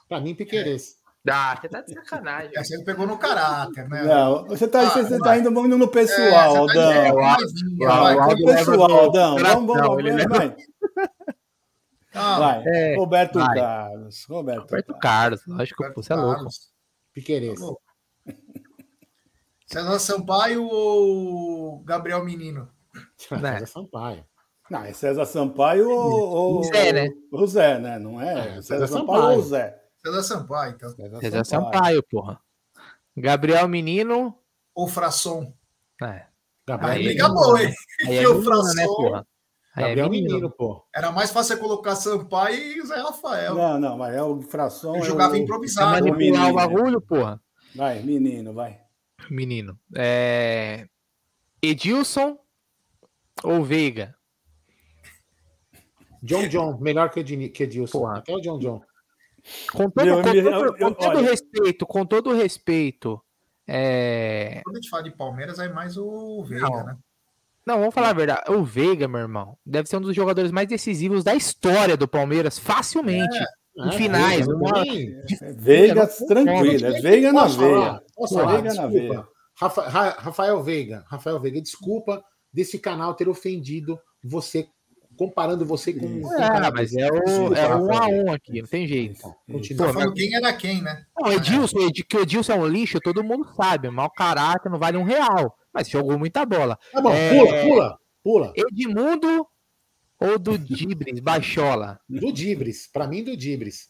Pra 0.08 0.20
mim, 0.20 0.36
Piquerez. 0.36 0.97
Ah, 1.30 1.58
você 1.60 1.68
tá 1.68 1.80
de 1.80 1.94
sacanagem. 1.94 2.52
É, 2.56 2.64
você 2.64 2.84
pegou 2.84 3.06
no 3.06 3.18
caráter, 3.18 3.88
né? 3.88 4.02
Não, 4.04 4.46
você 4.46 4.68
tá, 4.68 4.80
ah, 4.80 5.02
você 5.02 5.18
tá 5.18 5.38
indo 5.38 5.50
muito 5.50 5.76
no 5.76 5.88
pessoal, 5.88 6.54
é, 6.54 6.58
Aldão. 6.58 6.92
É, 6.92 7.12
vai, 7.12 8.14
no 8.14 8.44
pessoal, 8.44 8.90
Aldão. 8.90 9.36
Vamos, 9.38 9.76
vamos, 9.76 10.04
vamos. 10.04 10.24
Vai. 10.26 10.56
Ah, 12.14 12.38
vai. 12.38 12.62
É, 12.66 12.96
Roberto 12.96 13.38
vai. 13.38 13.58
Carlos. 13.58 14.24
Roberto, 14.28 14.60
Roberto 14.62 14.98
Carlos. 14.98 15.46
Lógico 15.46 15.84
que 15.84 15.94
você 15.94 16.12
é 16.12 16.16
louco. 16.16 16.46
Piqueires. 17.12 17.60
César 19.66 19.98
Sampaio 19.98 20.66
ou 20.66 21.80
Gabriel 21.80 22.24
Menino? 22.24 22.68
César 23.16 23.66
Sampaio. 23.66 24.24
Não, 24.70 24.84
é 24.84 24.92
César 24.92 25.24
Sampaio 25.26 25.88
ou. 25.90 26.64
Zé, 26.64 26.92
né? 26.92 27.08
O 27.30 27.46
Zé, 27.46 27.78
né? 27.78 27.98
Não 27.98 28.20
é? 28.20 28.32
É, 28.32 28.44
César, 28.62 28.62
César 28.62 28.86
Sampaio, 28.86 29.20
Sampaio. 29.20 29.38
ou 29.38 29.42
Zé? 29.42 29.82
César 30.08 30.22
Sampaio, 30.22 30.74
então. 30.74 31.20
César 31.20 31.44
Sampaio, 31.44 32.02
porra. 32.02 32.40
Gabriel 33.16 33.68
Menino. 33.68 34.34
Ou 34.74 34.88
Frasson. 34.88 35.52
É. 36.02 36.26
Gabriel 36.66 36.92
Aí 36.92 37.16
boa, 37.34 37.62
hein? 37.62 37.74
Aí 38.06 38.16
é 38.16 38.28
o 38.28 38.34
menino, 38.34 38.74
né, 38.74 38.84
Frasson? 38.84 38.94
porra? 38.94 39.26
É 39.76 39.80
Gabriel 39.80 40.10
menino. 40.10 40.34
Menino, 40.34 40.50
pô. 40.50 40.84
Era 40.94 41.12
mais 41.12 41.30
fácil 41.30 41.54
você 41.54 41.60
colocar 41.60 41.96
Sampaio 41.96 42.56
e 42.56 42.86
Zé 42.86 42.96
Rafael. 42.96 43.54
Não, 43.54 43.78
não, 43.78 43.98
mas 43.98 44.14
é 44.14 44.22
o 44.22 44.40
fração. 44.42 44.94
Ele 44.94 45.04
é 45.04 45.06
jogava 45.06 45.34
o... 45.34 45.36
Vai 45.36 45.38
improvisado. 45.38 45.90
Manipular 45.90 46.14
o 46.14 46.18
menino. 46.18 46.54
bagulho, 46.54 47.00
porra. 47.00 47.40
Vai, 47.74 48.00
menino, 48.02 48.52
vai. 48.52 48.80
Menino. 49.30 49.78
É... 49.94 50.86
Edilson 51.62 52.38
ou 53.42 53.62
Veiga? 53.62 54.14
John 56.22 56.48
John, 56.48 56.78
melhor 56.78 57.08
o 57.08 57.10
que 57.10 57.20
Edilson. 57.62 58.00
Porra. 58.00 58.18
Até 58.18 58.34
o 58.34 58.40
John 58.40 58.58
John. 58.58 58.82
Com 59.72 59.90
todo, 59.90 60.04
Meu, 60.04 60.16
com 60.16 60.22
todo- 60.22 60.36
eu- 60.36 60.74
com 60.76 60.92
todo 60.92 61.20
respeito, 61.20 61.86
com 61.86 62.06
todo 62.06 62.32
respeito. 62.34 63.20
É... 63.66 64.60
Quando 64.64 64.76
a 64.76 64.80
gente 64.80 64.88
fala 64.90 65.02
de 65.02 65.10
Palmeiras, 65.10 65.58
é 65.58 65.68
mais 65.68 65.96
o 65.96 66.42
Veiga, 66.44 66.68
Não. 66.68 66.84
né? 66.86 66.96
Não, 67.66 67.78
vamos 67.80 67.94
falar 67.94 68.10
a 68.10 68.14
verdade. 68.14 68.50
O 68.50 68.64
Veiga, 68.64 69.06
meu 69.06 69.20
irmão, 69.20 69.58
deve 69.64 69.88
ser 69.88 69.98
um 69.98 70.00
dos 70.00 70.16
jogadores 70.16 70.50
mais 70.50 70.66
decisivos 70.68 71.22
da 71.22 71.34
história 71.34 71.96
do 71.98 72.08
Palmeiras, 72.08 72.58
facilmente. 72.58 73.38
Em 73.76 73.88
É, 73.90 73.92
finais, 73.92 74.46
Veiga, 74.46 74.54
uma-. 74.56 74.84
É 74.86 75.52
Veiga 75.52 75.94
não 75.94 76.26
tranquilo, 76.26 76.86
é 76.86 77.00
Veiga 77.00 77.32
na 77.32 77.46
veia. 77.46 78.02
Falar? 78.28 78.60
Veiga 78.62 78.74
na 78.74 78.86
veia. 78.86 79.28
Rafa- 79.60 79.88
Ra- 79.88 80.16
Rafael 80.18 80.62
Veiga, 80.62 81.04
Rafael 81.08 81.38
Veiga, 81.38 81.60
desculpa 81.60 82.24
desse 82.52 82.78
canal 82.78 83.14
ter 83.14 83.28
ofendido 83.28 84.00
você, 84.24 84.66
comparando 85.18 85.66
você 85.66 85.92
com. 85.92 86.22
com 86.22 86.32
É, 86.34 86.38
cara 86.38 86.70
mas 86.70 86.94
é 86.94 87.06
o, 87.10 87.52
é 87.54 87.74
um 87.76 87.92
a 87.92 88.06
um 88.06 88.32
aqui, 88.32 88.62
não 88.62 88.68
tem 88.68 88.86
jeito. 88.86 89.34
Continua. 89.50 89.86
Tá 89.88 89.92
falando 89.92 90.14
quem 90.14 90.34
era 90.34 90.52
quem, 90.52 90.80
né? 90.80 91.04
Não, 91.18 91.32
Edilson, 91.32 91.80
Ed- 91.80 92.04
que 92.04 92.16
o 92.16 92.20
Edilson 92.22 92.52
é 92.52 92.56
um 92.56 92.66
lixo, 92.66 93.00
todo 93.00 93.22
mundo 93.24 93.46
sabe. 93.54 93.90
Mau 93.90 94.10
caráter, 94.10 94.70
não 94.70 94.78
vale 94.78 94.96
um 94.96 95.02
real. 95.04 95.58
Mas 95.74 95.88
jogou 95.90 96.18
muita 96.18 96.46
bola. 96.46 96.78
Tá 96.92 97.00
bom, 97.00 97.12
É. 97.12 97.30
pula, 97.30 97.62
pula, 97.62 97.98
pula. 98.22 98.52
Edmundo 98.56 99.46
ou 100.20 100.38
do 100.38 100.56
Dibris, 100.58 101.20
Baixola? 101.20 102.00
Do 102.08 102.32
Dibris, 102.32 102.86
pra 102.92 103.06
mim, 103.06 103.22
do 103.22 103.36
Dibris. 103.36 103.88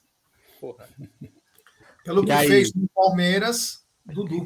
Pelo 2.04 2.22
E 2.22 2.26
que 2.26 2.32
aí? 2.32 2.48
fez 2.48 2.74
no 2.74 2.88
Palmeiras, 2.94 3.84
Dudu. 4.04 4.44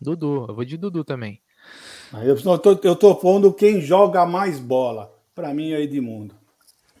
Dudu, 0.00 0.46
eu 0.48 0.54
vou 0.54 0.64
de 0.64 0.76
Dudu 0.76 1.04
também. 1.04 1.40
Eu 2.24 2.58
tô, 2.60 2.80
eu 2.82 2.96
tô 2.96 3.14
pondo 3.16 3.52
quem 3.52 3.80
joga 3.80 4.24
mais 4.26 4.58
bola. 4.58 5.12
Pra 5.34 5.54
mim 5.54 5.72
é 5.72 5.80
Edmundo. 5.80 6.34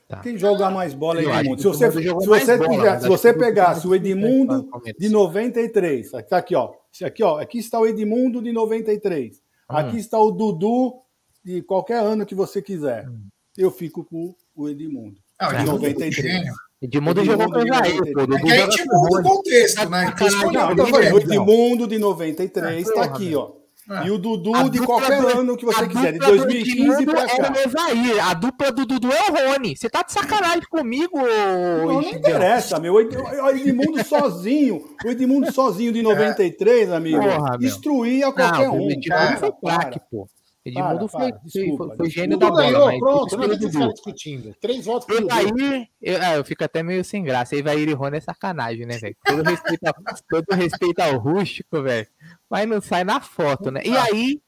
Tá. 0.08 0.20
Quem 0.20 0.36
joga 0.36 0.70
mais 0.70 0.92
bola 0.92 1.20
é 1.20 1.24
Edmundo. 1.24 1.62
Se 1.62 1.68
você, 1.68 1.90
se 1.90 2.02
você, 2.26 2.58
bola, 2.58 3.00
se 3.00 3.08
você 3.08 3.32
pegasse 3.32 3.86
o 3.86 3.94
Edmundo 3.94 4.68
de 4.98 5.08
93, 5.08 6.10
tá 6.28 6.36
aqui, 6.38 6.54
ó. 6.54 6.72
Aqui, 7.04 7.22
ó. 7.22 7.38
Aqui 7.38 7.58
está 7.58 7.78
o 7.78 7.86
Edmundo 7.86 8.42
de 8.42 8.52
93. 8.52 9.40
Aqui 9.68 9.98
está 9.98 10.18
o 10.18 10.32
Dudu 10.32 10.94
de 11.44 11.62
qualquer 11.62 12.02
ano 12.02 12.26
que 12.26 12.34
você 12.34 12.60
quiser. 12.60 13.08
Eu 13.56 13.70
fico 13.70 14.04
com 14.04 14.34
o 14.54 14.68
Edmundo. 14.68 15.20
Ah, 15.38 15.48
o 15.48 15.50
De 15.50 15.56
Edmundo 15.56 15.86
é 15.86 15.88
um 15.88 15.92
93. 15.92 16.14
gênio. 16.14 16.54
Edmundo 16.82 17.20
Edmundo 17.20 17.24
jogou 17.24 17.52
com 17.52 17.58
o 17.60 17.66
Jair, 17.66 18.00
93. 18.14 18.40
pô. 18.40 18.50
É 18.50 18.70
gente 18.70 18.84
muda 18.86 19.20
o 19.20 19.22
contexto, 19.22 19.88
né? 19.90 20.14
Não, 20.52 20.68
o 20.68 20.72
então, 20.72 21.18
Edmundo. 21.18 21.86
de 21.86 21.98
93 21.98 22.80
É, 22.80 22.84
tá 22.84 22.92
porra, 22.92 23.06
aqui, 23.06 23.34
ó. 23.34 23.52
É. 23.90 24.06
E 24.06 24.10
o 24.12 24.18
Dudu 24.18 24.54
A 24.54 24.68
de 24.68 24.78
qualquer 24.78 25.20
do- 25.20 25.26
ano 25.26 25.56
que 25.56 25.64
você 25.64 25.88
quiser, 25.88 26.12
de 26.12 26.18
dupla 26.20 26.36
do 26.36 26.44
2015 26.44 26.80
Edmundo 26.80 27.10
pra 27.10 27.22
Era 27.22 27.28
cá. 27.28 27.52
o 27.52 27.58
Evair. 27.58 28.28
A 28.28 28.34
dupla 28.34 28.70
do 28.72 28.86
Dudu 28.86 29.08
é 29.10 29.30
o 29.30 29.52
Rony. 29.52 29.76
Você 29.76 29.90
tá 29.90 30.02
de 30.02 30.12
sacanagem 30.12 30.62
comigo, 30.70 31.18
Não, 31.18 31.86
não 31.94 32.02
interessa, 32.02 32.78
meu. 32.78 32.94
O 32.94 33.00
Ed- 33.00 33.16
o 33.16 33.48
Edmundo 33.50 34.04
sozinho, 34.04 34.80
o 35.04 35.08
Edmundo 35.08 35.52
sozinho 35.52 35.92
de 35.92 36.02
93, 36.02 36.92
amigo, 36.92 37.20
Porra, 37.20 37.50
meu. 37.50 37.58
destruía 37.58 38.32
qualquer 38.32 38.66
Não, 38.68 38.76
um. 38.76 38.86
o 38.86 38.90
Edmundo 38.92 39.08
Para, 39.08 39.36
foi 39.38 39.52
craque, 39.52 40.00
pô. 40.10 40.26
Edmundo 40.70 41.08
Para, 41.08 41.08
foi, 41.08 41.30
para, 41.32 41.40
foi- 41.40 41.48
desculpa, 41.50 41.86
foi, 41.88 41.96
foi 41.96 42.10
gênio 42.10 42.38
da 42.38 42.48
bola, 42.48 42.62
ganhou, 42.62 42.86
mas 42.86 42.98
pronto, 42.98 43.36
não 43.36 43.44
adianta 43.44 43.70
ficar 43.70 43.88
discutindo. 43.92 44.54
Três 44.60 44.84
votos 44.84 45.06
pro 45.06 45.20
Dudu. 45.20 45.34
Evair, 45.34 45.88
eu, 46.00 46.22
ah, 46.22 46.34
eu 46.36 46.44
fico 46.44 46.64
até 46.64 46.82
meio 46.82 47.04
sem 47.04 47.22
graça. 47.22 47.54
Evair 47.56 47.88
e 47.88 47.92
Rony 47.92 48.16
é 48.16 48.20
sacanagem, 48.20 48.86
né, 48.86 48.98
velho? 48.98 49.16
Todo 49.24 49.42
respeito, 49.48 49.84
ao- 49.86 49.94
todo 50.28 50.46
respeito 50.56 50.98
ao 51.00 51.18
rústico, 51.18 51.82
velho. 51.82 52.06
Mas 52.48 52.68
não 52.68 52.80
sai 52.80 53.04
na 53.04 53.20
foto, 53.20 53.70
né? 53.70 53.82
E 53.84 53.96
aí, 53.96 54.40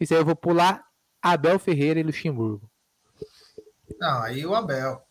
isso 0.00 0.14
aí 0.14 0.20
eu 0.20 0.24
vou 0.24 0.36
pular 0.36 0.86
Abel 1.22 1.58
Ferreira 1.58 1.98
e 2.00 2.02
Luxemburgo. 2.02 2.68
Não, 3.98 4.22
aí 4.22 4.44
o 4.46 4.54
Abel. 4.54 5.02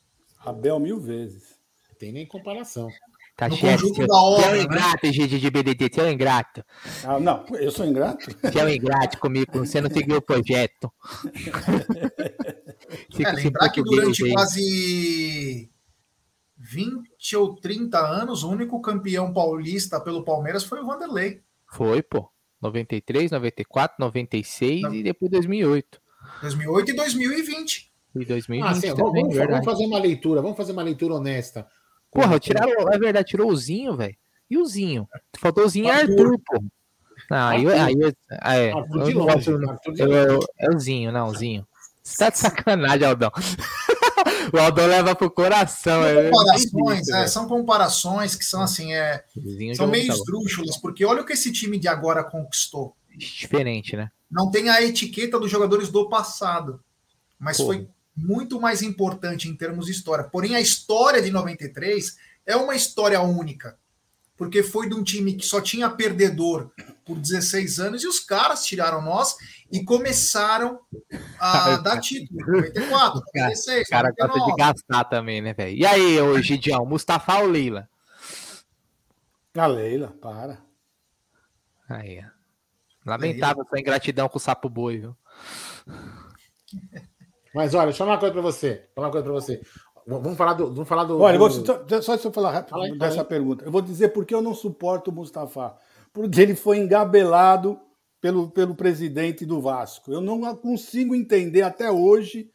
Abel 0.46 0.80
mil 0.80 1.00
vezes. 1.00 1.58
Tem 2.00 2.12
nem 2.12 2.26
comparação. 2.26 2.90
Tá 3.38 3.48
No 3.48 3.56
chefe, 3.56 3.84
conjunto 3.84 4.08
da 4.08 4.16
obra, 4.16 4.42
Você 4.42 4.48
é 4.48 4.50
um 4.50 4.56
né? 4.58 4.64
ingrato, 4.64 5.08
GG 5.12 5.40
de 5.40 5.50
BDT, 5.52 5.90
você 5.94 6.02
é 6.02 6.04
um 6.06 6.12
ingrato. 6.12 6.66
Ah, 7.04 7.20
não, 7.20 7.46
eu 7.60 7.70
sou 7.70 7.86
ingrato. 7.86 8.26
Você 8.42 8.60
é 8.60 8.66
um 8.66 8.70
ingrato 8.70 9.20
comigo, 9.20 9.60
você 9.60 9.80
não 9.80 9.92
seguiu 9.92 10.18
o 10.18 10.22
projeto. 10.22 10.92
É, 13.20 13.22
esse 13.22 13.36
lembrar 13.44 13.70
que 13.70 13.84
durante 13.84 14.24
aí. 14.24 14.32
quase 14.32 15.70
20 16.58 17.36
ou 17.36 17.54
30 17.56 18.00
anos, 18.00 18.44
o 18.44 18.50
único 18.50 18.80
campeão 18.82 19.34
paulista 19.34 20.00
pelo 20.00 20.24
Palmeiras 20.24 20.64
foi 20.64 20.80
o 20.80 20.86
Vanderlei. 20.86 21.42
Foi, 21.70 22.02
pô. 22.02 22.30
93, 22.62 23.30
94, 23.32 23.98
96 24.00 24.82
Não. 24.84 24.94
e 24.96 25.04
depois 25.04 25.30
2008. 25.30 26.02
2008 26.42 26.92
e 26.92 26.94
2020. 26.96 27.92
E 28.16 28.26
2020 28.26 28.68
Ah, 28.70 28.74
sim, 28.74 28.96
também, 28.96 29.24
vamos, 29.24 29.36
vamos 29.38 29.66
fazer 29.66 29.86
uma 29.86 30.00
leitura, 30.00 30.42
vamos 30.42 30.56
fazer 30.58 30.72
uma 30.72 30.84
leitura 30.84 31.16
honesta. 31.16 31.68
Porra, 32.12 32.40
tiraram, 32.40 32.90
é 32.92 32.98
verdade, 32.98 33.28
tirou 33.30 33.52
o 33.52 33.56
Zinho, 33.56 33.96
velho. 33.96 34.16
E 34.50 34.58
o 34.58 34.66
Zinho? 34.66 35.08
Faltou 35.40 35.66
o 35.66 35.70
Zinho 35.70 35.86
e 35.86 35.92
Arthur. 35.92 36.40
Não, 37.30 37.48
aí, 37.48 37.68
aí, 37.68 37.96
eu- 38.00 38.14
ah, 38.42 38.56
é, 38.56 38.72
não 38.72 39.10
eu- 39.10 39.18
longe. 39.20 39.50
eu- 39.50 40.40
é 40.58 40.70
o 40.74 40.80
Zinho, 40.80 41.12
não, 41.12 41.28
o 41.28 41.36
Zinho. 41.36 41.68
Você 42.02 42.18
tá 42.18 42.30
de 42.30 42.38
sacanagem, 42.38 43.06
Aldão. 43.06 43.32
o 44.54 44.58
Aldão 44.58 44.88
leva 44.88 45.14
pro 45.14 45.30
coração. 45.30 46.02
São 46.02 46.10
eu 46.10 46.32
comparações, 46.32 47.10
é, 47.10 47.28
são 47.28 47.48
comparações 47.48 48.36
que 48.36 48.46
são 48.46 48.62
assim, 48.62 48.94
é, 48.94 49.26
Zinho 49.38 49.76
são 49.76 49.88
meio 49.88 50.10
esdrúxulas, 50.12 50.78
porque 50.78 51.04
olha 51.04 51.22
o 51.22 51.26
que 51.26 51.34
esse 51.34 51.52
time 51.52 51.78
de 51.78 51.90
agora 51.90 52.24
conquistou. 52.24 52.96
Diferente, 53.18 53.98
né? 53.98 54.10
Não 54.32 54.50
tem 54.50 54.70
a 54.70 54.82
etiqueta 54.82 55.38
dos 55.40 55.52
jogadores 55.52 55.90
do 55.90 56.08
passado, 56.08 56.82
mas 57.38 57.58
Porra. 57.58 57.74
foi 57.76 57.90
muito 58.18 58.60
mais 58.60 58.82
importante 58.82 59.48
em 59.48 59.56
termos 59.56 59.86
de 59.86 59.92
história. 59.92 60.24
Porém, 60.24 60.56
a 60.56 60.60
história 60.60 61.22
de 61.22 61.30
93 61.30 62.18
é 62.48 62.56
uma 62.56 62.76
história 62.76 63.22
única, 63.22 63.78
porque 64.36 64.64
foi 64.64 64.90
de 64.90 64.96
um 64.96 65.04
time 65.04 65.36
que 65.36 65.46
só 65.46 65.62
tinha 65.62 65.88
perdedor 65.88 66.72
por 67.06 67.20
16 67.20 67.80
anos 67.80 68.04
e 68.04 68.08
os 68.08 68.20
caras 68.20 68.66
tiraram 68.66 69.02
nós 69.04 69.36
e 69.72 69.84
começaram 69.84 70.80
a 71.40 71.78
dar 71.84 72.02
título. 72.02 72.44
94, 72.44 73.22
96, 73.36 73.86
O 73.88 73.90
cara 73.92 74.10
gosta 74.10 74.34
de 74.34 74.40
99. 74.40 74.58
gastar 74.58 75.04
também, 75.04 75.42
né, 75.42 75.54
velho? 75.54 75.78
E 75.78 75.86
aí, 75.86 76.20
ô 76.20 76.42
Gidião, 76.42 76.86
Mustafa 76.86 77.38
ou 77.38 77.48
Leila? 77.48 77.88
A 79.56 79.68
Leila, 79.68 80.16
para. 80.20 80.60
Aí. 81.88 82.24
Lamentável 83.06 83.66
sua 83.70 83.80
ingratidão 83.80 84.28
com 84.28 84.38
o 84.38 84.42
sapo 84.42 84.68
boi, 84.70 84.98
viu? 84.98 85.18
Mas 87.58 87.74
olha, 87.74 87.86
deixa 87.88 88.04
eu 88.04 88.06
falar 88.06 88.14
uma 88.14 88.20
coisa 88.20 88.34
pra 88.34 88.42
você. 88.42 88.88
Falar 88.96 89.08
uma 89.08 89.12
coisa 89.12 89.24
pra 89.26 89.34
você. 89.34 89.62
Vamos 90.06 90.38
falar 90.38 90.54
do. 90.54 90.68
Vamos 90.74 90.88
falar 90.88 91.04
do. 91.04 91.20
Olha, 91.20 91.38
do- 91.38 91.40
vou, 91.40 92.02
só, 92.02 92.18
se 92.18 92.26
eu 92.26 92.32
falar 92.32 92.52
rápido 92.52 92.80
aí, 92.80 92.98
dessa 92.98 93.22
aí. 93.22 93.28
pergunta. 93.28 93.66
Eu 93.66 93.72
vou 93.72 93.82
dizer 93.82 94.10
por 94.10 94.26
que 94.26 94.34
eu 94.34 94.42
não 94.42 94.54
suporto 94.54 95.12
o 95.12 95.14
Mustafa. 95.14 95.76
Porque 96.14 96.40
ele 96.40 96.56
foi 96.56 96.78
engabelado 96.78 97.78
pelo, 98.22 98.50
pelo 98.50 98.74
presidente 98.74 99.46
do 99.46 99.60
Vasco. 99.60 100.12
Eu 100.12 100.22
não 100.22 100.56
consigo 100.56 101.14
entender 101.14 101.62
até 101.64 101.92
hoje 101.92 102.50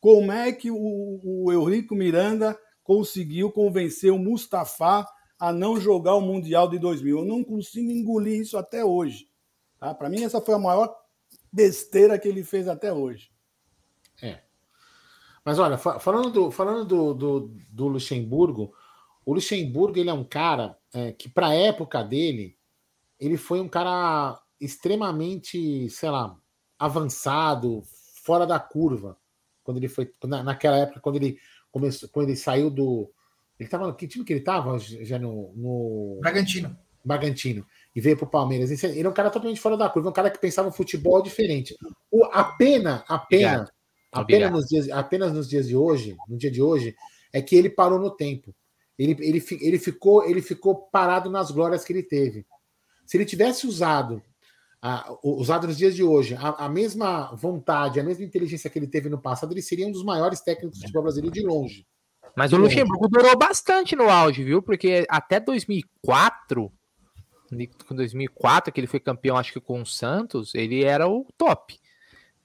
como 0.00 0.30
é 0.30 0.52
que 0.52 0.70
o, 0.70 0.76
o 1.24 1.50
Eurico 1.52 1.94
Miranda 1.94 2.56
conseguiu 2.84 3.50
convencer 3.50 4.12
o 4.12 4.18
Mustafa 4.18 5.04
a 5.40 5.52
não 5.52 5.80
jogar 5.80 6.14
o 6.14 6.20
Mundial 6.20 6.68
de 6.68 6.78
2000. 6.78 7.18
Eu 7.18 7.24
não 7.24 7.42
consigo 7.42 7.90
engolir 7.90 8.40
isso 8.40 8.56
até 8.56 8.84
hoje. 8.84 9.26
Tá? 9.80 9.92
Para 9.92 10.08
mim, 10.08 10.22
essa 10.22 10.40
foi 10.40 10.54
a 10.54 10.58
maior 10.58 10.94
besteira 11.52 12.16
que 12.18 12.28
ele 12.28 12.44
fez 12.44 12.68
até 12.68 12.92
hoje. 12.92 13.31
Mas 15.44 15.58
olha, 15.58 15.76
fa- 15.76 15.98
falando 15.98 16.30
do, 16.30 16.50
falando 16.50 16.84
do, 16.84 17.14
do, 17.14 17.40
do 17.68 17.88
Luxemburgo, 17.88 18.72
o 19.24 19.34
Luxemburgo 19.34 19.98
ele 19.98 20.10
é 20.10 20.12
um 20.12 20.24
cara 20.24 20.78
é, 20.94 21.12
que, 21.12 21.28
para 21.28 21.48
a 21.48 21.54
época 21.54 22.02
dele, 22.02 22.56
ele 23.18 23.36
foi 23.36 23.60
um 23.60 23.68
cara 23.68 24.40
extremamente, 24.60 25.88
sei 25.90 26.10
lá, 26.10 26.36
avançado, 26.78 27.82
fora 28.22 28.46
da 28.46 28.58
curva. 28.60 29.16
Quando 29.64 29.78
ele 29.78 29.88
foi. 29.88 30.12
na- 30.24 30.42
naquela 30.42 30.76
época, 30.78 31.00
quando 31.00 31.16
ele 31.16 31.38
começou, 31.70 32.08
quando 32.08 32.28
ele 32.28 32.36
saiu 32.36 32.70
do. 32.70 33.10
Ele 33.58 33.68
tava. 33.68 33.92
Que 33.94 34.06
time 34.08 34.24
que 34.24 34.32
ele 34.32 34.40
tava 34.40 34.78
já 34.78 35.18
no, 35.18 35.52
no 35.54 36.18
Bragantino. 36.20 36.76
Bragantino 37.04 37.66
e 37.94 38.00
veio 38.00 38.16
para 38.16 38.26
o 38.26 38.30
Palmeiras. 38.30 38.82
Ele 38.82 39.00
é 39.06 39.08
um 39.08 39.12
cara 39.12 39.30
totalmente 39.30 39.60
fora 39.60 39.76
da 39.76 39.88
curva, 39.88 40.08
um 40.08 40.12
cara 40.12 40.30
que 40.30 40.38
pensava 40.38 40.68
um 40.68 40.72
futebol 40.72 41.20
diferente. 41.22 41.76
O, 42.10 42.24
a 42.26 42.44
pena, 42.44 43.04
a 43.08 43.18
pena, 43.18 43.48
Obrigado. 43.62 43.72
Apenas 44.12 44.50
nos, 44.52 44.66
dias, 44.66 44.90
apenas 44.90 45.32
nos 45.32 45.48
dias 45.48 45.66
de 45.66 45.76
hoje, 45.76 46.16
no 46.28 46.36
dia 46.36 46.50
de 46.50 46.60
hoje, 46.62 46.94
é 47.32 47.40
que 47.40 47.56
ele 47.56 47.70
parou 47.70 47.98
no 47.98 48.10
tempo. 48.10 48.54
Ele, 48.98 49.16
ele, 49.20 49.44
ele, 49.60 49.78
ficou, 49.78 50.24
ele 50.24 50.42
ficou 50.42 50.76
parado 50.76 51.30
nas 51.30 51.50
glórias 51.50 51.84
que 51.84 51.92
ele 51.92 52.02
teve. 52.02 52.46
Se 53.06 53.16
ele 53.16 53.24
tivesse 53.24 53.66
usado, 53.66 54.22
a, 54.80 55.12
usado 55.24 55.66
nos 55.66 55.78
dias 55.78 55.94
de 55.94 56.04
hoje, 56.04 56.34
a, 56.34 56.66
a, 56.66 56.68
mesma 56.68 57.34
vontade, 57.34 57.98
a 57.98 58.04
mesma 58.04 58.24
inteligência 58.24 58.68
que 58.68 58.78
ele 58.78 58.86
teve 58.86 59.08
no 59.08 59.18
passado, 59.18 59.52
ele 59.52 59.62
seria 59.62 59.86
um 59.86 59.92
dos 59.92 60.04
maiores 60.04 60.40
técnicos 60.40 60.78
do 60.78 60.82
futebol 60.82 61.02
brasileiro 61.02 61.34
de 61.34 61.42
longe. 61.42 61.86
Mas 62.36 62.52
o 62.52 62.56
Luxemburgo 62.56 63.08
durou 63.08 63.36
bastante 63.36 63.94
no 63.94 64.08
auge, 64.08 64.42
viu? 64.42 64.62
Porque 64.62 65.04
até 65.08 65.38
2004, 65.38 66.72
com 67.86 67.94
2004, 67.94 68.72
que 68.72 68.80
ele 68.80 68.86
foi 68.86 69.00
campeão, 69.00 69.36
acho 69.36 69.52
que 69.52 69.60
com 69.60 69.82
o 69.82 69.86
Santos, 69.86 70.54
ele 70.54 70.82
era 70.82 71.06
o 71.06 71.26
top. 71.36 71.78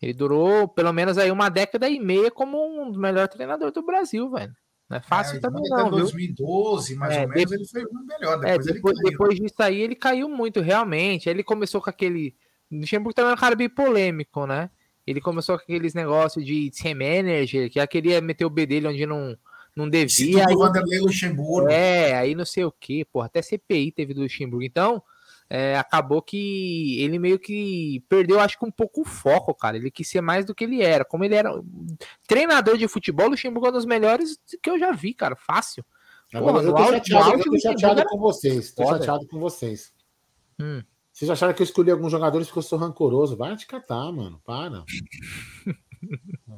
Ele 0.01 0.13
durou 0.13 0.67
pelo 0.67 0.93
menos 0.93 1.17
aí 1.17 1.31
uma 1.31 1.49
década 1.49 1.89
e 1.89 1.99
meia 1.99 2.29
como 2.29 2.57
um 2.57 2.91
dos 2.91 2.99
melhores 2.99 3.33
treinadores 3.33 3.73
do 3.73 3.85
Brasil, 3.85 4.29
velho. 4.29 4.53
Não 4.89 4.97
é 4.97 5.01
fácil 5.01 5.37
é, 5.37 5.39
também 5.39 5.61
não, 5.69 5.89
2012, 5.89 6.95
mais 6.95 7.13
é, 7.13 7.21
ou 7.23 7.27
menos, 7.27 7.49
depois, 7.49 7.73
ele 7.73 7.89
foi 7.89 8.03
melhor. 8.05 8.45
É, 8.45 8.57
depois, 8.57 8.67
é, 8.67 8.73
depois, 8.73 8.99
depois, 8.99 9.35
disso 9.35 9.55
aí 9.61 9.81
ele 9.81 9.95
caiu 9.95 10.29
muito, 10.29 10.61
realmente. 10.61 11.27
Aí 11.27 11.35
ele 11.35 11.43
começou 11.43 11.81
com 11.81 11.89
aquele... 11.89 12.35
O 12.71 12.77
Luxemburgo 12.77 13.13
também 13.13 13.31
é 13.31 13.33
um 13.33 13.37
cara 13.37 13.55
bem 13.55 13.69
polêmico, 13.69 14.45
né? 14.45 14.69
Ele 15.05 15.19
começou 15.19 15.57
com 15.57 15.63
aqueles 15.63 15.93
negócios 15.93 16.45
de 16.45 16.69
team 16.71 16.95
manager, 16.95 17.69
que 17.69 17.85
queria 17.87 18.21
meter 18.21 18.45
o 18.45 18.49
B 18.49 18.65
dele 18.65 18.87
onde 18.87 19.05
não 19.05 19.37
não 19.77 19.87
devia. 19.87 20.47
Aí, 20.47 20.55
Vanderlei 20.55 20.99
Luxemburgo. 20.99 21.69
É, 21.69 22.15
aí 22.15 22.33
não 22.33 22.45
sei 22.45 22.65
o 22.65 22.71
que, 22.71 23.05
porra, 23.05 23.27
até 23.27 23.43
CPI 23.43 23.91
teve 23.91 24.11
do 24.11 24.21
Luxemburgo. 24.21 24.63
Então, 24.63 25.03
é, 25.49 25.77
acabou 25.77 26.21
que 26.21 27.01
ele 27.01 27.17
meio 27.17 27.39
que 27.39 28.03
perdeu, 28.09 28.39
acho 28.39 28.59
que 28.59 28.65
um 28.65 28.71
pouco 28.71 29.01
o 29.01 29.05
foco, 29.05 29.53
cara. 29.53 29.77
Ele 29.77 29.89
quis 29.89 30.07
ser 30.07 30.21
mais 30.21 30.45
do 30.45 30.53
que 30.53 30.65
ele 30.65 30.81
era. 30.81 31.05
Como 31.05 31.23
ele 31.23 31.35
era 31.35 31.51
treinador 32.27 32.77
de 32.77 32.87
futebol, 32.87 33.27
o 33.27 33.29
Luxemburgo 33.29 33.67
é 33.67 33.69
um 33.69 33.73
dos 33.73 33.85
melhores 33.85 34.39
que 34.61 34.69
eu 34.69 34.77
já 34.77 34.91
vi, 34.91 35.13
cara, 35.13 35.35
fácil. 35.35 35.85
Porra, 36.31 36.61
eu 36.61 36.73
tô 36.73 36.85
chateado, 36.91 37.39
eu 37.39 37.43
tô 37.43 37.59
chateado 37.59 38.03
com 38.05 38.17
vocês. 38.19 38.73
Tô 38.73 38.83
foda. 38.83 38.97
chateado 38.97 39.27
com 39.27 39.39
vocês. 39.39 39.93
Hum. 40.59 40.83
Vocês 41.13 41.31
acharam 41.31 41.53
que 41.53 41.61
eu 41.61 41.65
escolhi 41.65 41.89
alguns 41.89 42.11
jogadores 42.11 42.47
porque 42.47 42.59
eu 42.59 42.63
sou 42.63 42.77
rancoroso? 42.77 43.37
Vai 43.37 43.55
te 43.55 43.65
catar, 43.65 44.11
mano. 44.11 44.41
Para. 44.45 44.83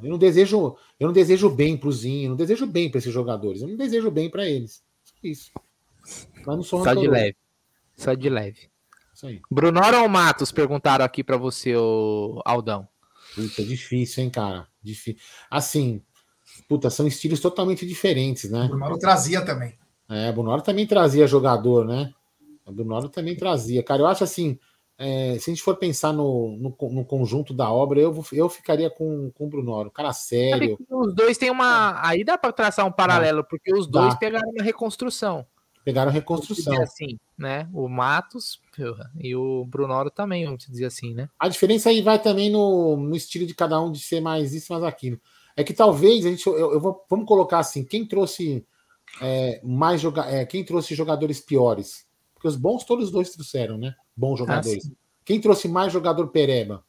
Eu 0.02 0.10
não 0.10 0.18
desejo, 0.18 0.78
eu 1.00 1.08
não 1.08 1.14
desejo 1.14 1.50
bem 1.50 1.76
pro 1.78 1.92
Zinho, 1.92 2.30
não 2.30 2.36
desejo 2.36 2.66
bem 2.66 2.90
para 2.90 3.00
esses 3.00 3.14
jogadores. 3.14 3.62
Eu 3.62 3.68
não 3.68 3.78
desejo 3.78 4.12
bem 4.12 4.30
para 4.30 4.48
eles. 4.48 4.84
Isso. 5.24 5.52
Mas 6.46 6.46
não 6.46 6.64
sou 6.64 6.84
Só 6.84 6.94
de 6.94 7.08
leve. 7.08 7.38
Só 7.96 8.14
de 8.14 8.30
leve. 8.30 8.70
Isso 9.20 9.28
aí. 9.28 9.42
Brunoro 9.52 10.02
ou 10.02 10.08
Matos 10.08 10.50
perguntaram 10.50 11.04
aqui 11.04 11.26
para 11.26 11.36
você, 11.36 11.76
o 11.76 12.42
Aldão. 12.46 12.88
Puta, 13.36 13.62
difícil, 13.66 14.24
hein, 14.24 14.30
cara? 14.30 14.66
Difícil. 14.82 15.22
Assim, 15.52 16.02
puta, 16.70 16.90
são 16.90 17.06
estilos 17.06 17.42
totalmente 17.42 17.86
diferentes, 17.86 18.50
né? 18.50 18.64
O 18.64 18.70
Brunoro 18.70 18.98
trazia 18.98 19.44
também. 19.44 19.78
É, 20.10 20.30
o 20.30 20.34
Brunoro 20.34 20.62
também 20.62 20.88
trazia 20.88 21.28
jogador, 21.28 21.86
né? 21.86 22.14
O 22.66 22.72
Brunoro 22.72 23.10
também 23.10 23.36
trazia. 23.36 23.84
Cara, 23.84 24.04
eu 24.04 24.08
acho 24.08 24.24
assim, 24.24 24.58
é, 24.98 25.38
se 25.38 25.50
a 25.50 25.54
gente 25.54 25.64
for 25.64 25.76
pensar 25.76 26.14
no, 26.14 26.56
no, 26.58 26.90
no, 26.90 27.04
conjunto 27.04 27.54
da 27.54 27.70
obra, 27.70 28.00
eu, 28.00 28.24
eu 28.32 28.48
ficaria 28.48 28.90
com, 28.90 29.32
com 29.32 29.48
o 29.48 29.50
Brunoro. 29.50 29.92
Cara 29.92 30.14
sério. 30.14 30.78
Os 30.90 31.14
dois 31.14 31.38
têm 31.38 31.52
uma. 31.52 32.00
Aí 32.08 32.24
dá 32.24 32.38
para 32.38 32.54
traçar 32.54 32.86
um 32.86 32.92
paralelo, 32.92 33.44
porque 33.44 33.74
os 33.74 33.86
dois 33.86 34.14
dá. 34.14 34.16
pegaram 34.16 34.50
uma 34.50 34.64
reconstrução. 34.64 35.46
Pegaram 35.90 36.12
reconstrução. 36.12 36.82
Assim, 36.82 37.18
né? 37.38 37.68
O 37.74 37.88
Matos 37.88 38.62
e 39.20 39.36
o 39.36 39.66
Brunoro 39.66 40.12
também, 40.12 40.46
vamos 40.46 40.66
dizer 40.66 40.86
assim, 40.86 41.14
né? 41.14 41.30
A 41.40 41.48
diferença 41.48 41.90
aí 41.90 42.02
vai 42.02 42.20
também 42.20 42.50
no, 42.50 42.96
no 42.96 43.16
estilo 43.16 43.46
de 43.46 43.54
cada 43.56 43.80
um 43.82 43.92
de 43.92 44.00
ser 44.00 44.22
mais 44.22 44.54
isso, 44.54 44.72
mais 44.72 44.84
aquilo. 44.84 45.20
É 45.56 45.64
que 45.64 45.74
talvez 45.74 46.26
a 46.26 46.30
gente. 46.30 46.46
Eu, 46.46 46.74
eu 46.74 46.80
vou, 46.80 47.06
vamos 47.10 47.26
colocar 47.26 47.60
assim: 47.60 47.84
quem 47.84 48.06
trouxe 48.06 48.66
é, 49.22 49.62
mais 49.64 50.02
joga, 50.02 50.26
é, 50.26 50.46
quem 50.46 50.64
trouxe 50.64 50.96
jogadores 50.96 51.40
piores? 51.40 52.08
Porque 52.34 52.48
os 52.48 52.56
bons 52.56 52.86
todos 52.86 53.06
os 53.06 53.12
dois 53.12 53.32
trouxeram, 53.32 53.78
né? 53.78 53.96
bons 54.20 54.34
ah, 54.34 54.38
jogadores. 54.38 54.86
Ah, 54.86 54.96
Quem 55.24 55.40
trouxe 55.40 55.68
mais 55.68 55.94
jogador 55.94 56.28
pereba? 56.28 56.84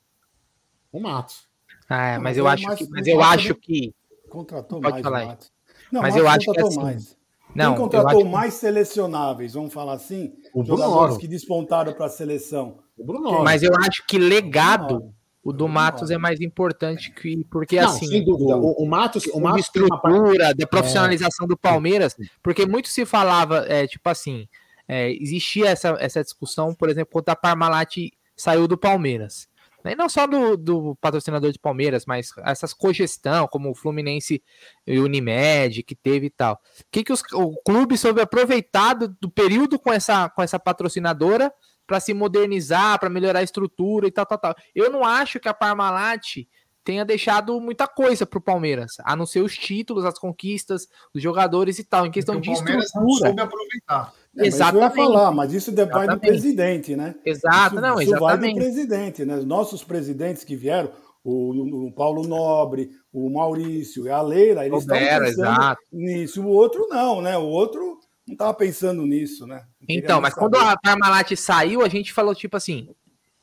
O 0.92 0.98
Matos. 0.98 1.48
Ah, 1.88 2.18
mas 2.20 2.36
eu 2.36 2.46
acho 2.46 2.76
que, 2.76 2.88
mas 2.88 3.06
eu 3.06 3.22
acho 3.22 3.54
que 3.54 3.94
contratou 4.28 4.80
Pode 4.80 4.94
mais 4.94 5.02
falar 5.02 5.26
Matos. 5.26 5.52
Não, 5.92 6.02
mas 6.02 6.16
eu 6.16 6.28
acho 6.28 6.52
que 6.52 6.60
assim, 6.60 6.82
mais. 6.82 7.16
Não, 7.54 7.74
Quem 7.74 7.82
contratou 7.82 8.24
mais 8.24 8.54
que... 8.54 8.60
selecionáveis, 8.60 9.54
vamos 9.54 9.72
falar 9.72 9.94
assim? 9.94 10.32
O 10.54 10.64
jogadores 10.64 11.16
que 11.16 11.26
despontaram 11.26 11.92
para 11.92 12.06
a 12.06 12.10
seleção. 12.10 12.78
O 12.96 13.04
Bruno 13.04 13.42
Mas 13.42 13.62
eu 13.62 13.72
acho 13.86 14.06
que 14.06 14.18
legado 14.18 15.12
o 15.42 15.52
do 15.52 15.66
Matos 15.66 16.10
é 16.10 16.18
mais 16.18 16.40
importante 16.40 17.10
que 17.10 17.44
porque 17.50 17.80
não, 17.80 17.88
assim, 17.88 18.06
sem 18.06 18.24
dúvida. 18.24 18.56
O, 18.56 18.84
o 18.84 18.86
Matos, 18.86 19.24
o 19.26 19.40
Matos 19.40 19.66
estrutura, 19.66 20.46
uma... 20.46 20.54
da 20.54 20.66
profissionalização 20.66 21.46
é. 21.46 21.48
do 21.48 21.56
Palmeiras, 21.56 22.14
porque 22.42 22.66
muito 22.66 22.88
se 22.88 23.06
falava, 23.06 23.64
é, 23.66 23.86
tipo 23.86 24.08
assim, 24.08 24.46
é, 24.86 25.10
existia 25.12 25.68
essa, 25.68 25.96
essa 25.98 26.22
discussão, 26.22 26.74
por 26.74 26.90
exemplo, 26.90 27.12
quando 27.12 27.30
a 27.30 27.36
Parmalat 27.36 27.96
saiu 28.36 28.68
do 28.68 28.76
Palmeiras. 28.76 29.48
E 29.84 29.94
não 29.94 30.08
só 30.08 30.26
do, 30.26 30.56
do 30.56 30.96
patrocinador 30.96 31.52
de 31.52 31.58
Palmeiras, 31.58 32.04
mas 32.06 32.30
essas 32.44 32.72
cogestão, 32.74 33.46
como 33.48 33.70
o 33.70 33.74
Fluminense 33.74 34.42
e 34.86 34.98
o 34.98 35.04
Unimed, 35.04 35.82
que 35.82 35.94
teve 35.94 36.26
e 36.26 36.30
tal. 36.30 36.54
O 36.54 36.84
que, 36.90 37.04
que 37.04 37.12
os, 37.12 37.22
o 37.32 37.56
clube 37.62 37.96
soube 37.96 38.20
aproveitar 38.20 38.94
do, 38.94 39.08
do 39.20 39.30
período 39.30 39.78
com 39.78 39.92
essa, 39.92 40.28
com 40.28 40.42
essa 40.42 40.58
patrocinadora 40.58 41.52
para 41.86 41.98
se 41.98 42.14
modernizar, 42.14 43.00
para 43.00 43.10
melhorar 43.10 43.40
a 43.40 43.42
estrutura 43.42 44.06
e 44.06 44.10
tal, 44.10 44.24
tal, 44.24 44.38
tal. 44.38 44.54
Eu 44.74 44.90
não 44.90 45.04
acho 45.04 45.40
que 45.40 45.48
a 45.48 45.54
Parmalat 45.54 46.46
tenha 46.84 47.04
deixado 47.04 47.60
muita 47.60 47.86
coisa 47.86 48.24
para 48.24 48.38
o 48.38 48.42
Palmeiras, 48.42 48.92
a 49.04 49.14
não 49.14 49.26
ser 49.26 49.40
os 49.40 49.56
títulos, 49.56 50.04
as 50.04 50.18
conquistas, 50.18 50.88
os 51.14 51.22
jogadores 51.22 51.78
e 51.78 51.84
tal, 51.84 52.06
em 52.06 52.10
questão 52.10 52.36
Porque 52.36 52.50
de 52.50 52.54
o 52.54 52.56
Palmeiras 52.56 52.86
estrutura. 52.86 53.10
Não 53.10 53.26
soube 53.26 53.42
aproveitar. 53.42 54.14
É, 54.36 54.46
exatamente. 54.46 54.96
Mas 54.96 55.06
falar, 55.06 55.32
mas 55.32 55.52
isso 55.52 55.72
depende 55.72 56.14
do 56.14 56.20
presidente, 56.20 56.94
né? 56.94 57.14
Exato, 57.24 57.74
isso, 57.74 57.82
não, 57.82 58.00
isso 58.00 58.14
exatamente. 58.14 58.40
vai 58.40 58.52
do 58.52 58.54
presidente, 58.54 59.24
né? 59.24 59.36
Nossos 59.36 59.82
presidentes 59.82 60.44
que 60.44 60.54
vieram, 60.54 60.90
o, 61.24 61.86
o 61.86 61.92
Paulo 61.92 62.26
Nobre, 62.26 62.90
o 63.12 63.28
Maurício 63.28 64.06
e 64.06 64.10
a 64.10 64.22
Leila, 64.22 64.64
eles 64.64 64.80
estão 64.80 64.96
pensando 64.96 65.24
exato. 65.24 65.82
nisso. 65.92 66.42
O 66.42 66.48
outro 66.48 66.86
não, 66.88 67.20
né? 67.20 67.36
O 67.36 67.46
outro 67.46 67.98
não 68.26 68.34
estava 68.34 68.54
pensando 68.54 69.04
nisso, 69.04 69.46
né? 69.46 69.64
Então, 69.88 70.20
mas 70.20 70.32
saber. 70.32 70.46
quando 70.46 70.64
a 70.64 70.76
Parmalat 70.78 71.34
saiu, 71.36 71.82
a 71.82 71.88
gente 71.88 72.12
falou 72.12 72.34
tipo 72.34 72.56
assim, 72.56 72.88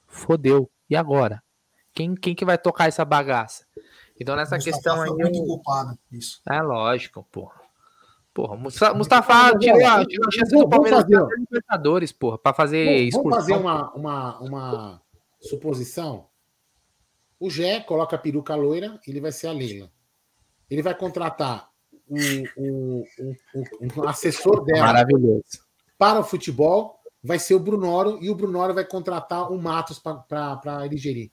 fodeu, 0.08 0.70
e 0.90 0.96
agora? 0.96 1.44
Quem, 1.94 2.16
quem 2.16 2.34
que 2.34 2.46
vai 2.46 2.58
tocar 2.58 2.88
essa 2.88 3.04
bagaça? 3.04 3.66
Então 4.20 4.36
nessa 4.36 4.56
Mustafa 4.56 4.76
questão 4.76 5.02
aí. 5.02 5.10
Muito 5.10 5.44
culpado, 5.44 5.98
isso. 6.12 6.42
É 6.50 6.62
lógico, 6.62 7.28
porra. 7.32 7.67
Porra, 8.38 8.56
Mustafa 8.56 9.58
tirou 9.58 9.84
a, 9.84 10.06
tirou 10.06 10.28
a 10.28 10.32
chance 10.32 10.56
do 10.56 10.70
Palmeiras 10.70 11.02
fazer, 11.02 11.28
Libertadores, 11.40 12.12
porra, 12.12 12.38
para 12.38 12.54
fazer 12.54 13.10
Vamos 13.10 13.36
fazer 13.36 13.54
uma, 13.54 13.92
uma, 13.94 14.40
uma 14.40 15.02
suposição. 15.42 16.28
O 17.40 17.50
Gé 17.50 17.80
coloca 17.80 18.16
a 18.16 18.20
peruca 18.20 18.54
loira, 18.54 19.00
ele 19.08 19.20
vai 19.20 19.32
ser 19.32 19.48
a 19.48 19.52
Leila. 19.52 19.90
Ele 20.70 20.84
vai 20.84 20.94
contratar 20.94 21.68
um, 22.08 22.44
um, 22.60 23.04
um, 23.20 23.64
um 23.98 24.08
assessor 24.08 24.64
dela 24.64 24.86
Maravilhoso. 24.86 25.44
para 25.98 26.20
o 26.20 26.24
futebol, 26.24 27.00
vai 27.24 27.40
ser 27.40 27.56
o 27.56 27.60
Brunoro, 27.60 28.20
e 28.22 28.30
o 28.30 28.36
Brunoro 28.36 28.72
vai 28.72 28.86
contratar 28.86 29.52
o 29.52 29.60
Matos 29.60 29.98
para 29.98 30.86
ele 30.86 30.98
gerir. 30.98 31.32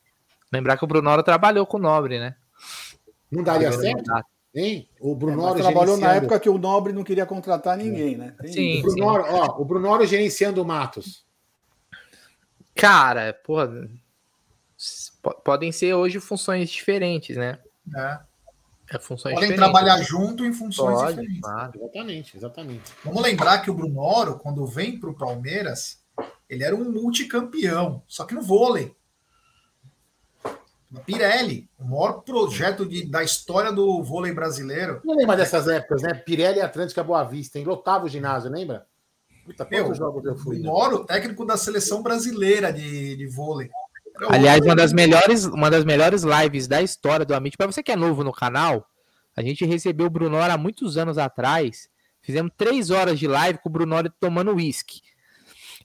Lembrar 0.51 0.79
que 0.79 0.85
o 0.85 0.89
Brunoro 0.89 1.23
trabalhou 1.23 1.67
com 1.67 1.77
o 1.77 1.81
Nobre, 1.81 2.19
né? 2.19 2.35
Não 3.31 3.43
daria 3.43 3.71
certo? 3.73 4.11
Hein? 4.55 4.89
O 5.01 5.15
Brunoro 5.17 5.59
é, 5.59 5.63
trabalhou 5.63 5.97
na 5.97 6.15
época 6.15 6.39
que 6.39 6.49
o 6.49 6.59
Nobre 6.59 6.93
não 6.93 7.03
queria 7.03 7.27
contratar 7.27 7.77
ninguém, 7.77 8.17
né? 8.17 8.35
Tem 8.41 8.53
sim, 8.53 8.79
o 8.79 8.83
Brunoro, 8.83 9.25
sim. 9.25 9.31
Ó, 9.33 9.61
o 9.61 9.65
Brunoro 9.65 10.07
gerenciando 10.07 10.63
o 10.63 10.65
Matos. 10.65 11.25
Cara, 12.75 13.35
porra, 13.45 13.89
podem 15.45 15.73
ser 15.73 15.95
hoje 15.95 16.21
funções 16.21 16.71
diferentes, 16.71 17.37
né? 17.37 17.59
É. 17.97 18.19
É 18.91 18.99
funções 18.99 19.35
Podem 19.35 19.49
diferentes. 19.49 19.73
trabalhar 19.73 20.03
junto 20.03 20.45
em 20.45 20.53
funções 20.53 20.95
Pode, 20.95 21.17
diferentes. 21.17 21.41
Claro. 21.41 21.73
Exatamente, 21.75 22.37
exatamente. 22.37 22.93
Vamos 23.03 23.23
lembrar 23.23 23.59
que 23.61 23.71
o 23.71 23.75
Brunoro, 23.75 24.39
quando 24.39 24.67
vem 24.67 25.01
para 25.01 25.09
o 25.09 25.15
Palmeiras, 25.15 26.03
ele 26.49 26.63
era 26.63 26.77
um 26.77 26.93
multicampeão, 26.93 28.03
só 28.07 28.25
que 28.25 28.35
no 28.35 28.43
vôlei. 28.43 28.95
Pirelli, 31.01 31.69
o 31.79 31.85
maior 31.85 32.23
projeto 32.23 32.87
de, 32.87 33.07
da 33.07 33.23
história 33.23 33.73
do 33.73 34.03
vôlei 34.03 34.33
brasileiro. 34.33 35.01
Não 35.05 35.17
lembra 35.17 35.37
dessas 35.37 35.67
épocas, 35.69 36.03
né? 36.03 36.15
Pirelli 36.15 36.59
e 36.59 36.63
Atlântica 36.63 37.03
Boa 37.03 37.25
Vista, 37.25 37.59
em 37.59 37.65
lotava 37.65 38.05
o 38.05 38.09
ginásio, 38.09 38.51
lembra? 38.51 38.87
Puta, 39.45 39.67
Meu, 39.71 39.95
jogos 39.95 40.25
eu 40.25 40.37
fui. 40.37 40.59
Né? 40.59 40.67
Moro, 40.67 41.05
técnico 41.05 41.45
da 41.45 41.57
seleção 41.57 42.03
brasileira 42.03 42.73
de, 42.73 43.17
de 43.17 43.27
vôlei. 43.27 43.71
Aliás, 44.29 44.61
uma 44.61 44.77
das 44.77 44.93
melhores, 44.93 45.45
uma 45.45 45.71
das 45.71 45.85
melhores 45.85 46.23
lives 46.23 46.67
da 46.69 46.81
história 46.81 47.27
do 47.27 47.35
Amit. 47.35 47.57
Para 47.57 47.67
você 47.67 47.83
que 47.83 47.93
é 47.93 47.97
novo 47.97 48.23
no 48.23 48.33
canal, 48.33 48.87
a 49.37 49.43
gente 49.43 49.65
recebeu 49.65 50.07
o 50.07 50.11
Brunor 50.11 50.51
há 50.51 50.57
muitos 50.57 50.97
anos 50.97 51.19
atrás. 51.19 51.89
Fizemos 52.23 52.53
três 52.57 52.91
horas 52.91 53.19
de 53.19 53.27
live 53.27 53.59
com 53.59 53.69
o 53.69 53.73
Brunor 53.73 54.11
tomando 54.21 54.55
uísque. 54.55 55.03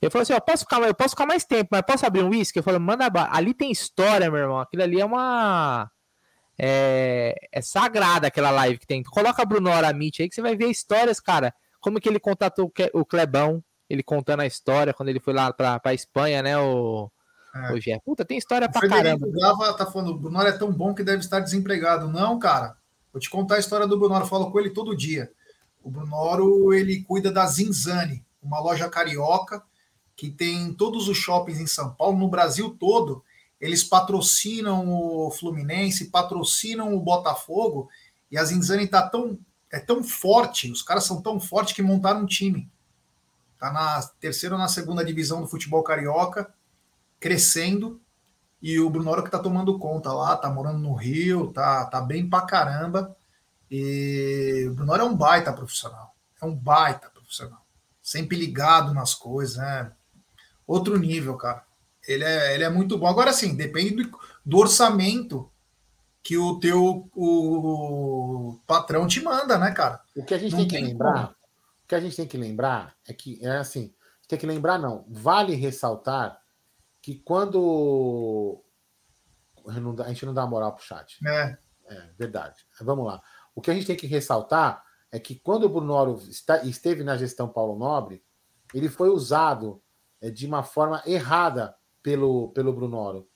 Ele 0.01 0.09
falou 0.09 0.23
assim: 0.23 0.33
ó, 0.33 0.39
posso 0.39 0.63
ficar, 0.63 0.81
eu 0.81 0.93
posso 0.93 1.11
ficar 1.11 1.25
mais 1.25 1.43
tempo, 1.43 1.69
mas 1.71 1.81
posso 1.81 2.05
abrir 2.05 2.23
um 2.23 2.29
uísque? 2.29 2.59
Eu 2.59 2.63
falei, 2.63 2.79
manda 2.79 3.09
Ali 3.31 3.53
tem 3.53 3.71
história, 3.71 4.31
meu 4.31 4.41
irmão. 4.41 4.59
Aquilo 4.59 4.83
ali 4.83 5.01
é 5.01 5.05
uma. 5.05 5.91
é, 6.57 7.35
é 7.51 7.61
sagrada 7.61 8.27
aquela 8.27 8.51
live 8.51 8.79
que 8.79 8.87
tem. 8.87 9.03
Coloca 9.03 9.45
Bruno 9.45 9.71
Aramite 9.71 10.21
aí 10.21 10.29
que 10.29 10.35
você 10.35 10.41
vai 10.41 10.55
ver 10.55 10.67
histórias, 10.67 11.19
cara. 11.19 11.53
Como 11.81 11.99
que 11.99 12.09
ele 12.09 12.19
contatou 12.19 12.71
o 12.93 13.05
Clebão, 13.05 13.63
ele 13.89 14.03
contando 14.03 14.41
a 14.41 14.45
história 14.45 14.93
quando 14.93 15.09
ele 15.09 15.19
foi 15.19 15.33
lá 15.33 15.51
pra, 15.51 15.79
pra 15.79 15.93
Espanha, 15.93 16.41
né? 16.41 16.57
O, 16.57 17.09
é. 17.55 17.73
o 17.73 17.79
Gé. 17.79 17.99
Puta, 18.03 18.23
tem 18.23 18.37
história 18.37 18.67
o 18.67 18.71
pra 18.71 18.81
Frederico 18.81 19.19
caramba. 19.19 19.57
Gava 19.57 19.73
tá 19.73 19.85
falando, 19.85 20.11
o 20.11 20.17
Bruno 20.17 20.41
é 20.41 20.51
tão 20.51 20.71
bom 20.71 20.93
que 20.93 21.03
deve 21.03 21.19
estar 21.19 21.39
desempregado. 21.39 22.07
Não, 22.07 22.37
cara. 22.39 22.77
Vou 23.11 23.19
te 23.19 23.29
contar 23.29 23.55
a 23.55 23.59
história 23.59 23.87
do 23.87 23.97
Brunoro, 23.97 24.25
falo 24.27 24.51
com 24.51 24.59
ele 24.59 24.69
todo 24.69 24.95
dia. 24.95 25.31
O 25.81 25.89
Brunoro, 25.89 26.73
ele 26.73 27.01
cuida 27.03 27.31
da 27.31 27.45
Zinzane, 27.47 28.23
uma 28.41 28.59
loja 28.59 28.87
carioca 28.87 29.63
que 30.19 30.29
tem 30.29 30.73
todos 30.73 31.07
os 31.07 31.17
shoppings 31.17 31.61
em 31.61 31.65
São 31.65 31.93
Paulo, 31.93 32.19
no 32.19 32.27
Brasil 32.27 32.75
todo. 32.77 33.23
Eles 33.59 33.85
patrocinam 33.85 34.89
o 34.89 35.31
Fluminense, 35.31 36.09
patrocinam 36.09 36.93
o 36.93 36.99
Botafogo, 36.99 37.89
e 38.29 38.37
a 38.37 38.43
Zinzane 38.43 38.85
tá 38.85 39.07
tão 39.07 39.39
é 39.71 39.79
tão 39.79 40.03
forte, 40.03 40.71
os 40.71 40.81
caras 40.81 41.05
são 41.05 41.21
tão 41.21 41.39
fortes 41.39 41.73
que 41.73 41.81
montaram 41.81 42.21
um 42.21 42.25
time. 42.25 42.69
Tá 43.57 43.71
na 43.71 44.01
terceira 44.19 44.55
ou 44.55 44.59
na 44.59 44.67
segunda 44.67 45.05
divisão 45.05 45.41
do 45.41 45.47
futebol 45.47 45.83
carioca, 45.83 46.51
crescendo 47.19 48.01
e 48.61 48.79
o 48.79 48.89
Brunoro 48.89 49.23
que 49.23 49.29
tá 49.29 49.39
tomando 49.39 49.77
conta 49.77 50.11
lá, 50.11 50.35
tá 50.35 50.49
morando 50.49 50.79
no 50.79 50.95
Rio, 50.95 51.53
tá, 51.53 51.85
tá 51.85 52.01
bem 52.01 52.27
pra 52.27 52.41
caramba. 52.41 53.15
E 53.69 54.65
o 54.69 54.73
Brunoro 54.73 55.03
é 55.03 55.05
um 55.05 55.15
baita 55.15 55.53
profissional. 55.53 56.13
É 56.41 56.45
um 56.45 56.55
baita 56.55 57.09
profissional. 57.09 57.63
Sempre 58.01 58.37
ligado 58.37 58.93
nas 58.93 59.13
coisas, 59.13 59.57
né? 59.57 59.91
Outro 60.69 60.99
nível, 60.99 61.35
cara. 61.35 61.65
Ele 62.07 62.23
é, 62.23 62.53
ele 62.53 62.63
é 62.63 62.69
muito 62.69 62.95
bom. 62.95 63.07
Agora 63.07 63.33
sim, 63.33 63.55
depende 63.55 64.03
do, 64.03 64.19
do 64.45 64.57
orçamento 64.59 65.51
que 66.21 66.37
o 66.37 66.59
teu 66.59 67.09
o 67.15 68.59
patrão 68.67 69.07
te 69.07 69.19
manda, 69.19 69.57
né, 69.57 69.71
cara? 69.71 69.99
O 70.15 70.23
que 70.23 70.35
a 70.35 70.37
gente 70.37 70.51
não 70.51 70.59
tem 70.59 70.67
que 70.67 70.79
lembrar, 70.79 71.13
como. 71.13 71.25
o 71.25 71.87
que 71.87 71.95
a 71.95 71.99
gente 71.99 72.15
tem 72.15 72.27
que 72.27 72.37
lembrar 72.37 72.95
é 73.07 73.13
que 73.13 73.43
é 73.43 73.57
assim, 73.57 73.91
tem 74.27 74.37
que 74.37 74.45
lembrar 74.45 74.77
não, 74.77 75.05
vale 75.09 75.55
ressaltar 75.55 76.39
que 77.01 77.15
quando. 77.15 78.63
A 80.05 80.09
gente 80.09 80.25
não 80.27 80.35
dá 80.35 80.45
moral 80.45 80.75
pro 80.75 80.85
chat. 80.85 81.17
É. 81.27 81.57
É, 81.87 82.09
verdade. 82.15 82.63
Vamos 82.79 83.07
lá. 83.07 83.23
O 83.55 83.61
que 83.61 83.71
a 83.71 83.73
gente 83.73 83.87
tem 83.87 83.95
que 83.95 84.05
ressaltar 84.05 84.83
é 85.11 85.19
que 85.19 85.33
quando 85.33 85.63
o 85.63 85.69
Brunoro 85.69 86.21
esteve 86.63 87.03
na 87.03 87.17
gestão 87.17 87.49
Paulo 87.49 87.75
Nobre, 87.75 88.23
ele 88.71 88.87
foi 88.87 89.09
usado 89.09 89.81
de 90.21 90.45
uma 90.45 90.63
forma 90.63 91.01
errada 91.05 91.75
pelo, 92.01 92.49
pelo 92.49 92.73
Brunoro. 92.73 93.27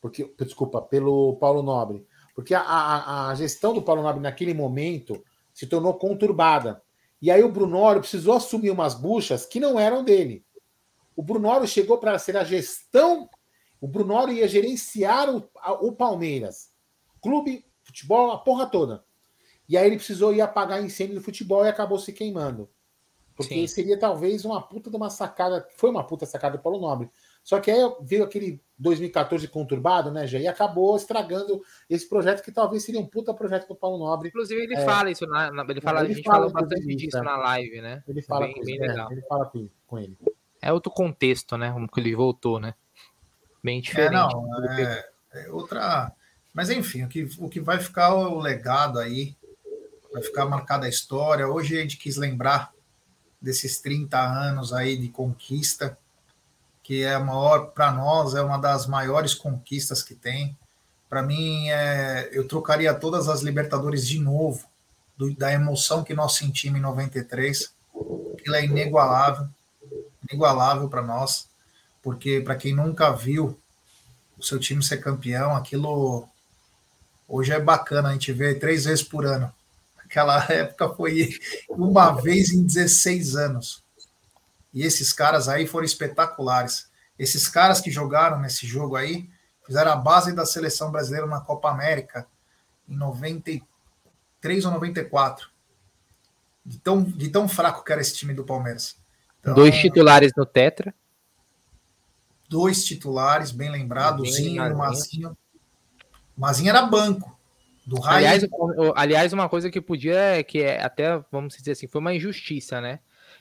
Porque, 0.00 0.32
desculpa, 0.38 0.80
pelo 0.80 1.36
Paulo 1.36 1.62
Nobre. 1.62 2.06
Porque 2.34 2.54
a, 2.54 2.60
a, 2.62 3.30
a 3.30 3.34
gestão 3.34 3.74
do 3.74 3.82
Paulo 3.82 4.02
Nobre 4.02 4.22
naquele 4.22 4.54
momento 4.54 5.24
se 5.52 5.66
tornou 5.66 5.94
conturbada. 5.94 6.82
E 7.20 7.30
aí 7.30 7.42
o 7.42 7.50
Brunoro 7.50 8.00
precisou 8.00 8.34
assumir 8.34 8.70
umas 8.70 8.94
buchas 8.94 9.44
que 9.44 9.58
não 9.58 9.78
eram 9.78 10.04
dele. 10.04 10.44
O 11.16 11.22
Brunoro 11.22 11.66
chegou 11.66 11.98
para 11.98 12.16
ser 12.18 12.36
a 12.36 12.44
gestão. 12.44 13.28
O 13.80 13.88
Brunoro 13.88 14.30
ia 14.30 14.46
gerenciar 14.46 15.28
o, 15.34 15.50
o 15.80 15.92
Palmeiras. 15.92 16.70
Clube, 17.20 17.66
futebol, 17.82 18.30
a 18.30 18.38
porra 18.38 18.66
toda. 18.66 19.04
E 19.68 19.76
aí 19.76 19.86
ele 19.86 19.96
precisou 19.96 20.32
ir 20.32 20.40
apagar 20.40 20.82
incêndio 20.82 21.16
do 21.16 21.20
futebol 21.20 21.64
e 21.64 21.68
acabou 21.68 21.98
se 21.98 22.12
queimando. 22.12 22.70
Porque 23.38 23.54
Sim. 23.54 23.66
seria 23.66 23.98
talvez 23.98 24.44
uma 24.44 24.60
puta 24.60 24.90
de 24.90 24.96
uma 24.96 25.08
sacada. 25.08 25.66
Foi 25.76 25.88
uma 25.88 26.04
puta 26.04 26.26
sacada 26.26 26.58
do 26.58 26.62
Paulo 26.62 26.80
Nobre. 26.80 27.08
Só 27.42 27.58
que 27.60 27.70
aí 27.70 27.78
veio 28.02 28.24
aquele 28.24 28.60
2014 28.76 29.48
conturbado, 29.48 30.10
né, 30.10 30.26
Jé? 30.26 30.40
E 30.40 30.48
acabou 30.48 30.94
estragando 30.96 31.62
esse 31.88 32.06
projeto 32.06 32.42
que 32.42 32.52
talvez 32.52 32.82
seria 32.82 33.00
um 33.00 33.06
puta 33.06 33.32
projeto 33.32 33.68
do 33.68 33.76
Paulo 33.76 33.96
Nobre. 33.96 34.28
Inclusive, 34.28 34.60
ele 34.60 34.74
é, 34.74 34.84
fala 34.84 35.10
isso 35.10 35.24
na, 35.26 35.48
ele 35.68 35.80
fala, 35.80 36.00
ele 36.00 36.12
a 36.12 36.14
gente 36.14 36.24
fala, 36.24 36.50
fala 36.50 36.66
bastante 36.66 36.96
disso 36.96 37.22
na 37.22 37.36
live, 37.36 37.80
né? 37.80 38.02
Ele 38.06 38.20
fala, 38.20 38.46
bem, 38.46 38.54
com, 38.54 38.64
bem 38.64 38.78
é, 38.82 39.12
ele 39.12 39.22
fala 39.22 39.46
com, 39.46 39.68
com 39.86 39.98
ele 39.98 40.18
é 40.60 40.72
outro 40.72 40.90
contexto, 40.90 41.56
né? 41.56 41.72
Como 41.72 41.88
que 41.88 42.00
ele 42.00 42.14
voltou, 42.14 42.60
né? 42.60 42.74
Bem 43.62 43.80
diferente. 43.80 44.10
É, 44.10 44.16
não, 44.16 44.64
é, 44.70 45.08
é, 45.32 45.50
outra. 45.50 46.12
Mas 46.52 46.70
enfim, 46.70 47.04
o 47.04 47.08
que, 47.08 47.28
o 47.38 47.48
que 47.48 47.60
vai 47.60 47.78
ficar 47.78 48.14
o 48.14 48.38
legado 48.38 48.98
aí, 48.98 49.36
vai 50.12 50.22
ficar 50.22 50.46
marcada 50.46 50.86
a 50.86 50.88
história. 50.88 51.46
Hoje 51.46 51.78
a 51.78 51.80
gente 51.82 51.96
quis 51.96 52.16
lembrar 52.16 52.72
desses 53.40 53.80
30 53.80 54.18
anos 54.18 54.72
aí 54.72 54.96
de 54.96 55.08
conquista, 55.08 55.96
que 56.82 57.02
é 57.02 57.14
a 57.14 57.20
maior, 57.20 57.70
para 57.72 57.92
nós, 57.92 58.34
é 58.34 58.42
uma 58.42 58.58
das 58.58 58.86
maiores 58.86 59.34
conquistas 59.34 60.02
que 60.02 60.14
tem. 60.14 60.56
Para 61.08 61.22
mim, 61.22 61.68
é, 61.68 62.28
eu 62.32 62.46
trocaria 62.46 62.92
todas 62.94 63.28
as 63.28 63.42
Libertadores 63.42 64.06
de 64.06 64.18
novo, 64.18 64.66
do, 65.16 65.34
da 65.34 65.52
emoção 65.52 66.02
que 66.02 66.14
nós 66.14 66.34
sentimos 66.34 66.78
em 66.78 66.82
93. 66.82 67.72
Aquilo 68.34 68.54
é 68.54 68.64
inigualável 68.64 69.48
inigualável 70.30 70.88
para 70.88 71.02
nós, 71.02 71.48
porque 72.02 72.40
para 72.40 72.56
quem 72.56 72.74
nunca 72.74 73.10
viu 73.10 73.58
o 74.36 74.42
seu 74.42 74.58
time 74.58 74.82
ser 74.82 74.98
campeão, 74.98 75.56
aquilo 75.56 76.28
hoje 77.26 77.52
é 77.52 77.60
bacana 77.60 78.10
a 78.10 78.12
gente 78.12 78.32
ver 78.32 78.58
três 78.58 78.84
vezes 78.84 79.02
por 79.02 79.26
ano. 79.26 79.52
Aquela 80.08 80.42
época 80.50 80.88
foi 80.94 81.28
uma 81.68 82.10
vez 82.12 82.50
em 82.50 82.64
16 82.64 83.36
anos. 83.36 83.84
E 84.72 84.82
esses 84.82 85.12
caras 85.12 85.48
aí 85.48 85.66
foram 85.66 85.84
espetaculares. 85.84 86.90
Esses 87.18 87.46
caras 87.46 87.80
que 87.80 87.90
jogaram 87.90 88.40
nesse 88.40 88.66
jogo 88.66 88.96
aí 88.96 89.28
fizeram 89.66 89.92
a 89.92 89.96
base 89.96 90.34
da 90.34 90.46
seleção 90.46 90.90
brasileira 90.90 91.26
na 91.26 91.40
Copa 91.40 91.70
América 91.70 92.26
em 92.88 92.96
93 92.96 94.64
ou 94.64 94.72
94. 94.72 95.50
De 96.64 96.78
tão, 96.78 97.02
de 97.02 97.28
tão 97.28 97.46
fraco 97.46 97.84
que 97.84 97.92
era 97.92 98.00
esse 98.00 98.14
time 98.14 98.32
do 98.32 98.44
Palmeiras. 98.44 98.96
Então, 99.40 99.54
dois 99.54 99.76
titulares 99.76 100.32
no 100.36 100.46
Tetra. 100.46 100.94
Dois 102.48 102.82
titulares, 102.82 103.50
bem 103.50 103.70
lembrado, 103.70 104.22
bem 104.22 104.32
Zinho, 104.32 104.76
Mazinho. 104.76 105.36
Mazinho 106.36 106.70
era 106.70 106.82
banco. 106.82 107.37
Do 107.88 108.04
aliás, 108.04 108.46
aliás, 108.94 109.32
uma 109.32 109.48
coisa 109.48 109.70
que 109.70 109.80
podia, 109.80 110.44
que 110.46 110.60
é 110.60 110.82
até, 110.82 111.18
vamos 111.32 111.56
dizer 111.56 111.72
assim, 111.72 111.86
foi 111.86 112.02
uma 112.02 112.14
injustiça, 112.14 112.82
né? 112.82 113.00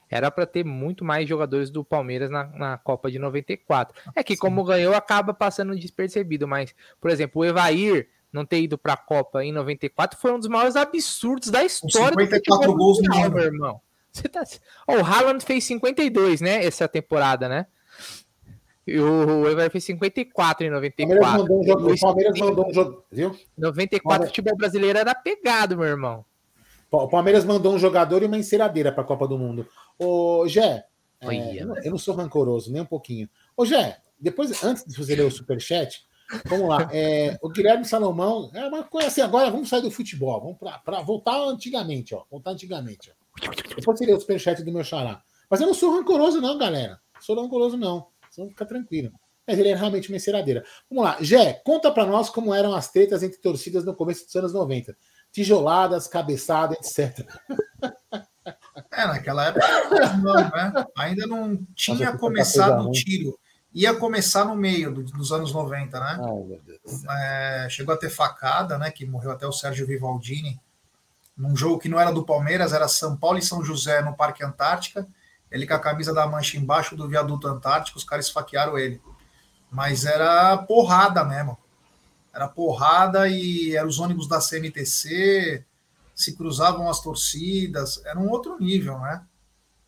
Era 0.09 0.31
para 0.31 0.45
ter 0.45 0.63
muito 0.63 1.03
mais 1.03 1.27
jogadores 1.27 1.69
do 1.69 1.83
Palmeiras 1.83 2.29
na, 2.29 2.45
na 2.45 2.77
Copa 2.77 3.11
de 3.11 3.19
94. 3.19 3.93
É 4.15 4.23
que, 4.23 4.35
Sim. 4.35 4.39
como 4.39 4.63
ganhou, 4.63 4.95
acaba 4.95 5.33
passando 5.33 5.75
despercebido. 5.75 6.47
Mas, 6.47 6.73
por 7.01 7.11
exemplo, 7.11 7.41
o 7.41 7.45
Evair 7.45 8.07
não 8.31 8.45
ter 8.45 8.61
ido 8.61 8.77
para 8.77 8.93
a 8.93 8.97
Copa 8.97 9.43
em 9.43 9.51
94 9.51 10.17
foi 10.17 10.31
um 10.31 10.39
dos 10.39 10.47
maiores 10.47 10.77
absurdos 10.77 11.49
da 11.49 11.65
história 11.65 12.17
54 12.17 12.71
do 12.71 12.77
gols 12.77 12.99
no 13.01 13.29
meu 13.29 13.43
irmão. 13.43 13.81
Tá... 14.31 14.43
Oh, 14.87 14.93
o 14.93 15.05
Haaland 15.05 15.43
fez 15.43 15.65
52, 15.65 16.39
né? 16.39 16.63
Essa 16.63 16.87
temporada, 16.87 17.49
né? 17.49 17.67
E 18.87 18.97
o 18.97 19.49
Ever 19.49 19.69
fez 19.69 19.83
54 19.83 20.65
em 20.65 20.69
94. 20.69 21.19
Palmeiras 21.19 21.41
mandou 21.41 21.59
um 21.59 21.63
jogo, 21.63 21.93
o 21.93 21.99
Palmeiras 21.99 22.39
mandou 22.39 22.69
um 22.69 22.73
jogo, 22.73 23.03
viu? 23.11 23.37
94 23.57 24.01
Palmeiras... 24.01 24.29
futebol 24.29 24.55
brasileiro 24.55 24.97
era 24.97 25.13
pegado, 25.13 25.77
meu 25.77 25.87
irmão. 25.87 26.25
O 26.89 27.07
Palmeiras 27.09 27.43
mandou 27.43 27.73
um 27.73 27.77
jogador 27.77 28.23
e 28.23 28.25
uma 28.25 28.37
enceradeira 28.37 28.91
para 28.93 29.03
a 29.03 29.05
Copa 29.05 29.27
do 29.27 29.37
Mundo. 29.37 29.67
Ô, 29.99 30.47
Gé, 30.47 30.85
é, 31.19 31.63
eu 31.83 31.91
não 31.91 31.97
sou 31.97 32.15
rancoroso, 32.15 32.71
nem 32.71 32.81
um 32.81 32.85
pouquinho. 32.85 33.29
Ô, 33.57 33.65
Gé, 33.65 33.97
depois, 34.17 34.63
antes 34.63 34.85
de 34.85 34.95
você 34.95 35.15
ler 35.15 35.25
o 35.25 35.31
superchat, 35.31 36.05
vamos 36.45 36.69
lá. 36.69 36.89
É, 36.93 37.37
o 37.41 37.49
Guilherme 37.49 37.83
Salomão, 37.83 38.49
é 38.53 38.65
uma 38.67 38.83
coisa 38.83 39.09
assim, 39.09 39.21
agora 39.21 39.51
vamos 39.51 39.67
sair 39.67 39.81
do 39.81 39.91
futebol, 39.91 40.39
vamos 40.39 40.57
para 40.57 41.01
voltar 41.01 41.37
antigamente, 41.37 42.15
ó. 42.15 42.23
Voltar 42.31 42.51
antigamente, 42.51 43.11
ó. 43.11 43.51
Depois 43.75 43.99
seria 43.99 44.15
o 44.15 44.19
superchat 44.19 44.63
do 44.63 44.71
meu 44.71 44.83
xará. 44.83 45.21
Mas 45.49 45.59
eu 45.59 45.67
não 45.67 45.73
sou 45.73 45.91
rancoroso, 45.91 46.39
não, 46.39 46.57
galera. 46.57 46.99
Não 47.15 47.21
sou 47.21 47.41
rancoroso, 47.41 47.75
não. 47.75 48.07
Então 48.37 48.49
fica 48.49 48.65
tranquilo. 48.65 49.11
Mas 49.47 49.57
ele 49.57 49.69
é 49.69 49.75
realmente 49.75 50.09
uma 50.09 50.17
enceradeira. 50.17 50.63
Vamos 50.89 51.03
lá. 51.03 51.17
Jé, 51.21 51.53
conta 51.65 51.91
para 51.91 52.05
nós 52.05 52.29
como 52.29 52.53
eram 52.53 52.75
as 52.75 52.91
tretas 52.91 53.23
entre 53.23 53.39
torcidas 53.39 53.83
no 53.83 53.95
começo 53.95 54.25
dos 54.25 54.35
anos 54.35 54.53
90. 54.53 54.95
Tijoladas, 55.31 56.07
cabeçada, 56.07 56.75
etc. 56.75 57.25
É, 58.91 59.07
naquela 59.07 59.47
época 59.47 59.67
não, 60.17 60.33
né? 60.33 60.85
ainda 60.95 61.27
não 61.27 61.57
tinha 61.75 62.15
começado 62.17 62.87
o 62.87 62.91
tiro. 62.91 63.37
Ia 63.73 63.93
começar 63.93 64.45
no 64.45 64.55
meio 64.55 64.93
do, 64.93 65.03
dos 65.03 65.31
anos 65.31 65.53
90, 65.53 65.99
né? 65.99 66.17
Ai, 67.07 67.65
é, 67.65 67.69
chegou 67.69 67.93
a 67.93 67.97
ter 67.97 68.09
facada, 68.09 68.77
né? 68.77 68.91
Que 68.91 69.05
morreu 69.05 69.31
até 69.31 69.45
o 69.45 69.51
Sérgio 69.51 69.85
Vivaldini 69.85 70.59
num 71.37 71.55
jogo 71.55 71.77
que 71.77 71.87
não 71.87 71.99
era 71.99 72.11
do 72.11 72.25
Palmeiras, 72.25 72.73
era 72.73 72.87
São 72.87 73.15
Paulo 73.15 73.37
e 73.37 73.43
São 73.43 73.63
José 73.63 74.01
no 74.01 74.15
Parque 74.15 74.43
Antártica. 74.43 75.07
Ele 75.51 75.65
com 75.65 75.73
a 75.73 75.79
camisa 75.79 76.13
da 76.13 76.27
mancha 76.27 76.57
embaixo 76.57 76.95
do 76.95 77.07
viaduto 77.07 77.47
Antártico, 77.47 77.97
os 77.97 78.03
caras 78.03 78.27
esfaquearam 78.27 78.77
ele. 78.77 79.01
Mas 79.71 80.05
era 80.05 80.57
porrada 80.57 81.23
mesmo. 81.23 81.57
Era 82.33 82.47
porrada 82.47 83.27
e 83.27 83.75
eram 83.75 83.87
os 83.87 83.99
ônibus 83.99 84.27
da 84.27 84.39
CMTC, 84.39 85.65
se 86.13 86.35
cruzavam 86.35 86.89
as 86.89 87.01
torcidas, 87.01 88.03
era 88.05 88.19
um 88.19 88.29
outro 88.29 88.59
nível, 88.59 88.99
né? 88.99 89.23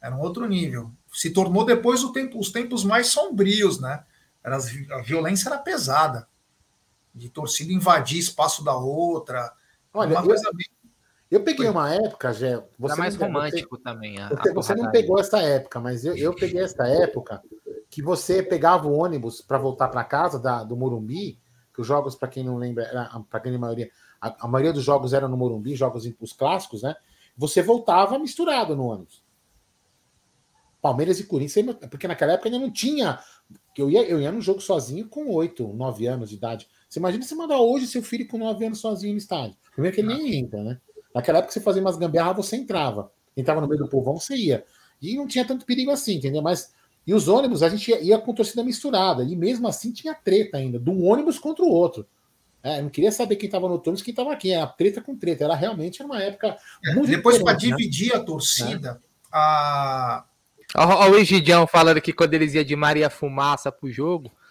Era 0.02 0.16
um 0.16 0.20
outro 0.20 0.48
nível. 0.48 0.92
Se 1.12 1.32
tornou 1.32 1.66
depois 1.66 2.04
tempo, 2.12 2.40
os 2.40 2.52
tempos 2.52 2.84
mais 2.84 3.08
sombrios, 3.08 3.80
né? 3.80 4.04
Era, 4.44 4.58
a 4.58 5.02
violência 5.02 5.50
era 5.50 5.58
pesada. 5.58 6.28
de 7.14 7.30
torcida 7.30 7.74
invadir 7.74 8.20
espaço 8.20 8.64
da 8.64 8.76
outra. 8.76 9.52
Olha, 9.94 10.12
uma 10.12 10.22
eu, 10.22 10.26
coisa 10.26 10.50
bem... 10.54 10.68
eu 11.30 11.44
peguei 11.44 11.70
uma 11.70 11.94
época, 11.94 12.34
Gé. 12.34 12.64
Você 12.78 12.96
mais 12.96 13.16
romântico 13.16 13.78
você, 13.78 13.84
também. 13.84 14.20
A, 14.20 14.30
você, 14.30 14.50
a 14.50 14.54
você 14.54 14.76
não 14.76 14.92
pegou 14.92 15.20
essa 15.20 15.40
época, 15.40 15.80
mas 15.80 16.04
eu, 16.04 16.16
eu 16.16 16.34
peguei 16.36 16.62
essa 16.62 16.88
época 16.88 17.42
que 17.90 18.02
você 18.02 18.42
pegava 18.42 18.88
o 18.88 18.98
ônibus 18.98 19.42
para 19.42 19.58
voltar 19.58 19.90
para 19.90 20.04
casa 20.04 20.40
da, 20.40 20.64
do 20.64 20.76
Morumbi, 20.76 21.40
que 21.74 21.82
os 21.82 21.88
jogos, 21.88 22.16
para 22.16 22.28
quem 22.28 22.44
não 22.44 22.58
lembra, 22.58 23.10
para 23.30 23.40
quem 23.40 23.56
a 23.56 23.60
maioria, 23.60 23.92
a, 24.20 24.46
a, 24.46 24.48
maioria 24.48 24.74
dos 24.74 24.84
jogos 24.84 25.14
eram 25.14 25.28
no 25.28 25.38
Morumbi, 25.38 25.76
jogos 25.76 26.10
os 26.20 26.34
clássicos, 26.34 26.84
né? 26.84 26.96
Você 27.38 27.62
voltava 27.62 28.20
misturado 28.20 28.76
no 28.76 28.86
ônibus. 28.86 29.24
Palmeiras 30.82 31.20
e 31.20 31.26
Corinthians, 31.26 31.76
porque 31.90 32.08
naquela 32.08 32.34
época 32.34 32.50
ainda 32.50 32.60
não 32.60 32.72
tinha. 32.72 33.20
Eu 33.78 33.90
ia, 33.90 34.04
eu 34.04 34.20
ia 34.20 34.32
no 34.32 34.42
jogo 34.42 34.60
sozinho 34.60 35.08
com 35.08 35.30
oito, 35.30 35.68
nove 35.74 36.06
anos 36.06 36.30
de 36.30 36.36
idade. 36.36 36.68
Você 36.90 37.00
imagina 37.00 37.24
você 37.24 37.36
mandar 37.36 37.60
hoje 37.60 37.88
seu 37.88 38.02
filho 38.02 38.28
com 38.28 38.38
nove 38.38 38.66
anos 38.66 38.80
sozinho 38.80 39.14
no 39.14 39.18
estádio. 39.18 39.56
Primeiro 39.72 39.96
que 39.96 40.02
ele 40.02 40.14
nem 40.14 40.36
entra, 40.36 40.64
né? 40.64 40.82
Naquela 41.14 41.40
época 41.40 41.54
você 41.54 41.62
fazia 41.62 41.82
umas 41.82 41.98
gambiarras, 41.98 42.36
você 42.36 42.56
entrava. 42.56 43.12
Entrava 43.36 43.62
no 43.62 43.68
meio 43.68 43.82
do 43.82 43.90
povão, 43.90 44.20
você 44.20 44.36
ia. 44.36 44.66
E 45.02 45.16
não 45.16 45.28
tinha 45.28 45.46
tanto 45.46 45.66
perigo 45.66 45.92
assim, 45.92 46.16
entendeu? 46.16 46.42
Mas 46.42 46.72
e 47.10 47.14
os 47.14 47.28
ônibus, 47.28 47.64
a 47.64 47.70
gente 47.70 47.90
ia, 47.90 48.00
ia 48.02 48.20
com 48.20 48.34
torcida 48.34 48.64
misturada. 48.64 49.24
E 49.24 49.36
mesmo 49.36 49.68
assim 49.68 49.92
tinha 49.92 50.14
treta 50.14 50.58
ainda, 50.58 50.78
de 50.78 50.90
um 50.90 51.06
ônibus 51.06 51.40
contra 51.40 51.66
o 51.66 51.70
outro. 51.70 52.06
É, 52.62 52.80
eu 52.80 52.84
não 52.84 52.90
queria 52.90 53.12
saber 53.12 53.38
quem 53.38 53.48
estava 53.48 53.68
no 53.68 53.76
ônibus 53.76 54.02
e 54.02 54.04
quem 54.04 54.12
estava 54.12 54.32
aqui. 54.32 54.52
Era 54.52 54.68
treta 54.68 55.02
com 55.02 55.16
treta. 55.16 55.46
Era 55.46 55.56
realmente 55.56 56.04
uma 56.04 56.22
época. 56.22 56.56
É, 56.86 56.94
depois, 56.94 57.42
para 57.42 57.54
né? 57.54 57.60
dividir 57.60 58.16
a 58.16 58.20
torcida, 58.20 59.02
é. 59.02 59.06
a. 59.32 60.24
Olha 60.76 61.14
o 61.14 61.18
Egidião 61.18 61.66
falando 61.66 62.00
que 62.00 62.14
quando 62.14 62.36
eles 62.36 62.54
iam 62.54 62.64
de 62.64 62.76
Maria 62.76 63.10
Fumaça 63.10 63.72
pro 63.72 63.92
jogo. 63.92 64.32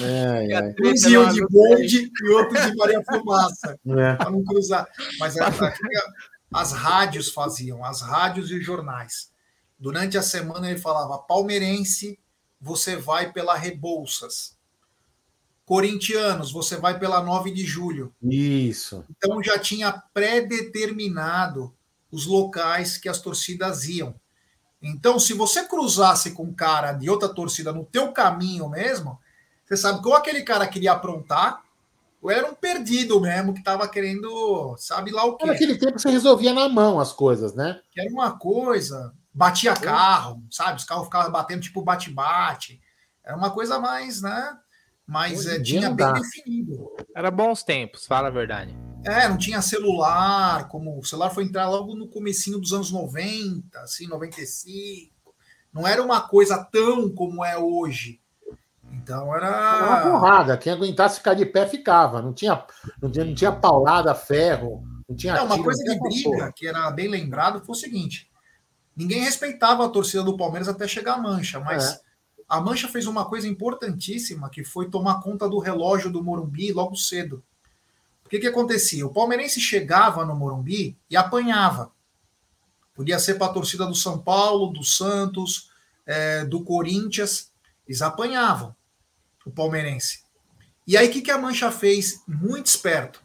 É, 0.00 0.52
é. 0.52 0.74
Uns 0.88 1.02
iam 1.04 1.28
de 1.28 1.46
bonde 1.46 2.10
e 2.22 2.28
outros 2.30 2.66
de 2.66 2.76
Maria 2.76 3.02
Fumaça. 3.04 3.78
É. 3.88 4.14
Para 4.14 4.30
não 4.30 4.44
cruzar. 4.44 4.86
Mas 5.18 5.36
a, 5.38 5.48
a, 5.48 5.74
as 6.52 6.72
rádios 6.72 7.30
faziam, 7.30 7.84
as 7.84 8.00
rádios 8.00 8.50
e 8.50 8.60
jornais. 8.60 9.30
Durante 9.78 10.18
a 10.18 10.22
semana 10.22 10.70
ele 10.70 10.78
falava: 10.78 11.18
palmeirense, 11.18 12.18
você 12.60 12.96
vai 12.96 13.32
pela 13.32 13.56
Rebouças. 13.56 14.56
Corintianos, 15.64 16.50
você 16.50 16.76
vai 16.76 16.98
pela 16.98 17.22
9 17.22 17.50
de 17.50 17.64
julho. 17.64 18.14
Isso. 18.22 19.04
Então 19.10 19.42
já 19.42 19.58
tinha 19.58 19.92
pré-determinado 20.14 21.74
os 22.10 22.26
locais 22.26 22.96
que 22.96 23.08
as 23.08 23.20
torcidas 23.20 23.86
iam. 23.86 24.14
Então, 24.80 25.18
se 25.18 25.34
você 25.34 25.66
cruzasse 25.66 26.30
com 26.30 26.44
um 26.44 26.54
cara 26.54 26.92
de 26.92 27.10
outra 27.10 27.28
torcida 27.28 27.72
no 27.72 27.84
teu 27.84 28.12
caminho 28.12 28.68
mesmo, 28.68 29.18
você 29.68 29.76
sabe 29.76 30.00
que 30.00 30.08
ou 30.08 30.14
aquele 30.14 30.42
cara 30.42 30.66
queria 30.66 30.92
aprontar, 30.92 31.62
ou 32.22 32.30
era 32.30 32.50
um 32.50 32.54
perdido 32.54 33.20
mesmo 33.20 33.52
que 33.52 33.60
estava 33.60 33.86
querendo, 33.86 34.74
sabe 34.78 35.10
lá 35.10 35.24
o 35.24 35.36
quê. 35.36 35.46
Naquele 35.46 35.78
tempo 35.78 35.98
você 35.98 36.10
resolvia 36.10 36.52
na 36.52 36.68
mão 36.68 36.98
as 36.98 37.12
coisas, 37.12 37.54
né? 37.54 37.80
Que 37.92 38.00
era 38.00 38.10
uma 38.10 38.36
coisa, 38.36 39.12
batia 39.32 39.74
carro, 39.74 40.42
sabe? 40.50 40.78
Os 40.78 40.84
carros 40.84 41.04
ficavam 41.04 41.30
batendo 41.30 41.60
tipo 41.60 41.82
bate-bate. 41.82 42.80
Era 43.24 43.36
uma 43.36 43.50
coisa 43.50 43.78
mais, 43.78 44.22
né? 44.22 44.56
Mas 45.06 45.46
é, 45.46 45.60
tinha 45.60 45.90
bem 45.90 46.12
definido. 46.12 46.90
Era 47.14 47.30
bons 47.30 47.62
tempos, 47.62 48.06
fala 48.06 48.28
a 48.28 48.30
verdade. 48.30 48.76
É, 49.04 49.28
não 49.28 49.38
tinha 49.38 49.62
celular, 49.62 50.68
como 50.68 50.98
o 50.98 51.04
celular 51.04 51.30
foi 51.30 51.44
entrar 51.44 51.68
logo 51.68 51.94
no 51.94 52.08
comecinho 52.08 52.58
dos 52.58 52.72
anos 52.72 52.90
90, 52.90 53.78
assim, 53.80 54.06
95. 54.06 55.14
Não 55.72 55.86
era 55.86 56.02
uma 56.02 56.20
coisa 56.20 56.62
tão 56.64 57.08
como 57.14 57.44
é 57.44 57.56
hoje. 57.56 58.20
Então 59.08 59.34
era. 59.34 59.46
era 59.46 59.86
uma 59.86 60.20
porrada. 60.20 60.58
Quem 60.58 60.70
aguentasse 60.70 61.16
ficar 61.16 61.32
de 61.32 61.46
pé 61.46 61.66
ficava. 61.66 62.20
Não 62.20 62.34
tinha, 62.34 62.62
não 63.00 63.10
tinha, 63.10 63.24
não 63.24 63.34
tinha 63.34 63.50
paulada, 63.50 64.14
ferro. 64.14 64.82
Não 65.08 65.16
tinha. 65.16 65.34
Não, 65.34 65.46
uma 65.46 65.62
coisa 65.62 65.82
de 65.82 65.98
briga 65.98 66.30
porra. 66.30 66.52
que 66.54 66.68
era 66.68 66.90
bem 66.90 67.08
lembrado 67.08 67.64
foi 67.64 67.74
o 67.74 67.78
seguinte: 67.78 68.30
ninguém 68.94 69.22
respeitava 69.22 69.86
a 69.86 69.88
torcida 69.88 70.22
do 70.22 70.36
Palmeiras 70.36 70.68
até 70.68 70.86
chegar 70.86 71.14
a 71.14 71.18
mancha, 71.18 71.58
mas. 71.58 71.94
É. 71.94 72.08
A 72.50 72.62
Mancha 72.62 72.88
fez 72.88 73.06
uma 73.06 73.26
coisa 73.26 73.46
importantíssima, 73.46 74.48
que 74.48 74.64
foi 74.64 74.88
tomar 74.88 75.20
conta 75.20 75.46
do 75.46 75.58
relógio 75.58 76.10
do 76.10 76.24
Morumbi 76.24 76.72
logo 76.72 76.96
cedo. 76.96 77.44
O 78.24 78.28
que, 78.30 78.38
que 78.38 78.46
acontecia? 78.46 79.06
O 79.06 79.12
palmeirense 79.12 79.60
chegava 79.60 80.24
no 80.24 80.34
Morumbi 80.34 80.96
e 81.10 81.16
apanhava. 81.16 81.92
Podia 82.94 83.18
ser 83.18 83.34
para 83.34 83.48
a 83.48 83.52
torcida 83.52 83.84
do 83.84 83.94
São 83.94 84.18
Paulo, 84.18 84.72
do 84.72 84.82
Santos, 84.82 85.70
é, 86.06 86.46
do 86.46 86.64
Corinthians. 86.64 87.52
Eles 87.86 88.00
apanhavam 88.00 88.74
o 89.44 89.50
palmeirense. 89.50 90.20
E 90.86 90.96
aí, 90.96 91.08
o 91.08 91.10
que, 91.10 91.20
que 91.20 91.30
a 91.30 91.38
Mancha 91.38 91.70
fez? 91.70 92.22
Muito 92.26 92.66
esperto. 92.66 93.22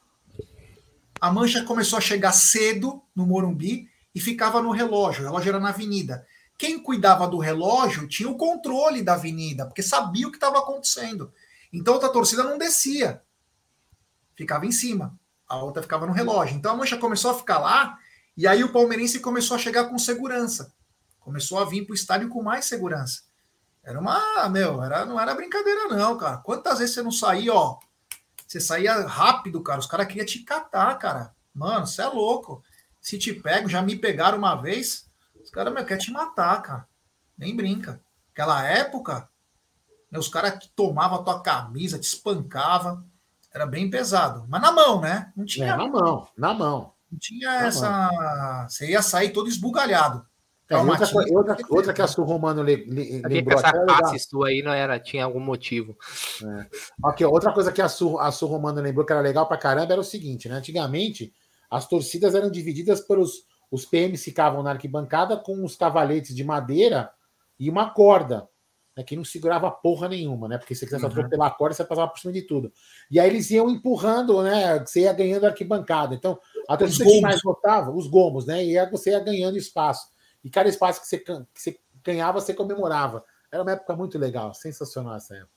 A 1.20 1.32
Mancha 1.32 1.64
começou 1.64 1.98
a 1.98 2.02
chegar 2.02 2.34
cedo 2.34 3.02
no 3.16 3.26
Morumbi 3.26 3.90
e 4.14 4.20
ficava 4.20 4.62
no 4.62 4.72
relógio. 4.72 5.24
O 5.24 5.26
relógio 5.28 5.50
era 5.50 5.60
na 5.60 5.70
avenida. 5.70 6.28
Quem 6.58 6.78
cuidava 6.78 7.28
do 7.28 7.38
relógio 7.38 8.08
tinha 8.08 8.30
o 8.30 8.38
controle 8.38 9.02
da 9.02 9.14
avenida, 9.14 9.66
porque 9.66 9.82
sabia 9.82 10.28
o 10.28 10.32
que 10.32 10.38
estava 10.38 10.60
acontecendo. 10.60 11.34
Então, 11.72 11.94
outra 11.94 12.10
torcida 12.10 12.44
não 12.44 12.58
descia. 12.58 13.22
Ficava 14.36 14.66
em 14.66 14.72
cima. 14.72 15.18
A 15.48 15.58
outra 15.58 15.82
ficava 15.82 16.06
no 16.06 16.14
relógio. 16.14 16.56
Então, 16.56 16.74
a 16.74 16.76
Mancha 16.76 16.98
começou 16.98 17.32
a 17.32 17.36
ficar 17.36 17.60
lá 17.60 17.98
e 18.36 18.48
aí 18.48 18.64
o 18.64 18.72
palmeirense 18.72 19.20
começou 19.20 19.56
a 19.56 19.60
chegar 19.60 19.86
com 19.86 19.98
segurança. 19.98 20.74
Começou 21.20 21.60
a 21.60 21.66
vir 21.66 21.86
para 21.86 21.94
o 21.94 21.96
estádio 21.96 22.30
com 22.30 22.44
mais 22.44 22.66
segurança. 22.66 23.22
Era 23.84 24.00
uma, 24.00 24.48
meu, 24.50 24.82
era, 24.82 25.06
não 25.06 25.20
era 25.20 25.36
brincadeira, 25.36 25.88
não, 25.90 26.18
cara. 26.18 26.38
Quantas 26.38 26.80
vezes 26.80 26.96
você 26.96 27.02
não 27.02 27.12
saía, 27.12 27.54
ó? 27.54 27.80
Você 28.48 28.62
saía 28.62 29.06
rápido, 29.06 29.62
cara. 29.62 29.80
Os 29.80 29.88
caras 29.88 30.08
queriam 30.08 30.26
te 30.26 30.40
catar, 30.40 30.98
cara. 30.98 31.34
Mano, 31.54 31.86
você 31.86 32.02
é 32.02 32.08
louco. 32.08 32.64
Se 33.02 33.18
te 33.18 33.34
pego, 33.34 33.68
já 33.68 33.82
me 33.82 33.96
pegaram 33.98 34.38
uma 34.38 34.56
vez. 34.56 35.10
Os 35.44 35.50
caras, 35.50 35.74
meu, 35.74 35.86
querem 35.86 36.04
te 36.04 36.12
matar, 36.12 36.62
cara. 36.62 36.88
Nem 37.38 37.56
brinca. 37.56 38.02
Aquela 38.32 38.64
época, 38.64 39.28
os 40.12 40.30
caras 40.30 40.66
tomavam 40.76 41.20
a 41.20 41.24
tua 41.24 41.42
camisa, 41.42 42.00
te 42.00 42.08
espancavam. 42.08 43.06
Era 43.54 43.66
bem 43.66 43.90
pesado. 43.90 44.46
Mas 44.48 44.62
na 44.62 44.72
mão, 44.72 45.02
né? 45.02 45.32
Não 45.36 45.46
tinha. 45.46 45.74
É, 45.74 45.76
na 45.76 45.88
mão, 45.88 46.28
na 46.38 46.54
mão. 46.54 46.94
Não 47.12 47.20
tinha 47.20 47.50
na 47.50 47.68
essa. 47.68 47.90
Mão. 47.92 48.70
Você 48.70 48.92
ia 48.92 49.02
sair 49.02 49.34
todo 49.34 49.50
esbugalhado. 49.50 50.26
É, 50.70 50.78
outra, 50.78 51.08
outra, 51.32 51.58
outra, 51.70 51.94
que 51.94 52.02
a 52.02 52.08
Sul 52.08 52.24
Romano 52.24 52.64
le, 52.64 52.78
le, 52.86 53.22
lembrou. 53.22 53.60
Essa 53.60 53.86
passe 53.86 54.20
sua 54.20 54.48
aí 54.48 54.62
não 54.62 54.72
era, 54.72 54.98
tinha 54.98 55.26
algum 55.26 55.40
motivo. 55.40 55.98
É. 56.42 57.10
Okay, 57.10 57.26
outra 57.28 57.52
coisa 57.52 57.72
que 57.72 57.82
a 57.82 57.90
Sul, 57.90 58.18
a 58.20 58.32
Sul 58.32 58.48
Romano 58.48 58.82
lembrou 58.82 59.06
que 59.06 59.12
era 59.12 59.22
legal 59.22 59.46
pra 59.46 59.58
caramba 59.58 59.92
era 59.92 60.02
o 60.02 60.06
seguinte, 60.06 60.48
né? 60.48 60.56
Antigamente, 60.56 61.34
as 61.70 61.88
torcidas 61.88 62.34
eram 62.34 62.50
divididas 62.50 63.02
pelos. 63.02 63.46
Os 63.70 63.86
PMs 63.86 64.24
ficavam 64.24 64.62
na 64.62 64.72
arquibancada 64.72 65.36
com 65.36 65.64
os 65.66 65.76
cavaletes 65.76 66.36
de 66.36 66.44
madeira 66.44 67.10
e 67.60 67.70
uma 67.70 67.90
corda, 67.90 68.48
né, 68.96 69.04
que 69.04 69.16
não 69.16 69.26
segurava 69.26 69.72
porra 69.72 70.08
nenhuma, 70.08 70.48
né? 70.48 70.60
Porque 70.60 70.76
se 70.76 70.82
você 70.82 70.86
quisesse 70.86 71.04
uhum. 71.04 71.12
atropelar 71.12 71.48
a 71.48 71.56
corda, 71.56 71.74
você 71.74 71.84
passava 71.84 72.10
por 72.10 72.20
cima 72.20 72.32
de 72.32 72.44
tudo. 72.44 72.72
E 73.10 73.20
aí 73.20 73.28
eles 73.28 73.50
iam 73.50 73.70
empurrando, 73.70 74.44
né? 74.44 74.80
Você 74.80 75.02
ia 75.02 75.14
ganhando 75.14 75.46
arquibancada. 75.46 76.14
Então, 76.14 76.40
a 76.70 76.78
torcida 76.78 77.06
que 77.06 77.22
mais 77.22 77.42
votava, 77.42 77.92
os 77.92 78.08
gomos, 78.08 78.46
né? 78.46 78.64
E 78.64 78.90
você 78.92 79.10
ia 79.10 79.20
ganhando 79.20 79.58
espaço. 79.58 80.13
E 80.44 80.50
cada 80.50 80.70
espaço 80.70 81.02
que 81.02 81.08
você, 81.08 81.18
que 81.20 81.32
você 81.54 81.80
ganhava, 82.04 82.42
você 82.42 82.54
comemorava. 82.54 83.24
Era 83.52 83.64
uma 83.64 83.72
época 83.72 83.96
muito 83.96 84.18
legal, 84.18 84.54
sensacional 84.54 85.16
essa 85.16 85.36
época. 85.36 85.52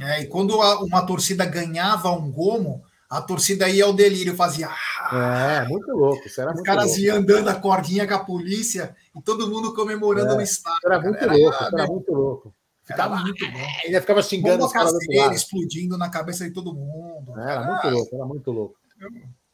É, 0.00 0.22
e 0.22 0.26
quando 0.26 0.58
uma 0.58 1.06
torcida 1.06 1.44
ganhava 1.44 2.10
um 2.10 2.32
gomo, 2.32 2.82
a 3.08 3.22
torcida 3.22 3.68
ia 3.68 3.84
ao 3.84 3.92
delírio, 3.92 4.34
fazia. 4.34 4.68
É, 5.12 5.66
muito 5.68 5.90
louco. 5.92 6.26
Isso 6.26 6.40
era 6.40 6.52
Os 6.52 6.62
caras 6.62 6.86
louco. 6.86 7.00
iam 7.00 7.16
andando 7.16 7.48
a 7.48 7.54
cordinha 7.54 8.06
com 8.06 8.14
a 8.14 8.24
polícia 8.24 8.96
e 9.16 9.22
todo 9.22 9.48
mundo 9.48 9.74
comemorando 9.74 10.32
é, 10.32 10.36
no 10.36 10.42
estádio. 10.42 10.80
Era 10.84 11.00
muito 11.00 11.16
era, 11.16 11.32
louco, 11.36 11.64
era, 11.64 11.82
era 11.82 11.86
muito 11.86 12.12
louco. 12.12 12.54
Ficava 12.82 13.14
era 13.16 13.22
muito 13.24 13.50
bom. 13.50 13.66
Ainda 13.84 14.00
ficava 14.00 14.22
xingando 14.22 14.64
os 14.64 14.72
caras 14.72 14.94
explodindo 15.34 15.98
na 15.98 16.10
cabeça 16.10 16.44
de 16.44 16.50
todo 16.52 16.74
mundo. 16.74 17.38
Era, 17.38 17.52
era 17.52 17.66
muito 17.66 17.90
louco, 17.90 18.14
era 18.14 18.26
muito 18.26 18.50
louco. 18.52 18.78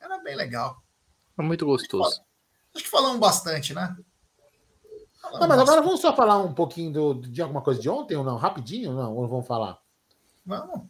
Era 0.01 0.19
bem 0.19 0.37
legal. 0.37 0.77
Era 1.37 1.47
muito 1.47 1.67
gostoso. 1.67 2.23
Acho 2.75 2.85
que 2.85 2.91
falamos 2.91 3.19
bastante, 3.19 3.75
né? 3.75 3.97
Não, 5.41 5.49
mas 5.49 5.59
agora 5.59 5.83
vamos 5.83 6.01
só 6.01 6.15
falar 6.15 6.39
um 6.39 6.55
pouquinho 6.55 6.93
do, 6.93 7.15
de 7.15 7.43
alguma 7.43 7.61
coisa 7.61 7.81
de 7.81 7.89
ontem 7.89 8.17
ou 8.17 8.25
não? 8.25 8.37
Rapidinho, 8.37 8.93
não? 8.93 9.17
Ou 9.17 9.27
vamos 9.29 9.47
falar? 9.47 9.79
Vamos. 10.45 10.83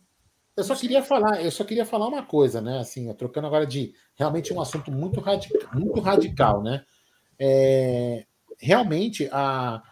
Eu 0.57 0.62
só 0.62 0.76
queria 0.76 1.03
falar, 1.03 1.42
eu 1.42 1.51
só 1.51 1.64
queria 1.64 1.84
falar 1.84 2.07
uma 2.07 2.22
coisa, 2.22 2.61
né? 2.61 2.78
Assim, 2.78 3.12
trocando 3.14 3.47
agora 3.47 3.66
de 3.66 3.92
realmente 4.14 4.53
um 4.53 4.61
assunto 4.61 4.92
muito 4.92 5.20
radical, 5.20 5.68
muito 5.74 6.01
radical, 6.01 6.62
né? 6.62 6.84
É, 7.38 8.24
realmente 8.59 9.28
a 9.32 9.82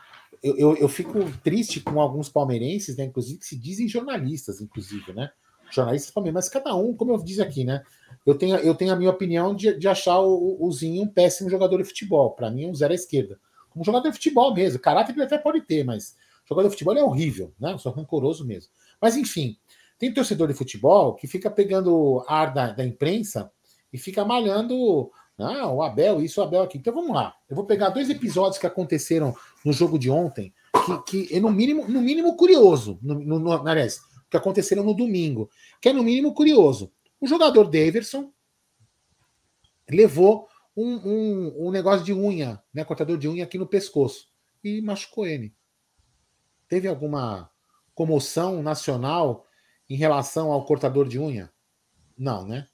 eu, 0.42 0.58
eu, 0.58 0.76
eu, 0.76 0.88
fico 0.88 1.20
triste 1.42 1.80
com 1.80 2.00
alguns 2.00 2.28
palmeirenses, 2.28 2.96
né? 2.96 3.04
Inclusive 3.04 3.38
que 3.38 3.46
se 3.46 3.56
dizem 3.56 3.88
jornalistas, 3.88 4.60
inclusive, 4.60 5.12
né? 5.12 5.30
Jornalistas 5.70 6.12
também, 6.12 6.32
mas 6.32 6.48
cada 6.48 6.74
um, 6.74 6.94
como 6.94 7.12
eu 7.12 7.22
disse 7.22 7.40
aqui, 7.40 7.64
né? 7.64 7.82
Eu 8.26 8.36
tenho, 8.36 8.56
eu 8.56 8.74
tenho 8.74 8.92
a 8.92 8.96
minha 8.96 9.10
opinião 9.10 9.54
de, 9.54 9.78
de 9.78 9.86
achar 9.86 10.20
o, 10.20 10.58
o 10.60 10.72
Zinho 10.72 11.02
um 11.02 11.08
péssimo 11.08 11.48
jogador 11.48 11.78
de 11.78 11.84
futebol. 11.84 12.32
Para 12.32 12.50
mim, 12.50 12.66
um 12.66 12.74
zero 12.74 12.92
à 12.92 12.94
esquerda. 12.94 13.38
Um 13.74 13.84
jogador 13.84 14.08
de 14.08 14.14
futebol 14.14 14.54
mesmo. 14.54 14.78
Caráter 14.78 15.12
ele 15.12 15.24
até 15.24 15.38
pode 15.38 15.60
ter, 15.62 15.84
mas 15.84 16.16
jogador 16.48 16.68
de 16.68 16.74
futebol 16.74 16.96
é 16.96 17.02
horrível, 17.02 17.52
né? 17.58 17.76
Sou 17.78 17.92
rancoroso 17.92 18.44
mesmo. 18.44 18.70
Mas 19.00 19.16
enfim, 19.16 19.56
tem 19.98 20.12
torcedor 20.12 20.48
de 20.48 20.54
futebol 20.54 21.14
que 21.14 21.26
fica 21.26 21.50
pegando 21.50 22.24
ar 22.26 22.52
da, 22.52 22.72
da 22.72 22.84
imprensa 22.84 23.50
e 23.92 23.98
fica 23.98 24.24
malhando. 24.24 25.10
Ah, 25.38 25.66
o 25.68 25.82
Abel, 25.82 26.22
isso, 26.22 26.40
o 26.40 26.44
Abel 26.44 26.62
aqui. 26.62 26.78
Então 26.78 26.92
vamos 26.92 27.14
lá. 27.14 27.34
Eu 27.48 27.56
vou 27.56 27.64
pegar 27.64 27.88
dois 27.88 28.10
episódios 28.10 28.58
que 28.58 28.66
aconteceram 28.66 29.34
no 29.64 29.72
jogo 29.72 29.98
de 29.98 30.10
ontem, 30.10 30.52
que, 30.84 31.26
que 31.26 31.36
é 31.36 31.40
no 31.40 31.50
mínimo, 31.50 31.88
no 31.88 32.00
mínimo 32.00 32.36
curioso, 32.36 32.98
no, 33.02 33.14
no, 33.14 33.38
no, 33.38 33.68
aliás, 33.68 34.00
que 34.30 34.36
aconteceram 34.36 34.82
no 34.82 34.94
domingo, 34.94 35.50
que 35.80 35.88
é 35.88 35.92
no 35.92 36.02
mínimo 36.02 36.34
curioso. 36.34 36.92
O 37.20 37.26
jogador 37.26 37.64
Daverson 37.64 38.32
levou 39.88 40.48
um, 40.76 40.96
um, 40.96 41.66
um 41.66 41.70
negócio 41.70 42.04
de 42.04 42.12
unha, 42.12 42.62
né, 42.72 42.84
cortador 42.84 43.18
de 43.18 43.28
unha 43.28 43.44
aqui 43.44 43.58
no 43.58 43.66
pescoço 43.66 44.28
e 44.62 44.80
machucou 44.80 45.26
ele. 45.26 45.54
Teve 46.68 46.88
alguma 46.88 47.50
comoção 47.94 48.62
nacional 48.62 49.46
em 49.88 49.96
relação 49.96 50.50
ao 50.50 50.64
cortador 50.64 51.06
de 51.08 51.18
unha? 51.18 51.52
Não, 52.16 52.46
né? 52.46 52.66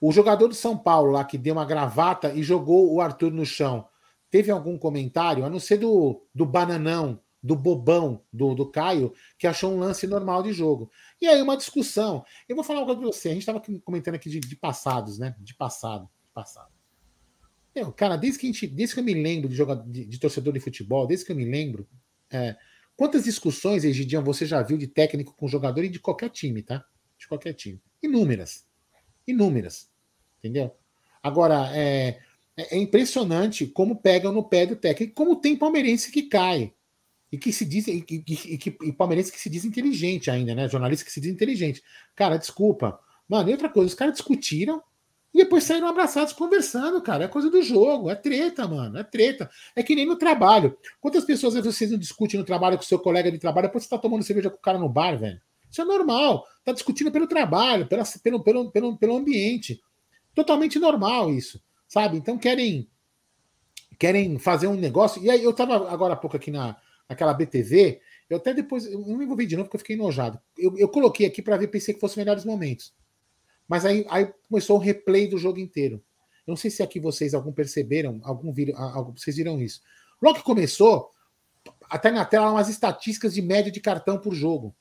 O 0.00 0.12
jogador 0.12 0.48
de 0.48 0.56
São 0.56 0.76
Paulo 0.76 1.10
lá 1.10 1.24
que 1.24 1.38
deu 1.38 1.54
uma 1.54 1.64
gravata 1.64 2.32
e 2.32 2.42
jogou 2.42 2.92
o 2.92 3.00
Arthur 3.00 3.30
no 3.32 3.44
chão, 3.44 3.88
teve 4.30 4.50
algum 4.50 4.78
comentário, 4.78 5.44
a 5.44 5.50
não 5.50 5.58
ser 5.58 5.78
do, 5.78 6.22
do 6.34 6.46
bananão, 6.46 7.20
do 7.42 7.54
bobão 7.54 8.22
do, 8.32 8.54
do 8.54 8.70
Caio, 8.70 9.12
que 9.38 9.46
achou 9.46 9.72
um 9.72 9.78
lance 9.78 10.06
normal 10.06 10.42
de 10.42 10.52
jogo. 10.52 10.90
E 11.20 11.26
aí 11.26 11.40
uma 11.40 11.56
discussão. 11.56 12.24
Eu 12.48 12.54
vou 12.54 12.64
falar 12.64 12.80
uma 12.80 12.86
coisa 12.86 13.00
para 13.00 13.10
você. 13.10 13.28
A 13.28 13.32
gente 13.32 13.42
estava 13.42 13.62
comentando 13.84 14.14
aqui 14.14 14.28
de, 14.28 14.40
de, 14.40 14.56
passados, 14.56 15.18
né? 15.18 15.34
De 15.40 15.54
passado. 15.54 16.08
passado. 16.34 16.70
Meu, 17.74 17.92
cara, 17.92 18.16
desde 18.16 18.38
que, 18.38 18.46
a 18.46 18.52
gente, 18.52 18.66
desde 18.66 18.94
que 18.94 19.00
eu 19.00 19.04
me 19.04 19.14
lembro 19.14 19.48
de, 19.48 19.56
de, 19.90 20.06
de 20.06 20.18
torcedor 20.18 20.52
de 20.52 20.60
futebol, 20.60 21.06
desde 21.06 21.26
que 21.26 21.32
eu 21.32 21.36
me 21.36 21.44
lembro, 21.44 21.88
é, 22.30 22.56
quantas 22.96 23.24
discussões, 23.24 23.84
Egidião, 23.84 24.24
você 24.24 24.46
já 24.46 24.62
viu 24.62 24.78
de 24.78 24.86
técnico 24.86 25.34
com 25.34 25.48
jogador 25.48 25.84
e 25.84 25.88
de 25.88 25.98
qualquer 26.00 26.30
time, 26.30 26.62
tá? 26.62 26.84
De 27.18 27.26
qualquer 27.26 27.54
time. 27.54 27.80
Inúmeras. 28.02 28.66
Inúmeras. 29.26 29.90
Entendeu? 30.38 30.74
Agora, 31.22 31.70
é, 31.74 32.20
é, 32.56 32.76
é 32.76 32.78
impressionante 32.78 33.66
como 33.66 34.00
pegam 34.00 34.32
no 34.32 34.48
pé 34.48 34.66
do 34.66 34.76
técnico, 34.76 35.14
como 35.14 35.36
tem 35.36 35.56
palmeirense 35.56 36.10
que 36.10 36.22
cai. 36.22 36.72
E 37.36 37.38
que 37.38 37.52
se 37.52 37.66
diz, 37.66 37.86
e, 37.86 38.02
e, 38.08 38.24
e, 38.26 38.76
e 38.88 38.92
palmeirense 38.94 39.30
que 39.30 39.38
se 39.38 39.50
diz 39.50 39.62
inteligente 39.62 40.30
ainda, 40.30 40.54
né? 40.54 40.66
Jornalista 40.70 41.04
que 41.04 41.12
se 41.12 41.20
diz 41.20 41.30
inteligente. 41.30 41.82
Cara, 42.14 42.38
desculpa. 42.38 42.98
Mano, 43.28 43.50
e 43.50 43.52
outra 43.52 43.68
coisa, 43.68 43.88
os 43.88 43.94
caras 43.94 44.14
discutiram 44.14 44.82
e 45.34 45.38
depois 45.44 45.64
saíram 45.64 45.86
abraçados 45.86 46.32
conversando, 46.32 46.98
cara. 47.02 47.24
É 47.24 47.28
coisa 47.28 47.50
do 47.50 47.62
jogo, 47.62 48.08
é 48.08 48.14
treta, 48.14 48.66
mano. 48.66 48.96
É 48.96 49.04
treta. 49.04 49.50
É 49.74 49.82
que 49.82 49.94
nem 49.94 50.06
no 50.06 50.16
trabalho. 50.16 50.78
Quantas 50.98 51.26
pessoas 51.26 51.52
vocês 51.52 51.90
não 51.90 51.98
discutem 51.98 52.40
no 52.40 52.46
trabalho 52.46 52.78
com 52.78 52.82
seu 52.84 52.98
colega 52.98 53.30
de 53.30 53.36
trabalho, 53.36 53.66
depois 53.66 53.84
você 53.84 53.90
tá 53.90 53.98
tomando 53.98 54.24
cerveja 54.24 54.48
com 54.48 54.56
o 54.56 54.60
cara 54.60 54.78
no 54.78 54.88
bar, 54.88 55.18
velho? 55.18 55.38
Isso 55.70 55.82
é 55.82 55.84
normal. 55.84 56.42
Tá 56.64 56.72
discutindo 56.72 57.12
pelo 57.12 57.26
trabalho, 57.26 57.86
pela, 57.86 58.02
pelo, 58.22 58.42
pelo, 58.42 58.70
pelo, 58.70 58.96
pelo 58.96 59.14
ambiente. 59.14 59.78
Totalmente 60.34 60.78
normal 60.78 61.30
isso, 61.30 61.62
sabe? 61.86 62.16
Então 62.16 62.38
querem 62.38 62.88
querem 63.98 64.38
fazer 64.38 64.68
um 64.68 64.74
negócio. 64.74 65.22
E 65.22 65.28
aí 65.28 65.44
eu 65.44 65.52
tava 65.52 65.92
agora 65.92 66.14
há 66.14 66.16
pouco 66.16 66.38
aqui 66.38 66.50
na, 66.50 66.76
naquela 67.08 67.32
BTV, 67.32 68.00
eu 68.28 68.38
até 68.38 68.52
depois, 68.52 68.86
eu 68.86 69.00
não 69.00 69.16
me 69.16 69.24
envolvi 69.24 69.46
de 69.46 69.56
novo 69.56 69.68
porque 69.68 69.76
eu 69.76 69.80
fiquei 69.80 69.96
enojado. 69.96 70.40
Eu, 70.58 70.76
eu 70.76 70.88
coloquei 70.88 71.26
aqui 71.26 71.40
para 71.40 71.56
ver, 71.56 71.68
pensei 71.68 71.94
que 71.94 72.00
fosse 72.00 72.18
melhores 72.18 72.44
momentos. 72.44 72.94
Mas 73.68 73.84
aí, 73.84 74.04
aí 74.08 74.32
começou 74.48 74.76
o 74.76 74.80
replay 74.80 75.28
do 75.28 75.38
jogo 75.38 75.58
inteiro. 75.58 76.02
Eu 76.46 76.52
não 76.52 76.56
sei 76.56 76.70
se 76.70 76.82
aqui 76.82 77.00
vocês 77.00 77.34
algum 77.34 77.52
perceberam, 77.52 78.20
algum 78.22 78.52
viram, 78.52 78.78
algum, 78.78 79.16
vocês 79.16 79.36
viram 79.36 79.60
isso. 79.60 79.80
Logo 80.22 80.38
que 80.38 80.44
começou, 80.44 81.10
até 81.88 82.10
na 82.10 82.24
tela 82.24 82.50
umas 82.50 82.68
estatísticas 82.68 83.34
de 83.34 83.42
média 83.42 83.70
de 83.70 83.80
cartão 83.80 84.18
por 84.18 84.34
jogo 84.34 84.74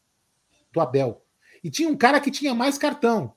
do 0.72 0.80
Abel. 0.80 1.24
E 1.64 1.70
tinha 1.70 1.90
um 1.90 1.98
cara 1.98 2.20
que 2.20 2.30
tinha 2.30 2.54
mais 2.54 2.78
cartão 2.78 3.34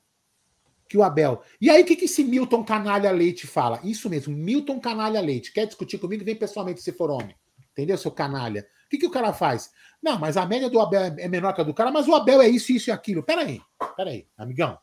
que 0.89 0.97
o 0.97 1.03
Abel. 1.03 1.43
E 1.61 1.68
aí, 1.70 1.82
o 1.82 1.84
que, 1.84 1.97
que 1.97 2.07
esse 2.07 2.24
Milton 2.24 2.64
Canalha 2.64 3.11
Leite 3.11 3.47
fala? 3.47 3.80
Isso 3.84 4.09
mesmo, 4.09 4.34
Milton 4.34 4.80
Canalha 4.80 5.20
Leite. 5.20 5.53
Quer 5.53 5.66
discutir 5.66 5.99
comigo? 5.99 6.24
Vem 6.24 6.34
pessoalmente 6.34 6.82
se 6.82 6.93
for 6.93 7.11
homem. 7.11 7.36
Entendeu, 7.79 7.97
seu 7.97 8.11
canalha? 8.11 8.68
O 8.87 8.89
que, 8.89 8.99
que 8.99 9.07
o 9.07 9.11
cara 9.11 9.33
faz? 9.33 9.70
Não, 10.03 10.18
mas 10.18 10.37
a 10.37 10.45
média 10.45 10.68
do 10.68 10.81
Abel 10.81 11.14
é 11.16 11.29
menor 11.29 11.55
que 11.55 11.61
a 11.61 11.64
do 11.64 11.72
cara, 11.72 11.93
mas 11.93 12.09
o 12.09 12.14
Abel 12.14 12.43
é 12.43 12.49
isso, 12.49 12.72
isso 12.72 12.91
e 12.91 12.93
aquilo. 12.93 13.22
Peraí, 13.22 13.61
peraí, 13.97 14.26
amigão. 14.37 14.76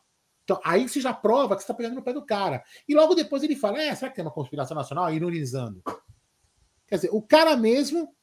Então, 0.44 0.58
aí 0.64 0.88
você 0.88 0.98
já 0.98 1.12
prova 1.12 1.54
que 1.54 1.60
você 1.60 1.64
está 1.64 1.74
pegando 1.74 1.96
no 1.96 2.02
pé 2.02 2.14
do 2.14 2.24
cara. 2.24 2.64
E 2.88 2.94
logo 2.94 3.14
depois 3.14 3.42
ele 3.42 3.54
fala: 3.54 3.82
é, 3.82 3.94
será 3.94 4.08
que 4.08 4.16
tem 4.16 4.24
uma 4.24 4.30
conspiração 4.30 4.74
nacional? 4.74 5.12
Ironizando. 5.12 5.82
Quer 6.86 6.94
dizer, 6.94 7.10
o 7.12 7.20
cara 7.20 7.54
mesmo, 7.54 8.16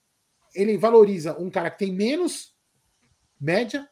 ele 0.56 0.76
valoriza 0.76 1.38
um 1.38 1.52
cara 1.52 1.70
que 1.70 1.78
tem 1.78 1.94
menos 1.94 2.56
média 3.40 3.88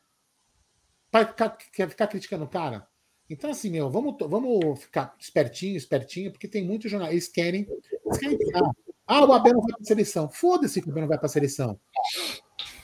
para 1.12 1.28
ficar, 1.28 1.58
ficar 1.90 2.08
criticando 2.08 2.46
o 2.46 2.50
cara. 2.50 2.88
Então, 3.30 3.52
assim, 3.52 3.70
meu, 3.70 3.88
vamos, 3.88 4.16
vamos 4.20 4.82
ficar 4.82 5.16
espertinho, 5.20 5.78
espertinho, 5.78 6.32
porque 6.32 6.48
tem 6.48 6.66
muitos 6.66 6.90
jornalistas. 6.90 7.38
Eles 7.38 7.68
querem. 7.68 7.68
Eles 7.70 8.18
querem. 8.18 8.38
Ah, 9.14 9.26
o 9.26 9.34
Abel 9.34 9.56
não 9.56 9.62
vai 9.62 9.74
para 9.74 9.82
a 9.82 9.86
seleção. 9.86 10.30
Foda-se 10.30 10.82
que 10.82 10.88
o 10.88 10.92
Abel 10.92 11.02
não 11.02 11.10
vai 11.10 11.18
para 11.18 11.26
a 11.26 11.30
seleção. 11.30 11.78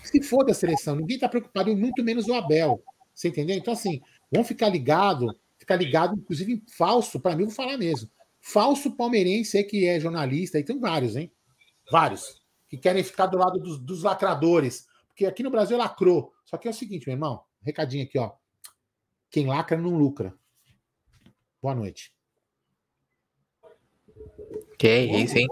Se 0.03 0.21
foda 0.21 0.51
a 0.51 0.53
seleção. 0.53 0.97
Ninguém 0.97 1.15
está 1.15 1.29
preocupado, 1.29 1.73
muito 1.73 2.03
menos 2.03 2.27
o 2.27 2.33
Abel. 2.33 2.83
Você 3.15 3.29
entendeu? 3.29 3.55
Então, 3.55 3.73
assim, 3.73 4.01
vamos 4.29 4.45
ficar 4.45 4.67
ligado, 4.67 5.33
ficar 5.57 5.77
ligado, 5.77 6.17
inclusive 6.17 6.61
falso, 6.77 7.17
para 7.17 7.33
mim, 7.33 7.45
vou 7.45 7.53
falar 7.53 7.77
mesmo. 7.77 8.11
Falso 8.41 8.91
palmeirense 8.91 9.57
é 9.57 9.63
que 9.63 9.87
é 9.87 10.01
jornalista, 10.01 10.59
e 10.59 10.65
tem 10.65 10.77
vários, 10.77 11.15
hein? 11.15 11.31
Vários. 11.89 12.41
Que 12.67 12.75
querem 12.75 13.05
ficar 13.05 13.27
do 13.27 13.37
lado 13.37 13.57
dos, 13.57 13.79
dos 13.79 14.03
lacradores. 14.03 14.85
Porque 15.07 15.25
aqui 15.25 15.41
no 15.41 15.49
Brasil 15.49 15.77
lacrou. 15.77 16.33
Só 16.43 16.57
que 16.57 16.67
é 16.67 16.71
o 16.71 16.73
seguinte, 16.73 17.07
meu 17.07 17.15
irmão, 17.15 17.41
recadinho 17.61 18.03
aqui, 18.03 18.19
ó. 18.19 18.33
Quem 19.31 19.47
lacra 19.47 19.77
não 19.77 19.97
lucra. 19.97 20.33
Boa 21.61 21.73
noite. 21.73 22.16
Que 24.77 24.99
isso, 24.99 25.37
hein? 25.37 25.47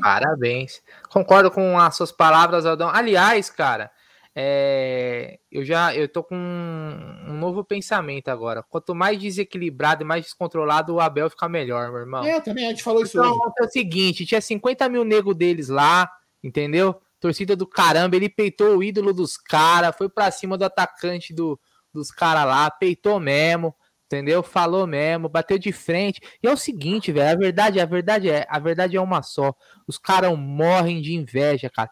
Parabéns. 0.00 0.82
Concordo 1.10 1.50
com 1.50 1.78
as 1.78 1.96
suas 1.96 2.10
palavras, 2.10 2.64
Aldão. 2.64 2.88
Aliás, 2.88 3.50
cara, 3.50 3.90
é... 4.34 5.38
eu 5.50 5.64
já 5.64 5.94
eu 5.94 6.08
tô 6.08 6.22
com 6.22 6.34
um 6.34 7.34
novo 7.34 7.64
pensamento 7.64 8.28
agora. 8.28 8.62
Quanto 8.62 8.94
mais 8.94 9.18
desequilibrado 9.18 10.02
e 10.02 10.06
mais 10.06 10.24
descontrolado 10.24 10.94
o 10.94 11.00
Abel 11.00 11.28
fica 11.28 11.48
melhor, 11.48 11.90
meu 11.90 12.00
irmão. 12.00 12.24
É, 12.24 12.40
também 12.40 12.66
a 12.66 12.70
gente 12.70 12.82
falou 12.82 13.02
isso 13.02 13.18
então. 13.18 13.52
É 13.60 13.64
o 13.64 13.70
seguinte, 13.70 14.26
tinha 14.26 14.40
50 14.40 14.88
mil 14.88 15.04
nego 15.04 15.34
deles 15.34 15.68
lá, 15.68 16.10
entendeu? 16.42 17.00
Torcida 17.18 17.54
do 17.54 17.66
caramba, 17.66 18.16
ele 18.16 18.30
peitou 18.30 18.78
o 18.78 18.82
ídolo 18.82 19.12
dos 19.12 19.36
caras, 19.36 19.94
foi 19.96 20.08
para 20.08 20.30
cima 20.30 20.56
do 20.56 20.64
atacante 20.64 21.34
do, 21.34 21.60
dos 21.92 22.10
caras 22.10 22.46
lá, 22.46 22.70
peitou 22.70 23.20
mesmo, 23.20 23.74
entendeu? 24.10 24.42
Falou 24.42 24.88
mesmo, 24.88 25.28
bateu 25.28 25.56
de 25.56 25.70
frente. 25.70 26.20
E 26.42 26.48
é 26.48 26.52
o 26.52 26.56
seguinte, 26.56 27.12
velho, 27.12 27.30
a 27.30 27.38
verdade, 27.38 27.80
a 27.80 27.86
verdade 27.86 28.28
é, 28.28 28.44
a 28.48 28.58
verdade 28.58 28.96
é 28.96 29.00
uma 29.00 29.22
só. 29.22 29.54
Os 29.86 29.96
caras 29.96 30.36
morrem 30.36 31.00
de 31.00 31.14
inveja, 31.14 31.70
cara. 31.70 31.88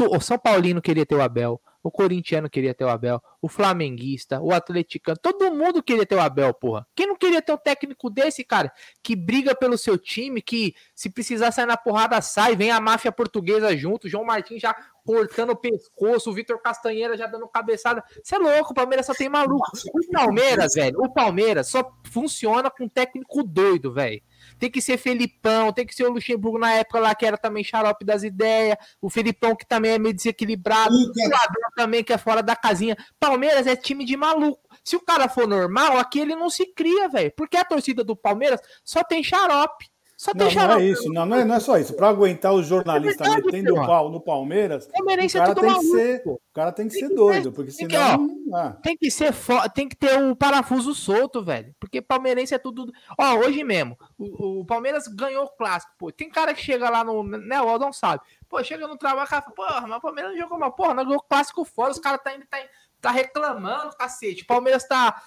O 0.00 0.20
São 0.20 0.38
Paulino 0.38 0.80
queria 0.80 1.04
ter 1.04 1.16
o 1.16 1.22
Abel, 1.22 1.60
o 1.86 1.90
corintiano 1.90 2.50
queria 2.50 2.74
ter 2.74 2.84
o 2.84 2.88
Abel, 2.88 3.22
o 3.40 3.48
flamenguista, 3.48 4.40
o 4.40 4.52
atleticano, 4.52 5.16
todo 5.22 5.54
mundo 5.54 5.80
queria 5.80 6.04
ter 6.04 6.16
o 6.16 6.20
Abel, 6.20 6.52
porra. 6.52 6.84
Quem 6.96 7.06
não 7.06 7.14
queria 7.14 7.40
ter 7.40 7.52
um 7.52 7.56
técnico 7.56 8.10
desse, 8.10 8.42
cara, 8.42 8.72
que 9.04 9.14
briga 9.14 9.54
pelo 9.54 9.78
seu 9.78 9.96
time, 9.96 10.42
que 10.42 10.74
se 10.96 11.08
precisar 11.08 11.52
sair 11.52 11.66
na 11.66 11.76
porrada 11.76 12.20
sai, 12.20 12.56
vem 12.56 12.72
a 12.72 12.80
máfia 12.80 13.12
portuguesa 13.12 13.76
junto, 13.76 14.08
João 14.08 14.24
Martins 14.24 14.60
já 14.60 14.74
cortando 15.04 15.50
o 15.50 15.56
pescoço, 15.56 16.28
o 16.28 16.34
Vitor 16.34 16.60
Castanheira 16.60 17.16
já 17.16 17.28
dando 17.28 17.46
cabeçada. 17.46 18.02
Você 18.20 18.34
é 18.34 18.38
louco, 18.38 18.72
o 18.72 18.74
Palmeiras 18.74 19.06
só 19.06 19.14
tem 19.14 19.28
maluco. 19.28 19.70
O 19.94 20.12
Palmeiras, 20.12 20.74
velho, 20.74 21.00
o 21.00 21.08
Palmeiras 21.08 21.68
só 21.68 21.88
funciona 22.10 22.68
com 22.68 22.82
um 22.82 22.88
técnico 22.88 23.44
doido, 23.44 23.92
velho. 23.92 24.20
Tem 24.58 24.70
que 24.70 24.80
ser 24.80 24.96
Felipão, 24.96 25.72
tem 25.72 25.86
que 25.86 25.94
ser 25.94 26.04
o 26.04 26.12
Luxemburgo 26.12 26.58
na 26.58 26.72
época 26.72 27.00
lá, 27.00 27.14
que 27.14 27.26
era 27.26 27.36
também 27.36 27.64
xarope 27.64 28.04
das 28.04 28.22
ideias. 28.22 28.76
O 29.00 29.10
Felipão, 29.10 29.54
que 29.54 29.66
também 29.66 29.92
é 29.92 29.98
meio 29.98 30.14
desequilibrado. 30.14 30.94
O 30.94 31.10
Abel 31.26 31.70
também, 31.76 32.04
que 32.04 32.12
é 32.12 32.18
fora 32.18 32.42
da 32.42 32.56
casinha. 32.56 32.96
Palmeiras 33.18 33.66
é 33.66 33.76
time 33.76 34.04
de 34.04 34.16
maluco. 34.16 34.66
Se 34.84 34.96
o 34.96 35.00
cara 35.00 35.28
for 35.28 35.46
normal, 35.46 35.98
aqui 35.98 36.20
ele 36.20 36.34
não 36.34 36.48
se 36.48 36.66
cria, 36.66 37.08
velho. 37.08 37.32
Porque 37.36 37.56
a 37.56 37.64
torcida 37.64 38.04
do 38.04 38.16
Palmeiras 38.16 38.60
só 38.84 39.02
tem 39.02 39.22
xarope. 39.22 39.86
Só 40.26 40.32
não, 40.34 40.50
não 40.50 40.78
é 40.78 40.82
isso, 40.82 41.12
não, 41.12 41.24
não 41.24 41.36
é, 41.36 41.44
não 41.44 41.54
é 41.54 41.60
só 41.60 41.78
isso. 41.78 41.94
Para 41.94 42.08
aguentar 42.08 42.52
os 42.52 42.66
jornalistas 42.66 43.24
é 43.28 43.30
verdade, 43.34 43.46
metendo 43.46 43.80
o 43.80 43.86
pau 43.86 44.10
no 44.10 44.20
Palmeiras, 44.20 44.86
o 44.86 44.90
é 44.92 45.04
cara, 45.38 45.54
tem 45.54 45.78
que 45.78 45.84
ser, 45.84 46.22
o 46.26 46.40
cara 46.52 46.72
tem 46.72 46.88
que 46.88 46.94
tem 46.94 47.00
ser 47.00 47.08
que 47.10 47.14
doido, 47.14 47.52
porque 47.52 47.70
tem 47.70 47.88
senão. 47.88 48.28
Que, 48.28 48.50
ó, 48.52 48.70
tem 48.82 48.96
que 48.96 49.08
ser 49.08 49.32
tem 49.72 49.88
que 49.88 49.94
ter 49.94 50.20
o 50.20 50.34
parafuso 50.34 50.92
solto, 50.96 51.44
velho. 51.44 51.72
Porque 51.78 52.02
palmeirense 52.02 52.56
é 52.56 52.58
tudo. 52.58 52.90
Ó, 53.16 53.36
hoje 53.36 53.62
mesmo, 53.62 53.96
o, 54.18 54.62
o, 54.62 54.64
Palmeiras 54.66 55.06
ganhou 55.06 55.44
o 55.44 55.50
clássico, 55.50 55.92
pô. 55.96 56.10
Tem 56.10 56.28
cara 56.28 56.52
que 56.52 56.60
chega 56.60 56.90
lá 56.90 57.04
no. 57.04 57.22
Né, 57.22 57.62
o 57.62 57.78
não 57.78 57.92
sabe. 57.92 58.24
Pô, 58.48 58.62
chega 58.64 58.88
no 58.88 58.98
trabalho, 58.98 59.28
cara, 59.28 59.42
porra, 59.42 59.86
mas 59.86 59.98
o 59.98 60.00
Palmeiras 60.00 60.32
não 60.32 60.40
jogou 60.40 60.58
uma 60.58 60.72
porra, 60.72 60.94
não 60.94 61.04
ganhou 61.04 61.20
o 61.20 61.22
clássico 61.22 61.64
fora, 61.64 61.92
os 61.92 62.00
caras 62.00 62.20
tá, 62.24 62.32
tá, 62.50 62.58
tá 63.00 63.10
reclamando, 63.12 63.96
cacete. 63.96 64.42
O 64.42 64.46
Palmeiras 64.46 64.88
tá 64.88 65.22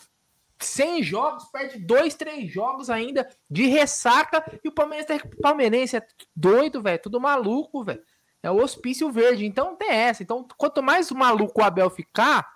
100 0.60 1.04
jogos, 1.04 1.46
perde 1.46 1.80
dois, 1.80 2.16
três 2.16 2.52
jogos 2.52 2.90
ainda 2.90 3.28
de 3.50 3.68
ressaca 3.68 4.44
e 4.64 4.68
o 4.68 4.72
Palmeiras 4.72 5.06
tá, 5.06 5.16
palmeirense 5.42 5.98
é 5.98 6.06
doido, 6.36 6.82
velho, 6.82 7.02
tudo 7.02 7.20
maluco, 7.20 7.84
velho. 7.84 8.02
É 8.42 8.50
o 8.50 8.62
hospício 8.62 9.12
verde, 9.12 9.46
então 9.46 9.76
tem 9.76 9.90
essa. 9.90 10.24
Então, 10.24 10.48
quanto 10.58 10.82
mais 10.82 11.12
maluco 11.12 11.60
o 11.60 11.64
Abel 11.64 11.90
ficar, 11.90 12.48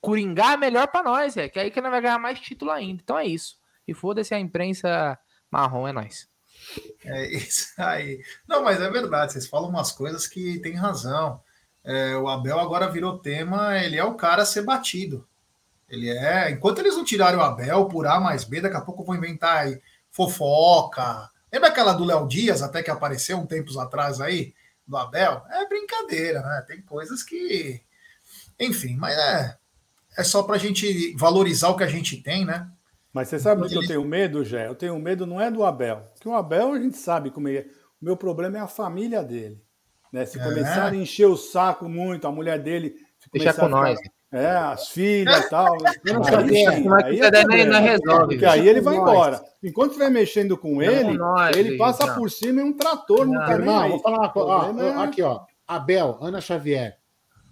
coringar 0.00 0.54
é 0.54 0.56
melhor 0.56 0.88
para 0.88 1.02
nós, 1.02 1.36
é. 1.36 1.48
Que 1.48 1.60
aí 1.60 1.70
que 1.70 1.80
nós 1.80 1.90
vai 1.90 2.00
ganhar 2.00 2.18
mais 2.18 2.40
título 2.40 2.70
ainda. 2.70 3.00
Então 3.02 3.18
é 3.18 3.26
isso. 3.26 3.56
E 3.86 3.94
foda-se 3.94 4.34
a 4.34 4.38
imprensa 4.38 5.18
marrom, 5.50 5.86
é 5.86 5.92
nós. 5.92 6.28
É 7.04 7.26
isso 7.36 7.72
aí. 7.78 8.20
Não, 8.48 8.62
mas 8.62 8.80
é 8.80 8.90
verdade, 8.90 9.32
vocês 9.32 9.46
falam 9.46 9.68
umas 9.68 9.92
coisas 9.92 10.26
que 10.26 10.58
tem 10.60 10.74
razão. 10.74 11.40
É, 11.84 12.16
o 12.16 12.28
Abel 12.28 12.58
agora 12.58 12.90
virou 12.90 13.18
tema, 13.18 13.78
ele 13.78 13.96
é 13.96 14.04
o 14.04 14.14
cara 14.14 14.42
a 14.42 14.46
ser 14.46 14.62
batido. 14.62 15.26
Ele 15.88 16.10
é. 16.10 16.50
Enquanto 16.50 16.78
eles 16.78 16.96
não 16.96 17.04
tirarem 17.04 17.38
o 17.38 17.42
Abel 17.42 17.86
por 17.86 18.06
A 18.06 18.20
mais 18.20 18.44
B, 18.44 18.60
daqui 18.60 18.76
a 18.76 18.80
pouco 18.80 19.02
eu 19.02 19.06
vou 19.06 19.16
inventar 19.16 19.58
aí 19.58 19.80
fofoca. 20.10 21.30
Lembra 21.52 21.68
aquela 21.68 21.92
do 21.92 22.04
Léo 22.04 22.26
Dias, 22.26 22.62
até 22.62 22.82
que 22.82 22.90
apareceu 22.90 23.38
um 23.38 23.46
tempos 23.46 23.76
atrás 23.76 24.20
aí, 24.20 24.54
do 24.86 24.96
Abel? 24.96 25.42
É 25.50 25.66
brincadeira, 25.66 26.40
né? 26.40 26.64
Tem 26.66 26.80
coisas 26.82 27.22
que. 27.22 27.80
Enfim, 28.58 28.96
mas 28.96 29.16
é. 29.16 29.56
É 30.18 30.24
só 30.24 30.42
pra 30.42 30.56
gente 30.56 31.14
valorizar 31.16 31.68
o 31.68 31.76
que 31.76 31.84
a 31.84 31.88
gente 31.88 32.22
tem, 32.22 32.46
né? 32.46 32.70
Mas 33.12 33.28
você 33.28 33.38
sabe 33.38 33.62
do 33.62 33.68
que 33.68 33.76
eu 33.76 33.86
tenho 33.86 34.04
medo, 34.04 34.44
Jé? 34.44 34.66
Eu 34.66 34.74
tenho 34.74 34.98
medo 34.98 35.26
não 35.26 35.40
é 35.40 35.50
do 35.50 35.64
Abel. 35.64 36.08
Porque 36.14 36.28
o 36.28 36.34
Abel 36.34 36.72
a 36.72 36.78
gente 36.78 36.96
sabe 36.96 37.30
como 37.30 37.48
é. 37.48 37.66
O 38.00 38.04
meu 38.04 38.16
problema 38.16 38.58
é 38.58 38.60
a 38.60 38.66
família 38.66 39.22
dele. 39.22 39.62
Né? 40.12 40.24
Se 40.24 40.38
é. 40.38 40.42
começar 40.42 40.92
a 40.92 40.96
encher 40.96 41.26
o 41.26 41.36
saco 41.36 41.88
muito, 41.88 42.26
a 42.26 42.32
mulher 42.32 42.58
dele. 42.62 42.94
Deixa 43.32 43.52
com 43.52 43.68
nós. 43.68 43.98
É, 44.36 44.48
as 44.48 44.88
filhas 44.88 45.46
e 45.46 45.48
tal. 45.50 45.76
Eu 46.04 46.14
não 46.14 46.24
sabia. 46.24 46.70
Aí, 46.70 46.86
aí, 47.04 47.20
é 47.20 47.54
aí 47.54 47.64
não 47.66 47.80
resolve. 47.80 48.26
Porque 48.26 48.44
aí 48.44 48.68
ele 48.68 48.80
vai 48.80 48.96
embora. 48.96 49.42
Enquanto 49.62 49.92
estiver 49.92 50.10
mexendo 50.10 50.56
com 50.58 50.82
ele, 50.82 51.16
nós, 51.16 51.56
ele 51.56 51.76
passa 51.76 52.14
por 52.14 52.30
cima 52.30 52.60
em 52.60 52.64
um 52.64 52.72
trator. 52.72 53.26
Não, 53.26 53.34
não, 53.34 53.58
não 53.58 53.88
vou 53.88 54.00
falar 54.00 54.18
uma 54.18 54.28
coisa. 54.28 54.82
É... 54.82 54.96
Aqui, 54.96 55.22
ó. 55.22 55.40
Abel, 55.66 56.18
Ana 56.20 56.40
Xavier. 56.40 56.98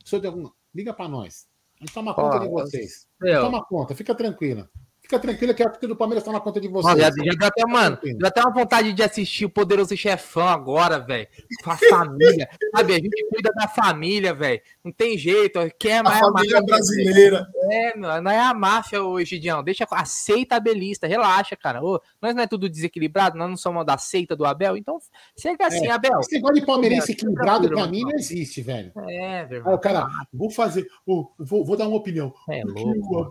Se 0.04 0.16
eu 0.16 0.26
alguma... 0.26 0.52
Liga 0.74 0.92
para 0.92 1.08
nós. 1.08 1.46
A 1.80 1.84
gente 1.84 1.94
toma 1.94 2.14
conta 2.14 2.40
de 2.40 2.48
vocês. 2.48 3.06
Toma 3.40 3.64
conta, 3.64 3.94
fica 3.94 4.14
tranquila. 4.14 4.68
Fica 5.04 5.18
tranquilo 5.18 5.52
que 5.52 5.62
a 5.62 5.66
torcida 5.66 5.88
do 5.88 5.96
Palmeiras 5.96 6.22
está 6.22 6.32
na 6.32 6.40
conta 6.40 6.58
de 6.58 6.66
vocês. 6.66 6.96
já, 6.96 7.10
já 7.10 7.32
dá 7.38 7.48
até, 7.48 7.66
mano, 7.66 7.98
já 8.02 8.30
tem 8.30 8.42
uma 8.42 8.52
vontade 8.52 8.90
de 8.94 9.02
assistir 9.02 9.44
o 9.44 9.50
Poderoso 9.50 9.94
Chefão 9.94 10.48
agora, 10.48 10.98
velho. 10.98 11.28
Com 11.62 11.70
a 11.72 11.76
família. 11.76 12.48
Sabe, 12.74 12.94
a 12.94 12.96
gente 12.96 13.28
cuida 13.28 13.50
da 13.54 13.68
família, 13.68 14.32
velho. 14.32 14.62
Não 14.82 14.90
tem 14.90 15.18
jeito. 15.18 15.60
Quer 15.78 16.02
mais 16.02 16.16
a 16.16 16.20
família 16.20 16.58
máfia, 16.58 16.66
brasileira. 16.66 17.46
É, 17.70 17.94
meu, 17.98 18.22
não 18.22 18.30
é 18.30 18.40
a 18.40 18.54
máfia 18.54 19.02
hoje, 19.02 19.38
Dião. 19.38 19.62
Deixa, 19.62 19.86
aceita 19.90 20.56
a 20.56 20.60
belista, 20.60 21.06
relaxa, 21.06 21.54
cara. 21.54 21.84
Ô, 21.84 22.00
nós 22.22 22.34
não 22.34 22.42
é 22.42 22.46
tudo 22.46 22.66
desequilibrado, 22.66 23.36
nós 23.36 23.50
não 23.50 23.58
somos 23.58 23.84
da 23.84 23.98
seita 23.98 24.34
do 24.34 24.46
Abel, 24.46 24.74
então 24.74 24.98
seja 25.36 25.54
assim, 25.60 25.86
é, 25.86 25.90
Abel. 25.90 26.18
Esse 26.20 26.36
negócio 26.36 26.54
de 26.54 26.64
palmeirense 26.64 27.12
equilibrado 27.12 27.68
pra 27.68 27.86
mim 27.86 28.04
não 28.04 28.12
existe, 28.12 28.62
velho. 28.62 28.90
É, 29.06 29.44
velho. 29.44 29.68
Aí, 29.68 29.78
cara, 29.78 30.08
vou 30.32 30.50
fazer, 30.50 30.86
vou, 31.06 31.34
vou 31.38 31.76
dar 31.76 31.88
uma 31.88 31.98
opinião. 31.98 32.32
É 32.48 32.62
louco. 32.64 33.30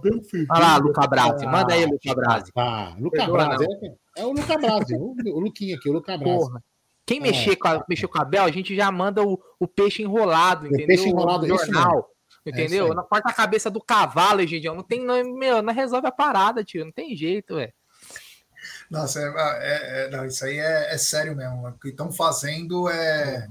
Olha 0.52 0.60
lá, 0.60 0.78
Luca 0.78 1.08
Brasi, 1.08 1.48
manda 1.64 1.73
aí, 1.73 1.85
Luca 1.85 2.15
Brasi. 2.15 2.52
Ah, 2.56 2.95
Luca 2.99 3.27
Brasi, 3.27 3.65
é, 3.65 4.22
é, 4.22 4.26
o 4.26 4.31
Luca 4.31 4.57
Brasi, 4.57 4.95
o, 4.95 5.15
o 5.35 5.40
Luquinha 5.40 5.76
aqui, 5.76 5.90
o 5.90 5.94
Luca 5.94 6.18
Brasi. 6.18 6.38
Porra. 6.38 6.64
Quem 7.06 7.18
é. 7.18 7.22
mexer, 7.22 7.56
com 7.56 7.68
a, 7.68 7.84
mexer 7.90 8.07
com 8.07 8.22
a 8.22 8.26
Bel, 8.26 8.44
a 8.44 8.52
gente 8.52 8.76
já 8.76 8.91
manda 8.91 9.22
o, 9.23 9.40
o 9.60 9.68
peixe 9.68 10.02
enrolado, 10.02 10.68
entendeu? 10.68 10.85
O 10.85 10.88
peixe 10.88 11.10
enrolado, 11.10 11.48
no 11.48 11.57
jornal. 11.57 12.10
Entendeu? 12.45 12.91
É 12.91 12.95
Na 12.95 13.03
porta 13.03 13.30
a 13.30 13.34
cabeça 13.34 13.69
do 13.69 13.81
cavalo, 13.81 14.41
Egidião. 14.41 14.76
Não 14.76 14.84
tem, 14.84 15.03
não, 15.03 15.23
meu, 15.38 15.61
não 15.61 15.73
resolve 15.73 16.07
a 16.07 16.11
parada, 16.11 16.64
tio. 16.64 16.84
Não 16.84 16.91
tem 16.91 17.15
jeito, 17.15 17.56
velho. 17.56 17.73
Nossa, 18.90 19.19
é, 19.19 19.23
é, 19.26 20.06
é, 20.06 20.10
não, 20.10 20.26
isso 20.26 20.44
aí 20.45 20.57
é, 20.57 20.94
é, 20.94 20.98
sério 20.98 21.35
mesmo. 21.35 21.68
O 21.68 21.80
que 21.80 21.90
estão 21.90 22.11
fazendo 22.11 22.90
é, 22.90 23.48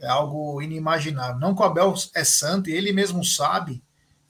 é 0.00 0.06
algo 0.06 0.60
inimaginável. 0.62 1.38
Não 1.38 1.54
que 1.54 1.62
o 1.62 1.64
Abel 1.64 1.94
é 2.14 2.24
santo, 2.24 2.70
e 2.70 2.74
ele 2.74 2.92
mesmo 2.92 3.24
sabe 3.24 3.82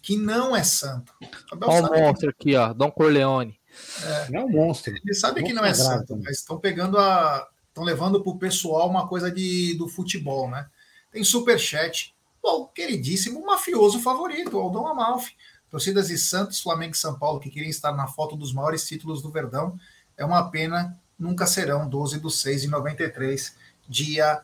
que 0.05 0.19
não 0.19 0.55
é 0.55 0.63
santo. 0.63 1.15
Olha 1.63 1.89
o 1.89 1.99
monstro 1.99 2.35
que... 2.35 2.51
aqui, 2.51 2.57
ó, 2.57 2.75
Dom 2.75 2.91
Corleone. 2.91 3.59
É, 4.05 4.31
não 4.31 4.41
é 4.41 4.45
um 4.45 4.51
monstro. 4.51 4.95
Ele 4.95 5.15
sabe 5.15 5.43
que 5.43 5.55
não 5.55 5.65
é 5.65 5.73
santo, 5.73 6.15
mas 6.23 6.41
estão 6.41 6.59
pegando 6.59 6.99
a. 6.99 7.49
estão 7.69 7.83
levando 7.83 8.23
para 8.23 8.31
o 8.31 8.39
pessoal 8.39 8.87
uma 8.87 9.09
coisa 9.09 9.31
de, 9.31 9.75
do 9.79 9.89
futebol, 9.89 10.51
né? 10.51 10.69
Tem 11.11 11.25
superchat 11.25 12.15
o 12.43 12.67
queridíssimo 12.67 13.45
mafioso 13.47 13.99
favorito, 13.99 14.59
Aldão 14.59 14.87
Amalfi. 14.87 15.33
Torcidas 15.71 16.09
de 16.09 16.19
Santos, 16.19 16.61
Flamengo 16.61 16.95
e 16.95 16.99
São 16.99 17.19
Paulo 17.19 17.41
que 17.41 17.51
queriam 17.51 17.71
estar 17.71 17.93
na 17.93 18.07
foto 18.07 18.37
dos 18.37 18.53
maiores 18.53 18.87
títulos 18.87 19.23
do 19.23 19.31
Verdão. 19.31 19.75
É 20.19 20.25
uma 20.25 20.51
pena, 20.51 21.01
nunca 21.19 21.47
serão 21.47 21.89
12 21.89 22.21
do 22.21 22.29
6 22.29 22.63
de 22.63 22.69
93, 22.69 23.57
dia 23.89 24.43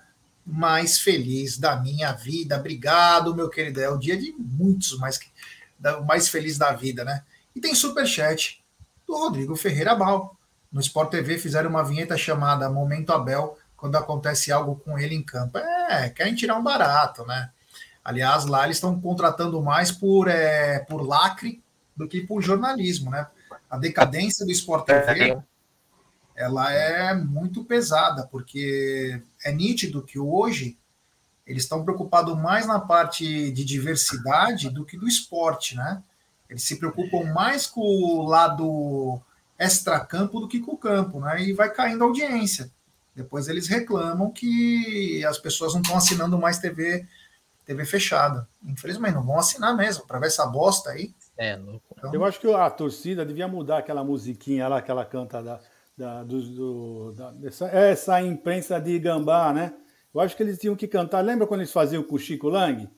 mais 0.51 0.98
feliz 0.98 1.59
da 1.59 1.77
minha 1.77 2.12
vida. 2.12 2.56
Obrigado, 2.56 3.35
meu 3.35 3.48
querido. 3.48 3.81
É 3.81 3.89
o 3.89 3.98
dia 3.98 4.16
de 4.16 4.35
muitos 4.39 4.98
mais, 4.98 5.18
mais 6.06 6.28
feliz 6.28 6.59
da 6.59 6.72
vida, 6.72 7.05
né? 7.05 7.22
E 7.55 7.60
tem 7.60 7.74
superchat 7.74 8.62
do 9.06 9.16
Rodrigo 9.16 9.56
Ferreira 9.56 9.94
Bal. 9.94 10.36
No 10.72 10.81
Sport 10.81 11.10
TV 11.10 11.39
fizeram 11.39 11.70
uma 11.70 11.85
vinheta 11.85 12.16
chamada 12.16 12.70
Momento 12.70 13.12
Abel, 13.12 13.59
quando 13.77 13.97
acontece 13.97 14.52
algo 14.52 14.77
com 14.77 14.98
ele 14.98 15.14
em 15.14 15.22
campo. 15.22 15.59
É, 15.59 16.10
querem 16.10 16.35
tirar 16.35 16.56
um 16.56 16.62
barato, 16.62 17.24
né? 17.27 17.51
Aliás, 18.05 18.47
lá 18.47 18.64
eles 18.64 18.77
estão 18.77 19.01
contratando 19.01 19.60
mais 19.62 19.90
por, 19.90 20.28
é, 20.28 20.78
por 20.81 21.02
lacre 21.06 21.62
do 21.97 22.09
que 22.09 22.20
por 22.20 22.40
jornalismo, 22.40 23.10
né? 23.10 23.27
A 23.68 23.77
decadência 23.77 24.44
do 24.44 24.52
Sport 24.52 24.86
TV 24.86 25.40
ela 26.41 26.73
é 26.73 27.12
muito 27.15 27.62
pesada, 27.62 28.27
porque 28.27 29.23
é 29.45 29.53
nítido 29.53 30.03
que 30.03 30.19
hoje 30.19 30.79
eles 31.47 31.65
estão 31.65 31.85
preocupados 31.85 32.35
mais 32.39 32.67
na 32.67 32.81
parte 32.81 33.51
de 33.51 33.62
diversidade 33.62 34.71
do 34.71 34.87
que 34.87 34.97
do 34.97 35.07
esporte, 35.07 35.77
né? 35.77 36.03
Eles 36.49 36.65
se 36.65 36.77
preocupam 36.77 37.31
mais 37.33 37.67
com 37.67 37.83
o 37.83 38.23
lado 38.25 39.21
extracampo 39.59 40.41
do 40.41 40.49
que 40.49 40.61
com 40.61 40.73
o 40.73 40.79
campo, 40.79 41.21
né? 41.21 41.43
E 41.43 41.53
vai 41.53 41.71
caindo 41.71 42.03
a 42.03 42.07
audiência. 42.07 42.71
Depois 43.15 43.47
eles 43.47 43.69
reclamam 43.69 44.31
que 44.31 45.23
as 45.27 45.37
pessoas 45.37 45.75
não 45.75 45.83
estão 45.83 45.99
assinando 45.99 46.39
mais 46.39 46.59
TV 46.59 47.07
TV 47.67 47.85
fechada. 47.85 48.49
Infelizmente, 48.65 49.15
não 49.15 49.23
vão 49.23 49.39
assinar 49.39 49.77
mesmo 49.77 50.07
para 50.07 50.19
ver 50.19 50.29
essa 50.29 50.47
bosta 50.47 50.91
aí. 50.91 51.15
É, 51.37 51.55
louco. 51.57 51.95
Então... 51.99 52.15
Eu 52.15 52.25
acho 52.25 52.41
que 52.41 52.53
a 52.53 52.71
torcida 52.71 53.27
devia 53.27 53.47
mudar 53.47 53.79
aquela 53.79 54.03
musiquinha 54.03 54.67
lá 54.67 54.81
que 54.81 54.91
ela 54.91 55.05
canta 55.05 55.43
da, 55.43 55.61
da, 56.01 56.24
do, 56.24 56.40
do, 56.40 57.12
da, 57.12 57.35
essa, 57.44 57.66
essa 57.66 58.22
imprensa 58.22 58.81
de 58.81 58.98
gambá, 58.98 59.52
né? 59.52 59.74
Eu 60.14 60.20
acho 60.22 60.35
que 60.35 60.43
eles 60.43 60.59
tinham 60.59 60.74
que 60.74 60.89
cantar. 60.89 61.20
Lembra 61.20 61.47
quando 61.47 61.60
eles 61.60 61.72
faziam 61.72 62.02
com 62.02 62.14
o 62.14 62.18
Chico 62.18 62.48
Lang? 62.48 62.89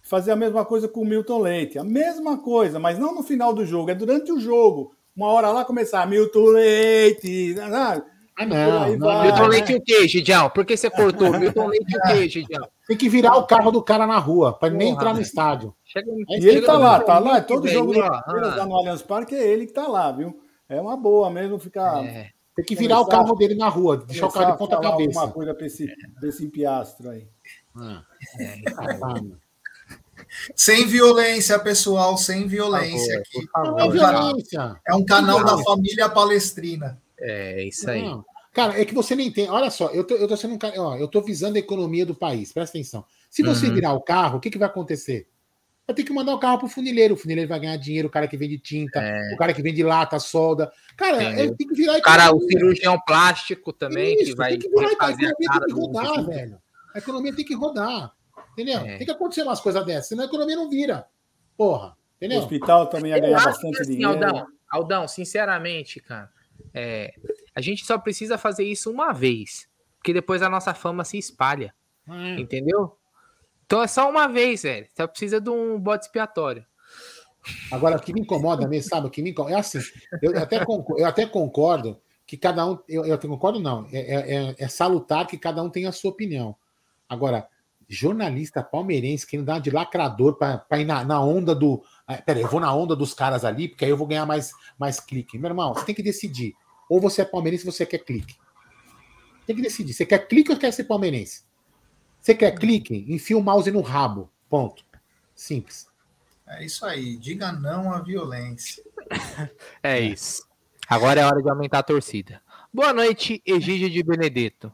Fazia 0.00 0.32
a 0.32 0.36
mesma 0.36 0.64
coisa 0.64 0.88
com 0.88 1.02
o 1.02 1.04
Milton 1.04 1.38
Leite. 1.38 1.78
A 1.78 1.84
mesma 1.84 2.38
coisa, 2.38 2.78
mas 2.78 2.98
não 2.98 3.14
no 3.14 3.22
final 3.22 3.52
do 3.52 3.66
jogo, 3.66 3.90
é 3.90 3.94
durante 3.94 4.32
o 4.32 4.40
jogo. 4.40 4.94
Uma 5.14 5.28
hora 5.28 5.50
lá 5.50 5.66
começar, 5.66 6.06
Milton 6.06 6.46
Leite. 6.46 7.54
Sabe? 7.56 8.04
Ah, 8.38 8.46
não. 8.46 8.96
não 8.96 9.22
Milton 9.22 9.46
Leite 9.48 9.74
o 9.74 9.82
quê, 9.82 10.08
Gidião? 10.08 10.48
Por 10.48 10.64
que 10.64 10.78
você 10.78 10.88
cortou? 10.88 11.30
Milton 11.38 11.66
Leite 11.66 11.94
o 11.94 12.02
quê, 12.02 12.28
Gidião? 12.28 12.66
Tem 12.88 12.96
que 12.96 13.08
virar 13.08 13.36
o 13.36 13.46
carro 13.46 13.70
do 13.70 13.82
cara 13.82 14.06
na 14.06 14.18
rua, 14.18 14.54
para 14.58 14.70
nem 14.70 14.92
entrar 14.92 15.12
no 15.12 15.20
estádio. 15.20 15.74
Chega, 15.84 16.10
e 16.30 16.48
ele 16.48 16.62
tá 16.62 16.78
lá, 16.78 17.00
tá 17.00 17.18
lá. 17.18 17.40
Todo 17.42 17.68
jogo 17.68 17.92
do 17.92 18.00
Palmeiras 18.00 18.58
ah. 18.58 18.64
no 18.64 18.76
Allianz 18.76 19.02
Parque 19.02 19.34
é 19.34 19.46
ele 19.46 19.66
que 19.66 19.74
tá 19.74 19.86
lá, 19.86 20.10
viu? 20.10 20.40
É 20.68 20.80
uma 20.80 20.96
boa 20.96 21.30
mesmo 21.30 21.58
ficar. 21.58 22.04
É. 22.04 22.35
Tem 22.56 22.64
que 22.64 22.74
virar 22.74 23.00
o 23.00 23.06
carro 23.06 23.34
dele 23.34 23.54
na 23.54 23.68
rua, 23.68 23.98
deixar 23.98 24.26
o 24.26 24.32
carro 24.32 24.52
de 24.52 24.58
ponta 24.58 24.80
cabeça. 24.80 25.20
Alguma 25.20 25.34
coisa 25.34 25.54
para 25.54 25.66
esse, 25.66 25.86
desse 26.18 26.42
empiastro 26.42 27.10
aí. 27.10 27.28
Ah. 27.76 28.02
É, 28.40 28.56
sem 30.54 30.86
violência, 30.86 31.58
pessoal, 31.58 32.16
sem 32.16 32.46
violência 32.46 33.18
aqui. 33.18 33.46
Não 33.54 33.78
é, 33.78 33.90
violência. 33.90 34.80
é 34.88 34.94
um 34.94 35.04
canal 35.04 35.44
da 35.44 35.62
família 35.62 36.08
palestrina. 36.08 37.00
É, 37.20 37.62
isso 37.62 37.90
aí. 37.90 38.02
Não. 38.02 38.24
Cara, 38.54 38.80
é 38.80 38.86
que 38.86 38.94
você 38.94 39.14
nem 39.14 39.30
tem. 39.30 39.50
Olha 39.50 39.70
só, 39.70 39.88
eu 39.90 40.02
tô, 40.02 40.14
eu 40.14 40.26
tô 40.26 40.34
sendo 40.34 40.54
um 40.54 40.58
cara. 40.58 40.80
Ó, 40.80 40.96
eu 40.96 41.08
tô 41.08 41.20
visando 41.20 41.56
a 41.56 41.58
economia 41.58 42.06
do 42.06 42.14
país, 42.14 42.54
presta 42.54 42.78
atenção. 42.78 43.04
Se 43.28 43.42
você 43.42 43.66
uhum. 43.66 43.74
virar 43.74 43.92
o 43.92 44.00
carro, 44.00 44.38
o 44.38 44.40
que, 44.40 44.48
que 44.48 44.58
vai 44.58 44.66
acontecer? 44.66 45.28
Vai 45.86 45.94
ter 45.94 46.02
que 46.02 46.12
mandar 46.12 46.34
o 46.34 46.38
carro 46.38 46.58
pro 46.58 46.68
funileiro. 46.68 47.14
O 47.14 47.16
funileiro 47.16 47.48
vai 47.48 47.60
ganhar 47.60 47.76
dinheiro, 47.76 48.08
o 48.08 48.10
cara 48.10 48.26
que 48.26 48.36
vende 48.36 48.58
tinta, 48.58 49.00
é. 49.00 49.34
o 49.34 49.36
cara 49.36 49.54
que 49.54 49.62
vende 49.62 49.82
lata, 49.84 50.18
solda. 50.18 50.72
Cara, 50.96 51.22
ele 51.22 51.54
tem 51.54 51.68
que 51.68 51.74
virar. 51.74 51.98
O 51.98 52.02
cara, 52.02 52.34
o 52.34 52.40
cirurgião 52.40 53.00
plástico 53.06 53.72
também, 53.72 54.14
Isso, 54.16 54.32
que 54.32 54.34
vai. 54.34 54.58
Tem 54.58 54.58
que 54.58 54.68
virar, 54.68 54.88
a 54.88 54.92
economia 54.92 55.34
tem 55.36 55.48
que 55.48 55.72
rodar, 55.72 56.26
velho. 56.26 56.58
A 56.92 56.98
economia 56.98 57.36
tem 57.36 57.44
que 57.44 57.54
rodar. 57.54 58.12
Entendeu? 58.52 58.80
É. 58.80 58.96
Tem 58.96 59.06
que 59.06 59.12
acontecer 59.12 59.42
umas 59.42 59.60
coisas 59.60 59.84
dessas, 59.84 60.08
senão 60.08 60.24
a 60.24 60.26
economia 60.26 60.56
não 60.56 60.68
vira. 60.68 61.06
Porra. 61.56 61.96
Entendeu? 62.16 62.38
O 62.38 62.42
hospital 62.42 62.86
também 62.86 63.12
ia 63.12 63.20
ganhar 63.20 63.44
bastante 63.44 63.80
assim, 63.80 63.92
dinheiro. 63.92 64.24
Aldão, 64.24 64.46
Aldão, 64.68 65.08
sinceramente, 65.08 66.00
cara. 66.00 66.30
É, 66.72 67.12
a 67.54 67.60
gente 67.60 67.84
só 67.84 67.98
precisa 67.98 68.38
fazer 68.38 68.64
isso 68.64 68.90
uma 68.90 69.12
vez, 69.12 69.68
porque 69.98 70.12
depois 70.12 70.42
a 70.42 70.48
nossa 70.48 70.74
fama 70.74 71.04
se 71.04 71.18
espalha. 71.18 71.74
Hum. 72.08 72.38
Entendeu? 72.38 72.95
Então 73.66 73.82
é 73.82 73.86
só 73.88 74.08
uma 74.08 74.26
vez, 74.28 74.62
velho. 74.62 74.86
Só 74.96 75.06
precisa 75.06 75.40
de 75.40 75.50
um 75.50 75.78
bode 75.78 76.04
expiatório. 76.04 76.64
Agora, 77.70 77.96
o 77.96 78.00
que 78.00 78.12
me 78.12 78.20
incomoda 78.20 78.66
mesmo, 78.66 78.88
sabe? 78.88 79.06
O 79.06 79.10
que 79.10 79.22
me 79.22 79.30
incomoda, 79.30 79.54
é 79.54 79.58
assim, 79.58 79.78
eu 80.22 80.36
até 80.36 80.64
concordo, 80.64 81.00
eu 81.00 81.06
até 81.06 81.26
concordo 81.26 82.00
que 82.26 82.36
cada 82.36 82.66
um. 82.66 82.78
Eu, 82.88 83.04
eu 83.04 83.18
concordo, 83.18 83.60
não. 83.60 83.86
É, 83.92 83.98
é, 83.98 84.34
é, 84.34 84.54
é 84.58 84.68
salutar 84.68 85.26
que 85.26 85.38
cada 85.38 85.62
um 85.62 85.70
tem 85.70 85.86
a 85.86 85.92
sua 85.92 86.10
opinião. 86.10 86.56
Agora, 87.08 87.48
jornalista 87.88 88.62
palmeirense 88.62 89.26
que 89.26 89.36
não 89.36 89.44
dá 89.44 89.58
de 89.58 89.70
lacrador 89.70 90.34
para 90.36 90.80
ir 90.80 90.84
na, 90.84 91.04
na, 91.04 91.20
onda 91.20 91.54
do. 91.54 91.82
Ah, 92.06 92.16
peraí, 92.16 92.42
eu 92.42 92.48
vou 92.48 92.60
na 92.60 92.74
onda 92.74 92.96
dos 92.96 93.14
caras 93.14 93.44
ali, 93.44 93.68
porque 93.68 93.84
aí 93.84 93.90
eu 93.90 93.96
vou 93.96 94.06
ganhar 94.06 94.26
mais, 94.26 94.52
mais 94.78 94.98
clique. 94.98 95.38
Meu 95.38 95.50
irmão, 95.50 95.72
você 95.72 95.86
tem 95.86 95.94
que 95.94 96.02
decidir. 96.02 96.54
Ou 96.88 97.00
você 97.00 97.22
é 97.22 97.24
palmeirense 97.24 97.64
você 97.64 97.86
quer 97.86 97.98
clique. 97.98 98.36
Tem 99.46 99.54
que 99.54 99.62
decidir. 99.62 99.92
Você 99.92 100.04
quer 100.04 100.26
clique 100.26 100.50
ou 100.50 100.58
quer 100.58 100.72
ser 100.72 100.84
palmeirense? 100.84 101.44
Você 102.26 102.34
quer 102.34 102.58
clique? 102.58 103.06
Enfia 103.06 103.38
o 103.38 103.40
mouse 103.40 103.70
no 103.70 103.80
rabo. 103.80 104.28
Ponto. 104.50 104.84
Simples. 105.32 105.86
É 106.44 106.64
isso 106.64 106.84
aí. 106.84 107.16
Diga 107.16 107.52
não 107.52 107.92
à 107.92 108.00
violência. 108.00 108.82
É 109.80 110.00
isso. 110.00 110.44
Agora 110.88 111.20
é 111.20 111.24
hora 111.24 111.40
de 111.40 111.48
aumentar 111.48 111.78
a 111.78 111.82
torcida. 111.84 112.42
Boa 112.74 112.92
noite, 112.92 113.40
Egídio 113.46 113.88
de 113.88 114.02
Benedetto. 114.02 114.72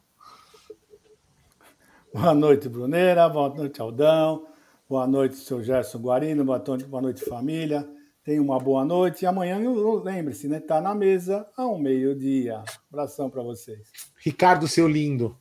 Boa 2.15 2.33
noite, 2.33 2.71
Bruneira. 2.71 3.29
Boa 3.29 3.51
noite, 3.51 3.83
Aldão. 3.83 4.47
Boa 4.89 5.07
noite, 5.07 5.37
seu 5.37 5.63
Gerson 5.63 5.99
Guarino. 5.99 6.47
Boa 6.47 6.59
noite, 6.59 6.85
boa 6.87 7.03
noite 7.03 7.23
família. 7.23 7.87
Tenha 8.25 8.41
uma 8.41 8.59
boa 8.59 8.83
noite. 8.83 9.25
E 9.25 9.27
amanhã, 9.27 9.59
lembre-se, 10.03 10.49
né? 10.49 10.59
Tá 10.59 10.81
na 10.81 10.95
mesa 10.95 11.47
ao 11.55 11.79
meio-dia. 11.79 12.65
Abração 12.91 13.29
para 13.29 13.43
vocês. 13.43 13.93
Ricardo, 14.17 14.67
seu 14.67 14.89
lindo. 14.89 15.37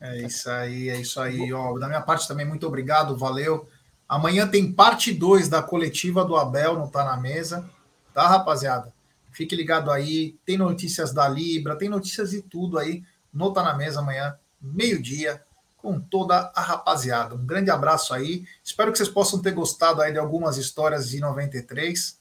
É 0.00 0.22
isso 0.22 0.50
aí, 0.50 0.88
é 0.88 1.00
isso 1.00 1.20
aí. 1.20 1.52
Ó, 1.52 1.78
da 1.78 1.86
minha 1.86 2.02
parte 2.02 2.26
também, 2.26 2.46
muito 2.46 2.66
obrigado, 2.66 3.16
valeu. 3.16 3.68
Amanhã 4.08 4.46
tem 4.46 4.72
parte 4.72 5.12
2 5.12 5.48
da 5.48 5.62
coletiva 5.62 6.24
do 6.24 6.36
Abel, 6.36 6.76
não 6.76 6.88
tá 6.88 7.04
na 7.04 7.16
mesa. 7.16 7.68
Tá, 8.12 8.26
rapaziada? 8.26 8.92
Fique 9.30 9.54
ligado 9.54 9.90
aí. 9.90 10.36
Tem 10.44 10.58
notícias 10.58 11.12
da 11.12 11.28
Libra, 11.28 11.76
tem 11.76 11.88
notícias 11.88 12.30
de 12.30 12.42
tudo 12.42 12.78
aí. 12.78 13.04
Não 13.32 13.52
tá 13.52 13.62
na 13.62 13.74
mesa 13.74 14.00
amanhã 14.00 14.36
meio-dia, 14.60 15.42
com 15.76 16.00
toda 16.00 16.52
a 16.54 16.60
rapaziada. 16.60 17.34
Um 17.34 17.46
grande 17.46 17.70
abraço 17.70 18.12
aí. 18.12 18.44
Espero 18.62 18.90
que 18.90 18.98
vocês 18.98 19.08
possam 19.08 19.40
ter 19.40 19.52
gostado 19.52 20.02
aí 20.02 20.12
de 20.12 20.18
algumas 20.18 20.58
histórias 20.58 21.08
de 21.08 21.20
93, 21.20 22.18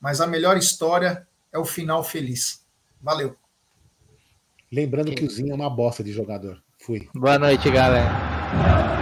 mas 0.00 0.20
a 0.20 0.26
melhor 0.26 0.56
história 0.56 1.26
é 1.52 1.58
o 1.58 1.64
final 1.64 2.02
feliz. 2.02 2.64
Valeu. 3.00 3.36
Lembrando 4.70 5.14
que 5.14 5.24
o 5.24 5.30
Zinho 5.30 5.52
é 5.52 5.54
uma 5.54 5.68
bosta 5.68 6.02
de 6.02 6.12
jogador. 6.12 6.62
Fui. 6.84 7.08
Boa 7.14 7.38
noite, 7.38 7.70
galera. 7.70 9.01